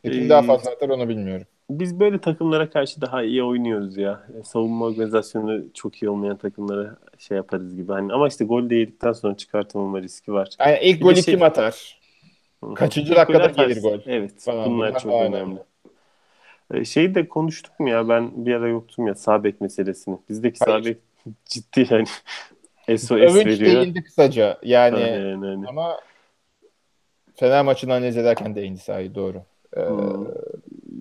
Kim 0.04 0.26
ee, 0.26 0.28
daha 0.28 0.42
fazla 0.42 0.70
atar 0.70 0.88
onu 0.88 1.08
bilmiyorum. 1.08 1.46
Biz 1.70 2.00
böyle 2.00 2.18
takımlara 2.18 2.70
karşı 2.70 3.00
daha 3.00 3.22
iyi 3.22 3.42
oynuyoruz 3.42 3.96
ya. 3.96 4.22
Savunma 4.44 4.84
organizasyonu 4.84 5.64
çok 5.74 6.02
iyi 6.02 6.10
olmayan 6.10 6.36
takımlara 6.36 6.96
şey 7.18 7.36
yaparız 7.36 7.76
gibi. 7.76 7.92
Hani 7.92 8.12
ama 8.12 8.28
işte 8.28 8.44
gol 8.44 8.70
de 8.70 8.74
yedikten 8.74 9.12
sonra 9.12 9.36
çıkartmama 9.36 10.02
riski 10.02 10.32
var. 10.32 10.48
Yani 10.58 10.78
ilk 10.82 11.02
golü 11.02 11.22
şey... 11.22 11.34
kim 11.34 11.42
atar? 11.42 12.00
Kaçıncı 12.74 13.16
dakikada 13.16 13.46
gelir 13.46 13.82
gol? 13.82 13.98
Evet. 14.06 14.40
Falan. 14.40 14.70
Bunlar, 14.70 14.88
bunlar 14.88 15.00
çok 15.00 15.12
önemli. 15.12 15.36
önemli. 15.36 15.60
Ee, 16.74 16.84
şeyi 16.84 17.14
de 17.14 17.28
konuştuk 17.28 17.80
mu 17.80 17.88
ya 17.88 18.08
ben 18.08 18.46
bir 18.46 18.54
ara 18.54 18.68
yoktum 18.68 19.06
ya 19.06 19.14
sabek 19.14 19.60
meselesini. 19.60 20.18
Bizdeki 20.28 20.58
sabek 20.58 20.98
ciddi 21.44 21.86
yani 21.90 22.06
SOS 22.98 23.10
Övünç 23.10 23.46
veriyor. 23.46 23.82
değildi 23.82 24.02
kısaca 24.04 24.58
yani 24.62 24.96
aynen, 24.96 25.42
aynen. 25.42 25.62
ama 25.62 26.00
Fener 27.34 27.64
maçını 27.64 27.94
analiz 27.94 28.16
ederken 28.16 28.54
değindi 28.54 28.80
sahi 28.80 29.14
doğru. 29.14 29.42
Ee, 29.76 29.80
hmm 29.80 30.26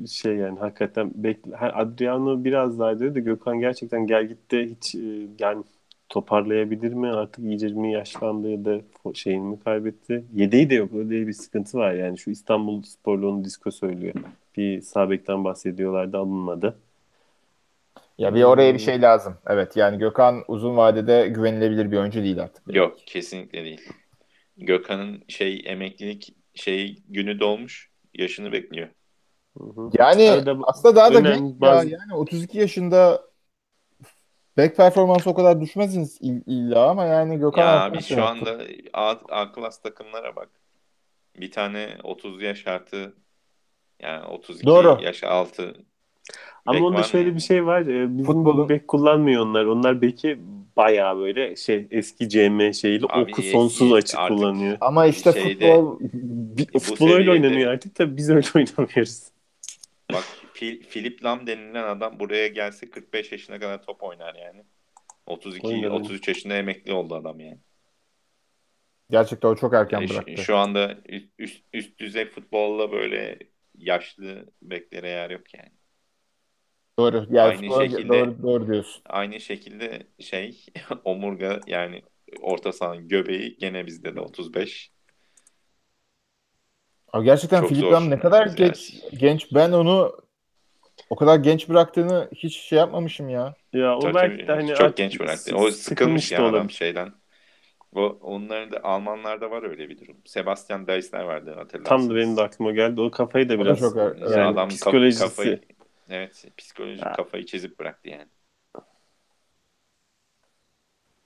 şey 0.07 0.35
yani 0.35 0.59
hakikaten 0.59 1.11
bekle 1.15 1.57
Adriano 1.57 2.43
biraz 2.43 2.79
daha 2.79 2.99
diyor 2.99 3.15
da 3.15 3.19
Gökhan 3.19 3.59
gerçekten 3.59 4.07
gel 4.07 4.27
gitti 4.27 4.75
hiç 4.75 4.95
e, 4.95 5.27
yani 5.39 5.63
toparlayabilir 6.09 6.93
mi 6.93 7.07
artık 7.07 7.45
iyice 7.45 7.67
mi 7.67 7.93
yaşlandı 7.93 8.49
ya 8.49 8.65
da 8.65 8.81
şeyini 9.13 9.47
mi 9.47 9.59
kaybetti 9.59 10.23
yedeği 10.35 10.69
de 10.69 10.75
yok 10.75 10.93
öyle 10.93 11.27
bir 11.27 11.33
sıkıntı 11.33 11.77
var 11.77 11.93
yani 11.93 12.17
şu 12.17 12.31
İstanbul 12.31 12.81
Sporlu 12.81 13.29
onu 13.29 13.45
disko 13.45 13.71
söylüyor 13.71 14.13
bir 14.57 14.81
Sabek'ten 14.81 15.43
bahsediyorlardı 15.43 16.17
alınmadı 16.17 16.75
ya 18.19 18.35
bir 18.35 18.43
oraya 18.43 18.73
bir 18.73 18.79
şey 18.79 19.01
lazım. 19.01 19.37
Evet 19.47 19.77
yani 19.77 19.97
Gökhan 19.97 20.43
uzun 20.47 20.77
vadede 20.77 21.27
güvenilebilir 21.27 21.91
bir 21.91 21.97
oyuncu 21.97 22.23
değil 22.23 22.41
artık. 22.43 22.75
Yok 22.75 22.97
kesinlikle 23.05 23.65
değil. 23.65 23.81
Gökhan'ın 24.57 25.23
şey 25.27 25.61
emeklilik 25.65 26.33
şey 26.55 27.03
günü 27.09 27.39
dolmuş. 27.39 27.89
Yaşını 28.13 28.51
bekliyor. 28.51 28.87
Yani 29.99 30.31
Arada 30.31 30.57
aslında 30.63 30.95
daha 30.95 31.13
da 31.13 31.19
genç 31.19 31.61
bazı... 31.61 31.89
ya. 31.89 31.99
Yani 32.01 32.19
32 32.19 32.57
yaşında 32.57 33.21
back 34.57 34.77
performansı 34.77 35.29
o 35.29 35.33
kadar 35.33 35.61
düşmezsiniz 35.61 36.17
illa 36.21 36.89
ama 36.89 37.05
yani 37.05 37.39
Gökhan 37.39 37.61
Ya 37.61 37.83
abi 37.83 38.01
şu 38.01 38.25
anda 38.25 38.57
A, 38.93 39.15
A 39.29 39.51
klas 39.51 39.81
takımlara 39.81 40.35
bak. 40.35 40.49
Bir 41.39 41.51
tane 41.51 41.97
30 42.03 42.41
yaş 42.41 42.67
artı 42.67 43.13
yani 43.99 44.25
32 44.25 44.65
Doğru. 44.65 44.97
yaş 45.01 45.23
altı 45.23 45.75
ama 46.65 46.85
onda 46.85 47.03
şöyle 47.03 47.35
bir 47.35 47.39
şey 47.39 47.65
var. 47.65 47.81
E, 47.81 48.17
bizim 48.17 48.25
Futbolun... 48.25 48.69
bek 48.69 48.87
kullanmıyor 48.87 49.45
onlar. 49.45 49.65
Onlar 49.65 50.01
beki 50.01 50.39
bayağı 50.77 51.17
böyle 51.17 51.55
şey 51.55 51.87
eski 51.91 52.29
CM 52.29 52.73
şeyiyle 52.73 53.05
Abi, 53.09 53.31
oku 53.31 53.41
sonsuz 53.41 53.93
açık 53.93 54.19
kullanıyor. 54.27 54.77
Ama 54.81 55.05
işte 55.05 55.31
şeyde, 55.31 55.75
futbol 55.75 55.99
futbol 56.79 57.11
öyle 57.11 57.31
oynanıyor 57.31 57.71
artık 57.71 57.99
da 57.99 58.17
biz 58.17 58.29
öyle 58.29 58.47
oynamıyoruz. 58.55 59.23
Bak 60.13 60.23
Philip 60.89 61.23
Lam 61.23 61.47
denilen 61.47 61.83
adam 61.83 62.19
buraya 62.19 62.47
gelse 62.47 62.89
45 62.89 63.31
yaşına 63.31 63.59
kadar 63.59 63.83
top 63.83 64.03
oynar 64.03 64.35
yani. 64.35 64.63
32 65.25 65.67
Oynadım. 65.67 65.93
33 65.93 66.27
yaşında 66.27 66.55
emekli 66.55 66.93
oldu 66.93 67.15
adam 67.15 67.39
yani. 67.39 67.59
Gerçekten 69.09 69.49
o 69.49 69.55
çok 69.55 69.73
erken 69.73 69.99
yani 69.99 70.09
bıraktı. 70.09 70.37
Şu 70.37 70.57
anda 70.57 70.97
üst, 71.37 71.63
üst 71.73 71.99
düzey 71.99 72.25
futbolla 72.25 72.91
böyle 72.91 73.39
yaşlı 73.77 74.45
beklere 74.61 75.09
yer 75.09 75.29
yok 75.29 75.53
yani. 75.53 75.71
Doğru. 76.99 77.27
Yani 77.29 77.49
aynı 77.49 77.69
doğru, 77.69 77.89
şekilde 77.89 78.09
doğru, 78.09 78.43
doğru 78.43 78.67
diyorsun. 78.67 79.01
Aynı 79.05 79.39
şekilde 79.39 80.07
şey 80.19 80.65
omurga 81.03 81.59
yani 81.67 82.01
orta 82.41 82.71
sahanın 82.71 83.07
göbeği 83.07 83.57
gene 83.57 83.85
bizde 83.85 84.15
de 84.15 84.19
35. 84.19 84.91
Abi 87.13 87.25
gerçekten 87.25 87.61
Çok 87.61 87.69
Filip 87.69 87.91
Lam 87.91 88.09
ne 88.09 88.19
kadar 88.19 88.45
yani. 88.45 88.55
geç 88.55 89.03
genç. 89.17 89.53
Ben 89.53 89.71
onu 89.71 90.19
o 91.09 91.15
kadar 91.15 91.35
genç 91.35 91.69
bıraktığını 91.69 92.29
hiç 92.35 92.57
şey 92.57 92.79
yapmamışım 92.79 93.29
ya. 93.29 93.55
Ya 93.73 93.95
o 93.95 93.99
tabii, 93.99 94.13
belki 94.13 94.47
de 94.47 94.51
hani 94.51 94.75
çok 94.75 94.97
genç 94.97 95.19
bıraktı. 95.19 95.55
O 95.55 95.71
sıkılmış 95.71 96.31
ya 96.31 96.45
adam 96.45 96.69
şeyden. 96.69 97.13
Bu 97.93 98.19
onların 98.21 98.71
da 98.71 98.83
Almanlarda 98.83 99.51
var 99.51 99.63
öyle 99.63 99.89
bir 99.89 99.99
durum. 99.99 100.17
Sebastian 100.25 100.87
Deisler 100.87 101.23
vardı 101.23 101.53
hatırlarsınız. 101.55 101.89
Tam 101.89 102.09
da 102.09 102.15
benim 102.15 102.37
de 102.37 102.41
aklıma 102.41 102.71
geldi. 102.71 103.01
O 103.01 103.11
kafayı 103.11 103.49
da 103.49 103.59
biraz. 103.59 103.79
çok, 103.79 103.97
yani, 103.97 104.19
yani 104.21 104.41
adam 104.41 104.69
psikolojisi. 104.69 105.23
Kafayı, 105.23 105.61
evet, 106.09 106.45
psikolojik 106.57 107.05
ha. 107.05 107.13
kafayı 107.13 107.45
çizip 107.45 107.79
bıraktı 107.79 108.09
yani. 108.09 108.27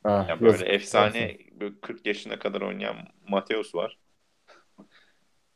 Ah, 0.04 0.30
yani 0.30 0.42
böyle 0.42 0.52
yazık, 0.52 0.70
efsane 0.70 1.38
yazık. 1.62 1.82
40 1.82 2.06
yaşına 2.06 2.40
kadar 2.40 2.62
oynayan 2.62 2.96
Mateus 3.28 3.76
var. 3.76 3.98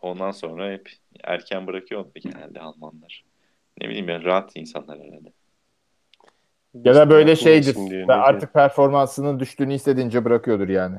Ondan 0.01 0.31
sonra 0.31 0.71
hep 0.71 0.89
erken 1.23 1.67
bırakıyordu 1.67 2.09
genelde 2.15 2.59
Almanlar. 2.59 3.23
Ne 3.81 3.89
bileyim 3.89 4.07
ben 4.07 4.23
rahat 4.23 4.51
insanlar 4.55 4.99
herhalde. 4.99 5.31
Ya 6.83 6.95
da 6.95 7.09
böyle 7.09 7.35
şeydir. 7.35 7.75
Ve 8.07 8.13
artık 8.13 8.53
performansının 8.53 9.39
düştüğünü 9.39 9.73
hissedince 9.73 10.25
bırakıyordur 10.25 10.69
yani. 10.69 10.97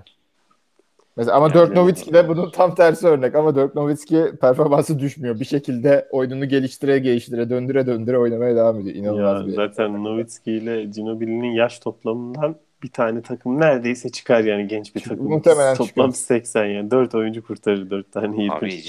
Mesela 1.17 1.37
ama 1.37 1.47
yani 1.47 1.55
Dirk 1.55 1.77
Nowitzki 1.77 2.13
de 2.13 2.29
bunun 2.29 2.51
tam 2.51 2.75
tersi 2.75 3.07
örnek 3.07 3.35
ama 3.35 3.55
Dirk 3.55 3.75
Nowitzki 3.75 4.33
performansı 4.41 4.99
düşmüyor. 4.99 5.41
Bir 5.41 5.45
şekilde 5.45 6.09
oyununu 6.11 6.49
geliştire 6.49 6.99
geliştire 6.99 7.51
döndüre 7.51 7.87
döndüre 7.87 8.19
oynamaya 8.19 8.57
devam 8.57 8.81
ediyor. 8.81 8.97
İnanılmaz 8.97 9.41
ya, 9.41 9.47
bir 9.47 9.53
Zaten 9.53 10.05
Nowitzki 10.05 10.53
ile 10.53 10.85
Ginobili'nin 10.85 11.51
yaş 11.51 11.79
toplamından 11.79 12.57
bir 12.83 12.89
tane 12.89 13.23
takım 13.23 13.61
neredeyse 13.61 14.09
çıkar 14.09 14.45
yani 14.45 14.69
genç 14.69 14.95
bir 14.95 15.01
takım. 15.01 15.29
Muhtemelen 15.29 15.75
Toplam 15.75 15.87
çıkıyor. 15.87 16.13
80 16.13 16.67
yani. 16.67 16.91
4 16.91 17.15
oyuncu 17.15 17.43
kurtarır 17.47 17.91
4 17.91 18.13
tane 18.13 18.37
iyi. 18.37 18.53
Abi 18.53 18.83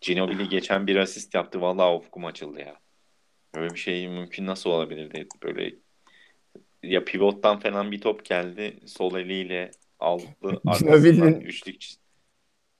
Ginobili 0.00 0.48
geçen 0.48 0.86
bir 0.86 0.96
asist 0.96 1.34
yaptı. 1.34 1.60
Vallahi 1.60 1.96
ufkum 1.96 2.24
açıldı 2.24 2.60
ya. 2.60 2.76
Böyle 3.54 3.74
bir 3.74 3.78
şey 3.78 4.08
mümkün 4.08 4.46
nasıl 4.46 4.70
olabilir 4.70 5.26
Böyle 5.44 5.74
ya 6.82 7.04
pivottan 7.04 7.60
falan 7.60 7.92
bir 7.92 8.00
top 8.00 8.24
geldi. 8.24 8.76
Sol 8.86 9.18
eliyle 9.18 9.70
aldı. 9.98 10.24
Ginobili'nin 10.78 11.40
üçlük, 11.40 11.84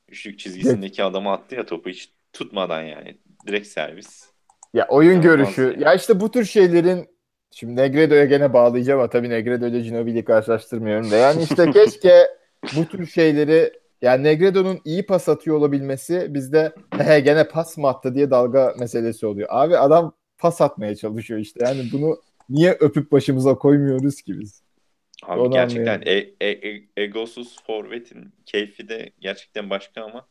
üçlük 0.09 0.39
çizgisindeki 0.39 1.05
adamı 1.05 1.33
attı 1.33 1.55
ya 1.55 1.67
topu 1.67 1.91
hiç 1.91 2.13
tutmadan 2.33 2.83
yani. 2.83 3.17
Direkt 3.47 3.67
servis. 3.67 4.33
Ya 4.75 4.87
oyun 4.89 5.11
Olmaz 5.11 5.25
görüşü. 5.25 5.63
Yani. 5.63 5.83
Ya 5.83 5.95
işte 5.95 6.21
bu 6.21 6.31
tür 6.31 6.45
şeylerin 6.45 7.12
Şimdi 7.55 7.77
Negredo'ya 7.77 8.25
gene 8.25 8.53
bağlayacağım 8.53 9.01
ama 9.01 9.11
tabii 9.11 9.31
Negredo 9.31 9.67
ile 9.67 9.81
Ginobili'yi 9.81 10.25
karşılaştırmıyorum 10.25 11.11
da. 11.11 11.17
Yani 11.17 11.43
işte 11.43 11.71
keşke 11.71 12.29
bu 12.77 12.85
tür 12.85 13.07
şeyleri 13.07 13.73
yani 14.03 14.25
Negredo'nun 14.25 14.81
iyi 14.85 15.07
pas 15.07 15.29
atıyor 15.29 15.57
olabilmesi 15.57 16.35
bizde 16.35 16.73
he 16.99 17.21
gene 17.21 17.49
pas 17.49 17.79
mı 17.79 17.89
attı 17.89 18.15
diye 18.15 18.31
dalga 18.31 18.75
meselesi 18.79 19.27
oluyor. 19.27 19.49
Abi 19.51 19.79
adam 19.79 20.13
pas 20.39 20.61
atmaya 20.61 20.97
çalışıyor 20.97 21.41
işte. 21.41 21.65
Yani 21.65 21.85
bunu 21.93 22.21
niye 22.49 22.77
öpüp 22.81 23.13
başımıza 23.13 23.55
koymuyoruz 23.55 24.23
ki 24.23 24.41
biz? 24.41 24.63
Abi 25.23 25.41
Onu 25.41 25.51
gerçekten 25.51 26.03
e, 26.07 26.13
e, 26.41 26.51
e, 26.71 26.83
egosuz 26.97 27.57
forvetin 27.67 28.33
keyfi 28.47 28.89
de 28.89 29.11
gerçekten 29.21 29.71
başka 29.71 30.05
ama 30.05 30.27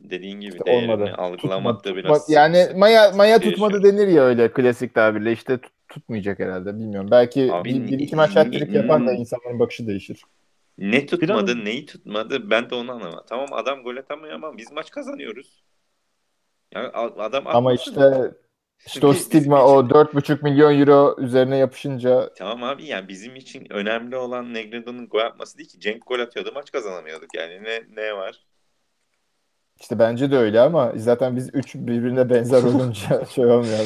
dediğin 0.00 0.40
gibi 0.40 0.52
işte 0.52 0.66
değerini 0.66 0.92
olmadı. 0.92 1.14
algılamakta 1.18 1.96
biraz 1.96 2.30
yani 2.30 2.66
maya 2.76 3.12
maya 3.12 3.38
tutmadı 3.38 3.82
denir 3.82 4.08
ya 4.08 4.22
öyle 4.22 4.52
klasik 4.52 4.94
tabirle 4.94 5.32
işte 5.32 5.58
tut, 5.58 5.72
tutmayacak 5.90 6.38
herhalde 6.38 6.74
bilmiyorum. 6.74 7.10
Belki 7.10 7.52
Abi, 7.52 7.68
bir, 7.68 7.88
bir 7.88 7.98
iki 7.98 8.16
maç 8.16 8.36
hat 8.36 8.54
yapan 8.72 9.06
da 9.06 9.12
insanların 9.12 9.58
bakışı 9.58 9.86
değişir. 9.86 10.22
Ne 10.78 11.06
tutmadı, 11.06 11.52
Biraz... 11.52 11.64
neyi 11.64 11.86
tutmadı 11.86 12.50
ben 12.50 12.70
de 12.70 12.74
onu 12.74 12.92
anlamadım. 12.92 13.24
Tamam 13.28 13.48
adam 13.52 13.82
gol 13.82 13.96
atamıyor 13.96 14.34
ama 14.34 14.58
biz 14.58 14.72
maç 14.72 14.90
kazanıyoruz. 14.90 15.62
Yani 16.74 16.88
adam 16.88 17.46
Ama 17.46 17.72
işte 17.72 18.32
işte 18.86 19.06
o 19.06 19.12
stigma 19.12 19.66
o 19.66 19.88
4,5 19.88 20.42
milyon 20.42 20.80
euro 20.80 21.16
üzerine 21.18 21.56
yapışınca 21.56 22.34
Tamam 22.34 22.62
abi 22.62 22.84
yani 22.84 23.08
bizim 23.08 23.36
için 23.36 23.66
önemli 23.70 24.16
olan 24.16 24.54
Negredo'nun 24.54 25.08
gol 25.08 25.18
atması 25.18 25.58
değil 25.58 25.68
ki. 25.68 25.80
Cenk 25.80 26.06
gol 26.06 26.18
atıyordu 26.18 26.52
maç 26.54 26.72
kazanamıyorduk 26.72 27.34
yani 27.34 27.62
ne 27.62 27.82
ne 27.96 28.16
var? 28.16 28.46
İşte 29.80 29.98
bence 29.98 30.30
de 30.30 30.36
öyle 30.36 30.60
ama 30.60 30.92
zaten 30.96 31.36
biz 31.36 31.50
üç 31.54 31.74
birbirine 31.74 32.30
benzer 32.30 32.62
olunca 32.62 33.24
şey 33.34 33.46
olmuyor. 33.46 33.78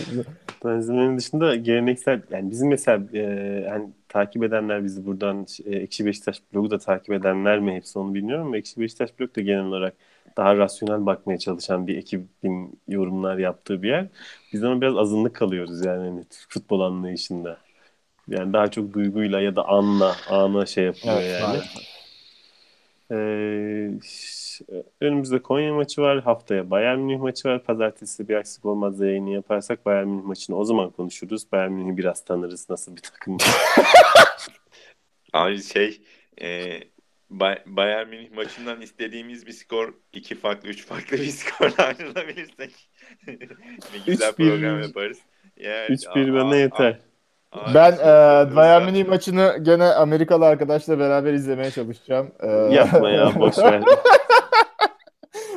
Benzemenin 0.64 1.18
dışında 1.18 1.57
geleneksel 1.57 2.22
yani 2.30 2.51
bizim 2.51 2.68
mesela 2.68 3.03
e, 3.12 3.18
yani 3.68 3.88
takip 4.09 4.42
edenler 4.45 4.84
bizi 4.84 5.07
buradan 5.07 5.47
e, 5.64 5.76
Ekşi 5.76 6.07
Beşiktaş 6.07 6.42
blogu 6.55 6.70
da 6.70 6.78
takip 6.78 7.12
edenler 7.14 7.59
mi 7.59 7.74
hepsi 7.74 7.99
onu 7.99 8.14
bilmiyorum 8.14 8.47
ama 8.47 8.57
Ekşi 8.57 8.80
Beşiktaş 8.80 9.18
blog 9.20 9.36
da 9.36 9.40
genel 9.40 9.64
olarak 9.64 9.95
daha 10.36 10.57
rasyonel 10.57 11.07
bakmaya 11.07 11.38
çalışan 11.38 11.86
bir 11.86 11.97
ekibin 11.97 12.80
yorumlar 12.88 13.38
yaptığı 13.38 13.82
bir 13.82 13.88
yer. 13.88 14.07
Biz 14.53 14.64
ama 14.64 14.80
biraz 14.80 14.97
azınlık 14.97 15.36
kalıyoruz 15.36 15.84
yani 15.84 16.09
hani 16.09 16.24
futbol 16.49 16.80
anlayışında. 16.80 17.59
Yani 18.28 18.53
daha 18.53 18.70
çok 18.70 18.92
duyguyla 18.95 19.40
ya 19.40 19.57
da 19.57 19.68
anla, 19.68 20.16
ana 20.30 20.66
şey 20.66 20.84
yapıyor 20.84 21.14
evet, 21.20 21.40
yani. 21.40 21.59
Ee, 23.11 23.90
önümüzde 25.00 25.42
Konya 25.42 25.74
maçı 25.74 26.02
var. 26.02 26.22
Haftaya 26.22 26.70
Bayern 26.70 26.98
Münih 26.98 27.20
maçı 27.20 27.48
var. 27.48 27.64
Pazartesi 27.64 28.28
bir 28.28 28.34
aksilik 28.34 28.64
olmaz 28.64 29.00
yayını 29.00 29.30
yaparsak 29.30 29.86
Bayern 29.86 30.07
Münih 30.07 30.24
maçını 30.24 30.57
o 30.57 30.64
zaman 30.64 30.90
konuşuruz. 30.90 31.52
Bayern 31.52 31.72
Münih'i 31.72 31.96
biraz 31.96 32.24
tanırız 32.24 32.70
nasıl 32.70 32.96
bir 32.96 33.00
takım. 33.00 33.36
Abi 35.32 35.62
şey 35.62 36.00
e, 36.42 36.80
Bayern 37.66 38.09
Münih 38.09 38.30
maçından 38.30 38.80
istediğimiz 38.80 39.46
bir 39.46 39.52
skor 39.52 39.94
iki 40.12 40.34
farklı, 40.34 40.68
üç 40.68 40.86
farklı 40.86 41.16
bir 41.16 41.26
skorla 41.28 41.84
ayrılabilirsek 41.84 42.88
ne 43.26 43.36
güzel 44.07 44.32
program 44.32 44.82
yaparız. 44.82 45.18
Yani, 45.57 45.86
3-1 45.88 46.34
bana 46.34 46.57
yeter. 46.57 46.98
Ben 47.74 47.92
e, 47.92 48.57
Bayern 48.57 48.84
Münih 48.84 49.09
maçını 49.09 49.59
gene 49.62 49.84
Amerikalı 49.84 50.46
arkadaşla 50.46 50.98
beraber 50.98 51.32
izlemeye 51.32 51.70
çalışacağım. 51.70 52.32
E... 52.40 52.48
Yapma 52.48 53.11
ya 53.11 53.32
boş 53.38 53.59
ver. 53.59 53.82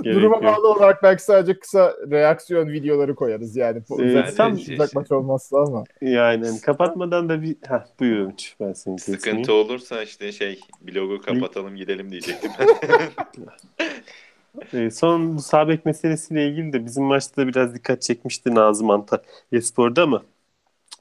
Duruma 0.03 0.43
bağlı 0.43 0.67
olarak 0.67 1.03
belki 1.03 1.23
sadece 1.23 1.59
kısa 1.59 1.95
reaksiyon 2.11 2.69
videoları 2.69 3.15
koyarız 3.15 3.55
yani. 3.55 3.81
Ee, 3.99 4.25
tam 4.37 4.53
uzak 4.53 4.95
maç 4.95 5.11
olmazsa 5.11 5.57
ama. 5.57 5.83
Yani 6.01 6.61
kapatmadan 6.61 7.29
da 7.29 7.41
bir 7.41 7.55
Heh, 7.67 7.99
buyurun 7.99 8.33
ben 8.59 8.73
seni 8.73 8.99
Sıkıntı 8.99 9.21
kesmeyeyim. 9.21 9.51
olursa 9.51 10.03
işte 10.03 10.31
şey 10.31 10.59
blogu 10.81 11.21
kapatalım 11.21 11.75
gidelim 11.75 12.11
diyecektim 12.11 12.51
ee, 14.73 14.91
son 14.91 15.37
sabek 15.37 15.85
meselesiyle 15.85 16.47
ilgili 16.47 16.73
de 16.73 16.85
bizim 16.85 17.03
maçta 17.03 17.41
da 17.41 17.47
biraz 17.47 17.75
dikkat 17.75 18.01
çekmişti 18.01 18.55
Nazım 18.55 18.89
Antalya 18.89 19.61
Spor'da 19.61 20.03
ama 20.03 20.23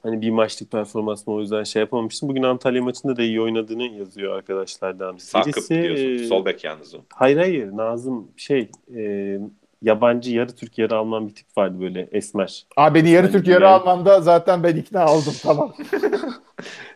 hani 0.03 0.21
bir 0.21 0.29
maçlık 0.29 0.71
performans 0.71 1.27
mı 1.27 1.33
o 1.33 1.41
yüzden 1.41 1.63
şey 1.63 1.79
yapamamıştım. 1.79 2.29
Bugün 2.29 2.43
Antalya 2.43 2.83
maçında 2.83 3.15
da 3.15 3.23
iyi 3.23 3.41
oynadığını 3.41 3.83
yazıyor 3.83 4.35
arkadaşlardan 4.35 5.15
birisi. 5.15 5.69
diyorsun. 5.69 6.27
Sol 6.27 6.45
bek 6.45 6.63
yalnız 6.63 6.95
o. 6.95 6.99
Hayır 7.13 7.37
hayır. 7.37 7.77
Nazım 7.77 8.27
şey 8.37 8.69
e, 8.95 9.39
yabancı 9.81 10.35
yarı 10.35 10.55
Türk 10.55 10.77
yarı 10.77 10.97
Alman 10.97 11.27
bir 11.27 11.35
tip 11.35 11.57
vardı 11.57 11.81
böyle 11.81 12.07
esmer. 12.11 12.65
Aa 12.77 12.93
beni 12.93 13.09
yarı 13.09 13.31
Türk 13.31 13.47
yarı 13.47 13.69
Alman'da 13.69 14.21
zaten 14.21 14.63
ben 14.63 14.75
ikna 14.75 15.13
oldum 15.13 15.33
tamam. 15.43 15.73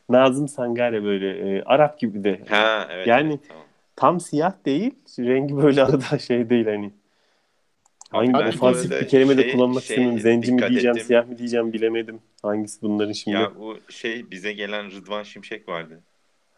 Nazım 0.10 0.48
Sangare 0.48 1.04
böyle 1.04 1.58
e, 1.58 1.64
Arap 1.64 2.00
gibi 2.00 2.24
de. 2.24 2.42
Ha 2.50 2.88
evet. 2.92 3.08
Yani 3.08 3.30
evet, 3.30 3.40
tamam. 3.48 3.64
tam 3.96 4.20
siyah 4.20 4.54
değil. 4.66 4.96
Rengi 5.20 5.58
böyle 5.58 5.84
arada 5.86 6.20
şey 6.20 6.50
değil 6.50 6.66
hani 6.66 6.92
Hangi 8.12 8.34
ben 8.34 8.48
ofansif 8.48 8.92
bir 8.92 9.08
kelime 9.08 9.36
şey, 9.36 9.44
de 9.44 9.52
kullanmak 9.52 9.84
şey, 9.84 9.96
istemiyorum. 9.96 10.20
Zenci 10.20 10.52
mi 10.52 10.70
diyeceğim, 10.70 10.96
ettim. 10.96 11.08
siyah 11.08 11.28
mı 11.28 11.38
diyeceğim 11.38 11.74
bilemedim. 11.74 12.20
Hangisi 12.42 12.82
bunların 12.82 13.12
şimdi? 13.12 13.38
Ya 13.38 13.56
bu 13.56 13.78
şey 13.90 14.32
bize 14.32 14.54
gelen 14.54 14.92
Rıdvan 14.92 15.24
Şimşek 15.24 15.70
vardı. 15.70 16.02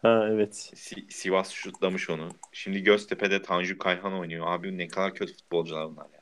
Ha 0.02 0.28
evet. 0.30 0.54
Si- 0.74 1.06
Sivas 1.08 1.50
şutlamış 1.50 2.10
onu. 2.10 2.28
Şimdi 2.52 2.82
Göztepe'de 2.82 3.42
Tanju 3.42 3.78
Kayhan 3.78 4.18
oynuyor. 4.18 4.46
Abi 4.48 4.78
ne 4.78 4.88
kadar 4.88 5.14
kötü 5.14 5.32
futbolcular 5.32 5.90
bunlar 5.90 6.06
ya. 6.14 6.20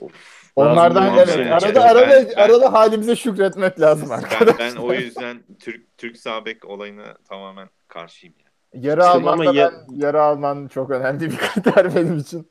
Of. 0.00 0.12
Onlardan 0.56 1.16
evet. 1.16 1.28
Ben, 1.38 1.46
arada 1.50 1.84
arada 1.84 2.10
ben, 2.10 2.42
arada 2.42 2.72
halimize 2.72 3.16
şükretmek 3.16 3.80
lazım 3.80 4.10
arkadaşlar. 4.12 4.58
Ben, 4.58 4.76
ben 4.76 4.80
o 4.80 4.92
yüzden 4.92 5.42
Türk 5.58 5.98
Türk 5.98 6.16
Sabek 6.16 6.64
olayına 6.64 7.14
tamamen 7.28 7.68
karşıyım 7.88 8.34
ya. 8.38 8.50
Yarı 8.80 9.00
işte 9.00 9.10
Alman'da 9.10 9.52
ya... 9.54 9.72
ben 9.72 9.96
yarı 9.96 10.22
Alman 10.22 10.68
çok 10.68 10.90
önemli 10.90 11.30
bir 11.30 11.36
kriter 11.54 11.94
benim 11.94 12.18
için. 12.18 12.50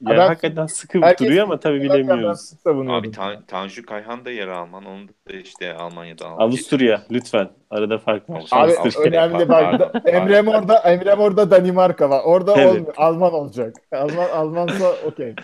Yani 0.00 0.18
ben, 0.18 0.26
hakikaten 0.26 0.66
sıkı 0.66 1.00
duruyor 1.00 1.44
ama 1.44 1.60
tabii 1.60 1.82
bilemiyoruz. 1.82 2.52
Abi 2.66 3.10
Ta- 3.10 3.42
Tanju 3.46 3.86
Kayhan 3.86 4.24
da 4.24 4.30
yer 4.30 4.48
Alman. 4.48 4.84
Onu 4.84 5.08
da 5.08 5.32
işte 5.32 5.74
Almanya'da 5.74 6.26
almış. 6.26 6.44
Avusturya 6.44 7.02
lütfen. 7.10 7.48
Arada 7.70 7.98
fark 7.98 8.30
var. 8.30 8.44
Abi 8.50 8.72
önemli 9.06 9.48
bak. 9.48 9.94
Emre 10.06 10.50
orada 10.50 10.78
Emre 10.78 11.14
orada 11.14 11.50
Danimarka 11.50 12.10
var. 12.10 12.22
Orada 12.24 12.54
evet. 12.56 12.66
olmuyor. 12.66 12.94
Alman 12.96 13.32
olacak. 13.32 13.74
Alman 13.92 14.28
Almansa 14.34 14.92
okey. 15.06 15.34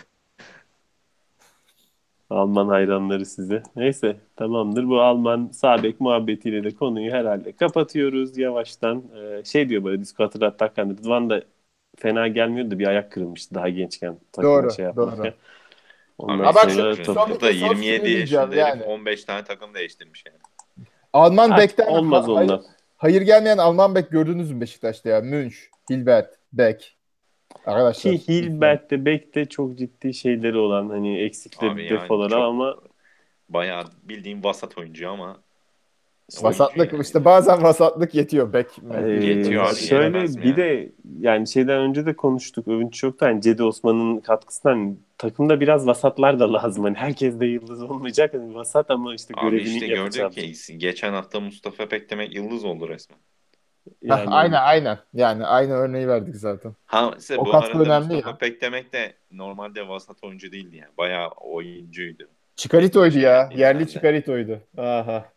Alman 2.31 2.69
hayranları 2.69 3.27
size. 3.27 3.63
Neyse 3.77 4.17
tamamdır. 4.37 4.89
Bu 4.89 5.01
Alman 5.01 5.49
sabek 5.53 6.01
muhabbetiyle 6.01 6.65
de 6.65 6.71
konuyu 6.71 7.13
herhalde 7.13 7.53
kapatıyoruz 7.53 8.39
yavaştan. 8.39 9.03
Ee, 9.17 9.45
şey 9.45 9.69
diyor 9.69 9.85
böyle 9.85 10.01
disko 10.01 10.25
hatırlat 10.25 10.61
Hakan 10.61 10.91
Rıdvan 10.91 11.31
da 11.31 11.43
fena 11.97 12.29
gelmiyordu. 12.29 12.79
Bir 12.79 12.87
ayak 12.87 13.13
kırılmıştı 13.13 13.55
daha 13.55 13.69
gençken. 13.69 14.19
Doğru. 14.43 14.71
Şey 14.71 14.87
doğru. 14.97 15.33
Ondan 16.19 16.55
bak 16.55 16.71
şu, 16.71 17.05
son, 17.05 17.41
da 17.41 17.51
27 17.51 18.11
yaşında 18.11 18.55
yani. 18.55 18.83
15 18.83 19.25
tane 19.25 19.45
takım 19.45 19.75
değiştirmiş 19.75 20.25
yani. 20.27 20.39
Alman 21.13 21.51
ha, 21.51 21.59
bekten 21.59 21.87
olmaz. 21.87 22.27
Hayır, 22.29 22.61
hayır 22.97 23.23
gelmeyen 23.23 23.59
Alman 23.59 23.95
bek 23.95 24.11
gördünüz 24.11 24.53
mü 24.53 24.61
Beşiktaş'ta 24.61 25.09
ya? 25.09 25.21
Münch, 25.21 25.55
Hilbert, 25.91 26.35
Beck. 26.53 26.97
Arkadaşlar. 27.67 28.13
Ki 28.13 28.29
Hilbert 28.29 28.91
de 28.91 29.05
Beck 29.05 29.35
de 29.35 29.45
çok 29.45 29.79
ciddi 29.79 30.15
şeyleri 30.15 30.57
olan 30.57 30.89
hani 30.89 31.19
eksikleri 31.19 31.71
Abi 31.71 31.89
defoları 31.89 32.33
yani 32.33 32.45
ama 32.45 32.77
bayağı 33.49 33.85
bildiğim 34.03 34.45
vasat 34.45 34.79
oyuncu 34.79 35.11
ama 35.11 35.43
Vasatlık 36.43 36.93
yani. 36.93 37.03
işte 37.03 37.25
bazen 37.25 37.63
vasatlık 37.63 38.15
yetiyor 38.15 38.53
bek. 38.53 38.67
Ee, 38.95 39.11
yetiyor 39.11 39.65
abi. 39.65 39.77
Şöyle 39.77 40.23
bir 40.23 40.45
ya. 40.45 40.57
de 40.57 40.93
yani 41.21 41.49
şeyden 41.49 41.79
önce 41.79 42.07
de 42.07 42.17
konuştuk. 42.17 42.69
Övünç 42.69 43.03
yok 43.03 43.21
da 43.21 43.27
hani 43.27 43.41
Cedi 43.41 43.63
Osman'ın 43.63 44.21
katkısından 44.21 44.75
hani 44.75 44.97
takımda 45.19 45.61
biraz 45.61 45.87
vasatlar 45.87 46.41
da 46.41 46.53
lazım. 46.53 46.85
Hani 46.85 46.97
herkes 46.97 47.41
de 47.41 47.47
yıldız 47.47 47.83
olmayacak. 47.83 48.35
Hani 48.35 48.55
vasat 48.55 48.91
ama 48.91 49.15
işte 49.15 49.35
abi 49.37 49.51
görevini 49.51 49.75
işte 49.75 49.87
yapacak. 49.87 50.33
ki 50.33 50.79
geçen 50.79 51.13
hafta 51.13 51.41
Mustafa 51.41 51.89
Pek 51.89 52.11
demek 52.11 52.35
yıldız 52.35 52.65
oldu 52.65 52.89
resmen. 52.89 53.19
Yani... 54.03 54.25
Hah, 54.25 54.33
aynen 54.33 54.61
aynen. 54.61 54.99
Yani 55.15 55.45
aynı 55.45 55.73
örneği 55.73 56.09
verdik 56.09 56.37
zaten. 56.37 56.75
Ha, 56.87 57.11
o 57.39 57.47
bu 57.47 57.51
katkı 57.51 57.79
önemli 57.79 58.15
Mustafa 58.15 58.31
ya. 58.31 58.37
Pek 58.37 58.63
demek 58.63 58.93
de 58.93 59.15
normalde 59.33 59.89
vasat 59.89 60.25
oyuncu 60.25 60.53
değildi 60.53 60.77
yani. 60.77 60.91
Bayağı 60.99 61.29
oyuncuydu. 61.29 62.29
Chicarito'ydu 62.57 63.19
ya. 63.19 63.51
Yerli 63.57 63.89
Chicarito'ydu. 63.89 64.61
Aha. 64.77 65.36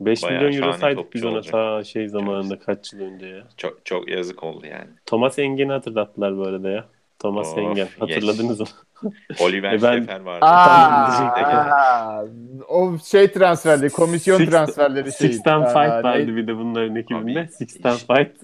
5 0.00 0.22
Bayağı 0.22 0.42
milyon 0.42 0.62
euro 0.62 0.72
saydık 0.72 1.14
biz 1.14 1.24
ona 1.24 1.40
ta 1.40 1.84
şey 1.84 2.08
zamanında 2.08 2.56
çok, 2.56 2.66
kaç 2.66 2.92
yıl 2.92 3.00
önce 3.00 3.26
ya. 3.26 3.44
Çok 3.56 3.86
çok 3.86 4.08
yazık 4.08 4.44
oldu 4.44 4.66
yani. 4.66 4.88
Thomas 5.06 5.38
Engen'i 5.38 5.72
hatırlattılar 5.72 6.36
bu 6.36 6.42
arada 6.42 6.70
ya. 6.70 6.84
Thomas 7.20 7.52
of, 7.52 7.58
Engen. 7.58 7.88
Hatırladınız 7.98 8.60
mı? 8.60 8.66
Oliver 9.40 9.72
e 9.72 9.82
ben... 9.82 9.98
Şefer 10.00 10.20
vardı. 10.20 10.44
Aa, 10.46 12.24
o 12.68 12.98
şey 12.98 13.32
transferleri, 13.32 13.90
komisyon 13.90 14.38
six, 14.38 14.50
transferleri 14.50 15.12
şey. 15.12 15.28
Sixten 15.28 15.64
Fight 15.64 16.04
vardı 16.04 16.36
bir 16.36 16.46
de 16.46 16.56
bunların 16.56 16.96
ekibinde. 16.96 17.48
Sixten 17.48 17.96
Fight. 17.96 18.36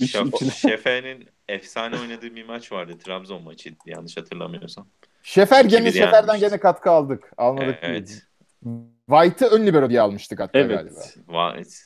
Şefe'nin 0.54 1.28
efsane 1.48 1.96
oynadığı 2.00 2.34
bir 2.34 2.44
maç 2.44 2.72
vardı. 2.72 2.92
Trabzon 3.04 3.42
maçı 3.42 3.74
yanlış 3.86 4.16
hatırlamıyorsam. 4.16 4.86
Şefer 5.22 5.64
gene 5.64 5.92
Şefer'den 5.92 6.40
gene 6.40 6.58
katkı 6.58 6.90
aldık. 6.90 7.32
Almadık. 7.36 7.78
Evet. 7.82 8.22
White'ı 9.10 9.48
ön 9.48 9.66
libero 9.66 9.90
diye 9.90 10.00
almıştık 10.00 10.40
hatta 10.40 10.58
evet. 10.58 10.78
galiba. 10.78 11.00
White. 11.54 11.76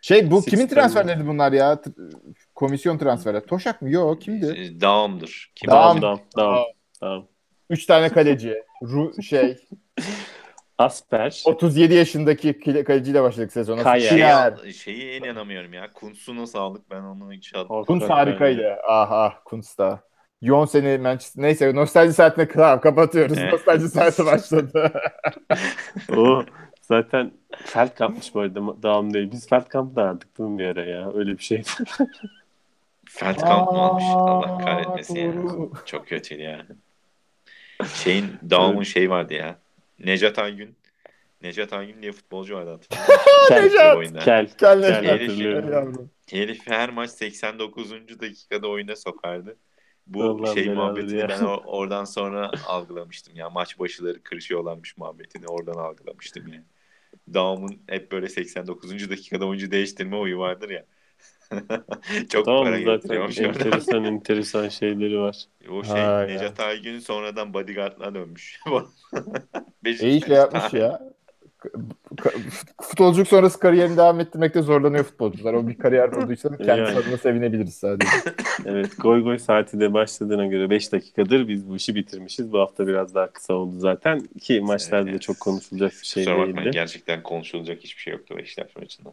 Şey 0.00 0.30
bu 0.30 0.42
Six 0.42 0.50
kimin 0.50 0.66
transferleri 0.66 1.26
bunlar 1.26 1.52
ya? 1.52 1.82
Komisyon 2.54 2.98
transferleri. 2.98 3.46
Toşak 3.46 3.82
mı? 3.82 3.90
Yok 3.90 4.20
kimdi? 4.22 4.80
Dağım'dır. 4.80 5.52
Kim 5.54 5.70
Dağım. 5.70 6.02
Dağım. 6.02 6.20
Dağım. 6.36 6.64
Dağım. 7.02 7.28
Üç 7.70 7.86
tane 7.86 8.08
kaleci. 8.08 8.62
Ru 8.82 9.22
şey. 9.22 9.56
Asper. 10.78 11.42
37 11.44 11.94
yaşındaki 11.94 12.60
kaleciyle 12.84 13.22
başladık 13.22 13.52
sezona. 13.52 13.82
Kaya. 13.82 14.56
Şey, 14.62 14.72
şeyi 14.72 15.20
inanamıyorum 15.20 15.72
ya. 15.72 15.92
Kuntz'u 15.92 16.46
sağlık 16.46 16.90
ben 16.90 17.02
onu 17.02 17.32
hiç 17.32 17.52
Kuntz 17.86 18.04
harikaydı. 18.04 18.76
Ah 18.88 19.10
ah 19.10 19.34
Kuntz 19.44 19.78
da. 19.78 20.07
Yon 20.42 20.64
seni 20.64 20.98
Manchester 20.98 21.42
neyse 21.42 21.74
nostalji 21.74 22.12
saatine 22.12 22.48
tamam 22.48 22.80
kapatıyoruz. 22.80 23.38
Evet. 23.38 23.52
Nostalji 23.52 23.88
saati 23.88 24.26
başladı. 24.26 24.92
o 26.16 26.44
zaten 26.82 27.32
Feldkamp'mış 27.64 28.34
bu 28.34 28.40
arada 28.40 28.82
devam 28.82 29.14
değil. 29.14 29.30
Biz 29.32 29.48
Feldkamp 29.48 29.96
da 29.96 30.08
aldık 30.10 30.38
değil 30.38 30.50
mi 30.50 30.58
bir 30.58 30.64
ara 30.66 30.84
ya? 30.84 31.12
Öyle 31.14 31.38
bir 31.38 31.42
şeydi. 31.42 31.68
Feldkamp 33.08 33.72
mı 33.72 33.78
almış? 33.78 34.04
Allah 34.06 34.58
kahretmesin 34.58 35.16
ya. 35.16 35.32
Çok 35.84 36.06
kötüydü 36.08 36.42
yani. 36.42 36.64
Şeyin 37.94 38.26
Daum'un 38.50 38.82
şey 38.82 39.10
vardı 39.10 39.34
ya. 39.34 39.58
Necat 40.04 40.38
Aygün. 40.38 40.76
Necat 41.42 41.72
Aygün 41.72 42.02
diye 42.02 42.12
futbolcu 42.12 42.54
vardı 42.54 42.70
hatırlıyorum. 43.48 44.02
Necat. 44.02 44.24
Kel. 44.24 44.48
Kel 44.58 44.78
Necat. 44.78 45.04
Herif, 45.04 45.38
herif 46.30 46.60
her 46.66 46.90
maç 46.90 47.10
89. 47.10 47.90
dakikada 48.20 48.68
oyuna 48.68 48.96
sokardı. 48.96 49.56
Bu 50.08 50.22
Allah 50.24 50.54
şey 50.54 50.68
muhabbetini 50.68 51.18
ya. 51.18 51.28
ben 51.28 51.42
oradan 51.44 52.04
sonra 52.04 52.50
algılamıştım 52.66 53.36
ya. 53.36 53.50
Maç 53.50 53.78
başıları 53.78 54.22
kırışıyorlarmış 54.22 54.96
muhabbetini 54.96 55.46
oradan 55.46 55.74
algılamıştım 55.74 56.48
yani. 56.48 56.64
Daum'un 57.34 57.82
hep 57.86 58.12
böyle 58.12 58.28
89. 58.28 59.10
dakikada 59.10 59.46
oyuncu 59.46 59.70
değiştirme 59.70 60.16
oyu 60.16 60.38
vardır 60.38 60.70
ya. 60.70 60.84
Çok 62.28 62.44
tamam, 62.44 62.64
para 62.64 62.98
zaten 62.98 63.44
enteresan 63.44 64.04
enteresan 64.04 64.68
şeyleri 64.68 65.18
var. 65.18 65.44
O 65.70 65.84
şey 65.84 65.94
ha, 65.94 66.22
Necat 66.22 66.60
Aygün 66.60 66.98
sonradan 66.98 67.54
bodyguard'la 67.54 68.14
dönmüş. 68.14 68.60
İyi 69.84 70.20
şey 70.20 70.36
yapmış 70.36 70.72
ya 70.72 71.17
futbolculuk 72.82 73.28
sonrası 73.28 73.58
kariyerini 73.58 73.96
devam 73.96 74.20
ettirmekte 74.20 74.62
zorlanıyor 74.62 75.04
futbolcular. 75.04 75.54
O 75.54 75.68
bir 75.68 75.78
kariyer 75.78 76.08
olduysa 76.08 76.48
kendi 76.56 76.80
yani. 76.80 76.98
adına 76.98 77.16
sevinebiliriz 77.16 77.74
sadece. 77.74 78.10
evet 78.66 78.90
goy 78.98 79.22
goy 79.22 79.38
saati 79.38 79.80
de 79.80 79.92
başladığına 79.92 80.46
göre 80.46 80.70
5 80.70 80.92
dakikadır 80.92 81.48
biz 81.48 81.68
bu 81.68 81.76
işi 81.76 81.94
bitirmişiz. 81.94 82.52
Bu 82.52 82.58
hafta 82.58 82.86
biraz 82.86 83.14
daha 83.14 83.26
kısa 83.26 83.54
oldu 83.54 83.74
zaten. 83.78 84.20
Ki 84.40 84.60
maçlarda 84.60 85.10
evet. 85.10 85.14
da 85.14 85.18
çok 85.18 85.40
konuşulacak 85.40 85.92
bir 85.92 86.06
şey 86.06 86.24
Kusura 86.24 86.46
değildi. 86.46 86.70
gerçekten 86.72 87.22
konuşulacak 87.22 87.78
hiçbir 87.84 88.02
şey 88.02 88.12
yoktu 88.12 88.36
Beşiktaş 88.36 88.76
maçında. 88.76 89.12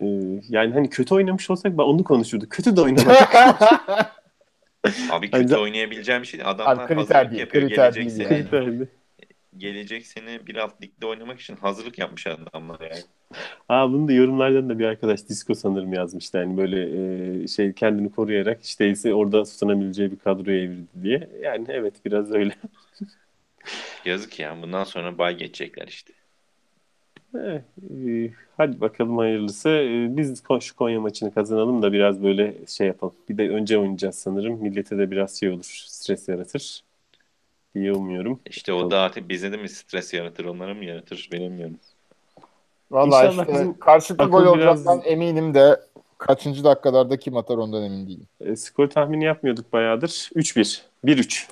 Ee, 0.00 0.06
yani 0.48 0.72
hani 0.72 0.90
kötü 0.90 1.14
oynamış 1.14 1.50
olsak 1.50 1.78
ben 1.78 1.82
onu 1.82 2.04
konuşurduk. 2.04 2.50
Kötü 2.50 2.76
de 2.76 2.80
oynamadık. 2.80 3.28
Abi 5.10 5.30
kötü 5.30 5.48
hani, 5.48 5.62
oynayabileceğim 5.62 6.24
şey 6.24 6.40
adamlar 6.44 6.84
abi, 6.84 6.94
kriter 6.94 7.30
değil, 7.30 7.40
yapıyor. 7.40 7.68
Kriter 7.68 7.92
Gelecek 7.92 8.30
değil 8.30 8.50
yani 8.52 8.86
gelecek 9.58 10.06
sene 10.06 10.46
bir 10.46 10.54
ligde 10.54 11.06
oynamak 11.06 11.40
için 11.40 11.56
hazırlık 11.56 11.98
yapmış 11.98 12.26
adamlar 12.26 12.80
yani. 12.80 13.02
Aa 13.68 13.92
bunu 13.92 14.08
da 14.08 14.12
yorumlardan 14.12 14.68
da 14.68 14.78
bir 14.78 14.84
arkadaş 14.84 15.28
Disco 15.28 15.54
sanırım 15.54 15.92
yazmıştı. 15.92 16.38
Yani 16.38 16.56
böyle 16.56 17.42
e, 17.42 17.48
şey 17.48 17.72
kendini 17.72 18.12
koruyarak 18.12 18.64
işte 18.64 18.88
ise 18.88 19.14
orada 19.14 19.44
tutunabileceği 19.44 20.12
bir 20.12 20.18
kadroya 20.18 20.62
evirdi 20.62 21.02
diye. 21.02 21.30
Yani 21.42 21.66
evet 21.68 21.94
biraz 22.04 22.32
öyle. 22.32 22.54
Yazık 24.04 24.38
ya. 24.38 24.62
Bundan 24.62 24.84
sonra 24.84 25.18
bay 25.18 25.36
geçecekler 25.36 25.86
işte. 25.88 26.12
Eh, 27.34 27.60
e, 28.06 28.30
hadi 28.56 28.80
bakalım 28.80 29.18
hayırlısı. 29.18 29.68
E, 29.68 30.16
biz 30.16 30.42
şu 30.60 30.76
Konya 30.76 31.00
maçını 31.00 31.34
kazanalım 31.34 31.82
da 31.82 31.92
biraz 31.92 32.22
böyle 32.22 32.54
şey 32.66 32.86
yapalım. 32.86 33.14
Bir 33.28 33.38
de 33.38 33.50
önce 33.50 33.78
oynayacağız 33.78 34.14
sanırım. 34.14 34.62
Millete 34.62 34.98
de 34.98 35.10
biraz 35.10 35.40
şey 35.40 35.50
olur. 35.50 35.84
Stres 35.86 36.28
yaratır 36.28 36.87
diye 37.74 37.92
umuyorum. 37.92 38.40
İşte 38.46 38.72
o 38.72 38.90
da 38.90 39.00
artık 39.00 39.28
bize 39.28 39.52
de 39.52 39.56
mi 39.56 39.68
stres 39.68 40.14
yaratır, 40.14 40.44
onlara 40.44 40.74
mı 40.74 40.84
yaratır 40.84 41.28
bilemiyorum. 41.32 41.78
Valla 42.90 43.28
işte 43.28 43.48
bizim 43.48 43.78
karşılıklı 43.78 44.24
gol 44.24 44.46
olacaktan 44.46 44.98
biraz... 44.98 45.12
eminim 45.12 45.54
de 45.54 45.80
kaçıncı 46.18 46.64
dakikalarda 46.64 47.16
kim 47.16 47.36
atar 47.36 47.56
ondan 47.56 47.82
emin 47.82 48.06
değilim. 48.06 48.26
E, 48.40 48.56
skor 48.56 48.90
tahmini 48.90 49.24
yapmıyorduk 49.24 49.72
bayağıdır. 49.72 50.08
3-1. 50.08 50.80
1-3. 51.04 51.50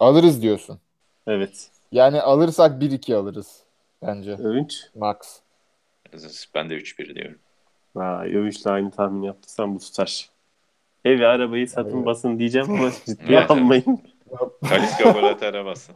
Alırız 0.00 0.42
diyorsun. 0.42 0.78
Evet. 1.26 1.70
Yani 1.92 2.20
alırsak 2.20 2.82
1-2 2.82 3.14
alırız 3.14 3.62
bence. 4.02 4.32
Övünç. 4.32 4.80
Max. 4.94 5.16
Ben 6.54 6.70
de 6.70 6.74
3-1 6.74 7.14
diyorum. 7.14 7.38
Vay, 7.94 8.36
Övünç'le 8.36 8.66
aynı 8.66 8.90
tahmin 8.90 9.22
yaptıysan 9.22 9.74
bu 9.74 9.78
tutar. 9.78 10.30
Evi 11.04 11.26
arabayı 11.26 11.68
satın 11.68 11.96
evet. 11.96 12.06
basın 12.06 12.38
diyeceğim 12.38 12.70
ama 12.70 12.90
ciddiye 13.06 13.44
almayın. 13.44 14.00
Taliska 14.68 15.10
gol 15.10 15.24
atar 15.24 15.54
arabasın. 15.54 15.94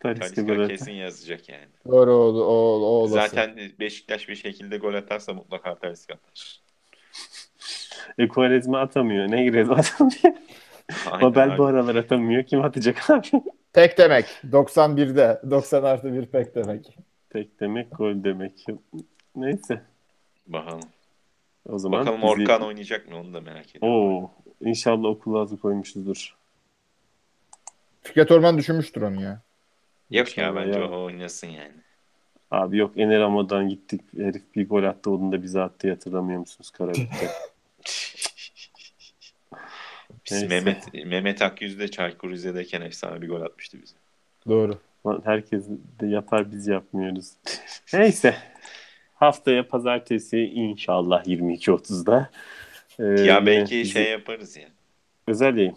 Taliska 0.00 0.42
gol 0.42 0.68
kesin 0.68 0.92
yazacak 0.92 1.48
yani. 1.48 1.68
Doğru 1.90 2.12
o, 2.12 2.40
o, 2.40 2.80
o 2.80 2.84
olası. 2.84 3.14
Zaten 3.14 3.58
Beşiktaş 3.80 4.28
bir 4.28 4.34
şekilde 4.34 4.76
gol 4.76 4.94
atarsa 4.94 5.34
mutlaka 5.34 5.74
Taliska 5.74 6.14
atar. 6.14 6.62
E 8.18 8.28
Quaresma 8.28 8.80
atamıyor. 8.80 9.30
Ne 9.30 9.36
Negredo 9.36 9.72
atamıyor. 9.72 10.34
Babel 11.22 11.58
bu 11.58 11.64
aralar 11.64 11.94
atamıyor. 11.94 12.42
Kim 12.42 12.64
atacak 12.64 13.10
abi? 13.10 13.28
Pek 13.72 13.98
demek. 13.98 14.26
91'de. 14.50 15.50
90 15.50 15.82
artı 15.82 16.14
1 16.14 16.26
pek 16.26 16.54
demek. 16.54 16.96
Pek 17.30 17.60
demek 17.60 17.96
gol 17.98 18.24
demek. 18.24 18.66
Neyse. 19.36 19.82
Bakalım. 20.46 20.80
O 21.68 21.78
zaman 21.78 22.00
Bakalım 22.00 22.22
bizi... 22.22 22.30
Orkan 22.30 22.62
oynayacak 22.62 23.08
mı 23.08 23.18
onu 23.18 23.34
da 23.34 23.40
merak 23.40 23.76
ediyorum. 23.76 24.22
Oo, 24.22 24.30
inşallah 24.60 25.08
okul 25.08 25.34
azı 25.34 25.56
koymuşuzdur. 25.56 26.36
Fikret 28.02 28.30
Orman 28.30 28.58
düşünmüştür 28.58 29.02
onu 29.02 29.22
ya. 29.22 29.42
Yok 30.10 30.38
ya 30.38 30.56
bence 30.56 30.78
ya. 30.78 30.90
o 30.90 31.04
oynasın 31.04 31.46
yani. 31.46 31.72
Abi 32.50 32.78
yok 32.78 32.92
Ener 32.96 33.20
Ama'dan 33.20 33.68
gittik. 33.68 34.00
Herif 34.16 34.42
bir 34.54 34.68
gol 34.68 34.84
attı. 34.84 35.10
Onu 35.10 35.32
da 35.32 35.42
bize 35.42 35.60
attı. 35.60 35.90
Hatırlamıyor 35.90 36.40
musunuz 36.40 36.70
Karabük'te? 36.70 37.28
Biz 40.30 40.42
Mehmet, 40.42 40.94
Mehmet 40.94 41.42
Akyüz 41.42 41.78
de 41.78 41.88
Çaykur 41.88 42.30
Rize'deyken 42.30 42.80
efsane 42.80 43.22
bir 43.22 43.28
gol 43.28 43.40
atmıştı 43.42 43.82
bize. 43.82 43.94
Doğru. 44.48 44.78
Herkes 45.24 45.64
de 46.00 46.06
yapar 46.06 46.52
biz 46.52 46.66
yapmıyoruz. 46.66 47.32
Neyse. 47.92 48.34
Haftaya 49.14 49.68
pazartesi 49.68 50.38
inşallah 50.38 51.24
22.30'da. 51.24 52.30
Ee, 52.98 53.04
ya 53.04 53.46
belki 53.46 53.80
bizi... 53.80 53.90
şey 53.90 54.10
yaparız 54.10 54.56
ya. 54.56 54.68
Özel 55.26 55.56
yayın. 55.56 55.76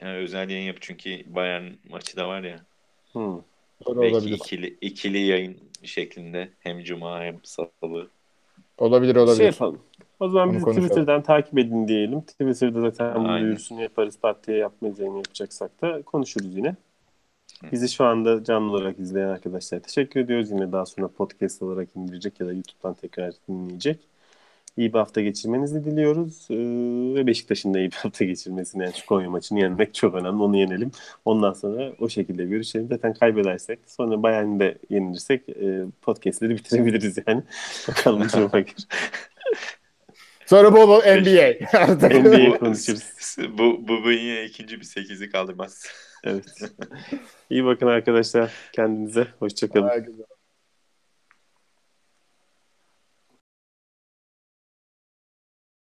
Yani 0.00 0.16
özel 0.16 0.50
yayın 0.50 0.66
yap 0.66 0.76
çünkü 0.80 1.34
Bayern 1.34 1.64
maçı 1.90 2.16
da 2.16 2.28
var 2.28 2.42
ya. 2.42 2.60
Hmm. 3.12 3.38
Belki 3.86 4.16
olabilir. 4.16 4.36
ikili, 4.36 4.76
ikili 4.80 5.18
yayın 5.18 5.56
şeklinde 5.82 6.48
hem 6.60 6.82
cuma 6.82 7.20
hem 7.20 7.36
salı. 7.44 8.08
Olabilir 8.78 9.16
olabilir. 9.16 9.36
Şey 9.36 9.46
yapalım. 9.46 9.80
O 10.20 10.28
zaman 10.28 10.54
bizi 10.54 10.64
Twitter'dan 10.64 11.22
takip 11.22 11.58
edin 11.58 11.88
diyelim. 11.88 12.20
Twitter'da 12.20 12.80
zaten 12.80 13.14
bunun 13.14 13.40
duyurusunu 13.40 13.82
yaparız. 13.82 14.18
Partiye 14.22 14.58
yapmayız 14.58 14.98
yayın 14.98 15.16
yapacaksak 15.16 15.82
da 15.82 16.02
konuşuruz 16.02 16.56
yine. 16.56 16.76
Bizi 17.72 17.88
şu 17.88 18.04
anda 18.04 18.44
canlı 18.44 18.72
olarak 18.72 18.98
izleyen 18.98 19.28
arkadaşlar 19.28 19.80
teşekkür 19.80 20.20
ediyoruz. 20.20 20.50
Yine 20.50 20.72
daha 20.72 20.86
sonra 20.86 21.08
podcast 21.08 21.62
olarak 21.62 21.88
indirecek 21.96 22.40
ya 22.40 22.46
da 22.46 22.52
YouTube'dan 22.52 22.94
tekrar 22.94 23.32
dinleyecek. 23.48 23.98
İyi 24.78 24.92
bir 24.92 24.98
hafta 24.98 25.20
geçirmenizi 25.20 25.84
diliyoruz. 25.84 26.46
Ee, 26.50 26.54
ve 27.14 27.26
Beşiktaş'ın 27.26 27.74
da 27.74 27.78
iyi 27.78 27.90
bir 27.90 27.96
hafta 27.96 28.24
geçirmesini 28.24 28.82
yani 28.82 28.94
şu 28.94 29.06
Konya 29.06 29.30
maçını 29.30 29.60
yenmek 29.60 29.94
çok 29.94 30.14
önemli. 30.14 30.42
Onu 30.42 30.56
yenelim. 30.56 30.90
Ondan 31.24 31.52
sonra 31.52 31.92
o 32.00 32.08
şekilde 32.08 32.44
görüşelim. 32.44 32.88
Zaten 32.88 33.14
kaybedersek 33.14 33.78
sonra 33.86 34.22
Bayern'i 34.22 34.60
de 34.60 34.78
yenilirsek 34.90 35.48
e, 35.48 35.84
podcastleri 36.02 36.56
bitirebiliriz 36.56 37.18
yani. 37.26 37.42
Bakalım 37.88 38.22
duruma 38.22 38.60
göre. 38.60 38.74
Sonra 40.46 40.72
bol 40.72 40.88
bol 40.88 41.00
NBA. 41.00 41.54
NBA 42.20 42.58
konuşuruz. 42.58 43.36
Bu, 43.58 43.88
bu, 43.88 44.04
bu 44.04 44.10
yine 44.12 44.44
ikinci 44.44 44.80
bir 44.80 44.84
sekizi 44.84 45.30
kaldırmaz. 45.30 45.86
Evet. 46.24 46.44
İyi 47.50 47.64
bakın 47.64 47.86
arkadaşlar 47.86 48.52
kendinize. 48.72 49.26
Hoşçakalın. 49.38 50.26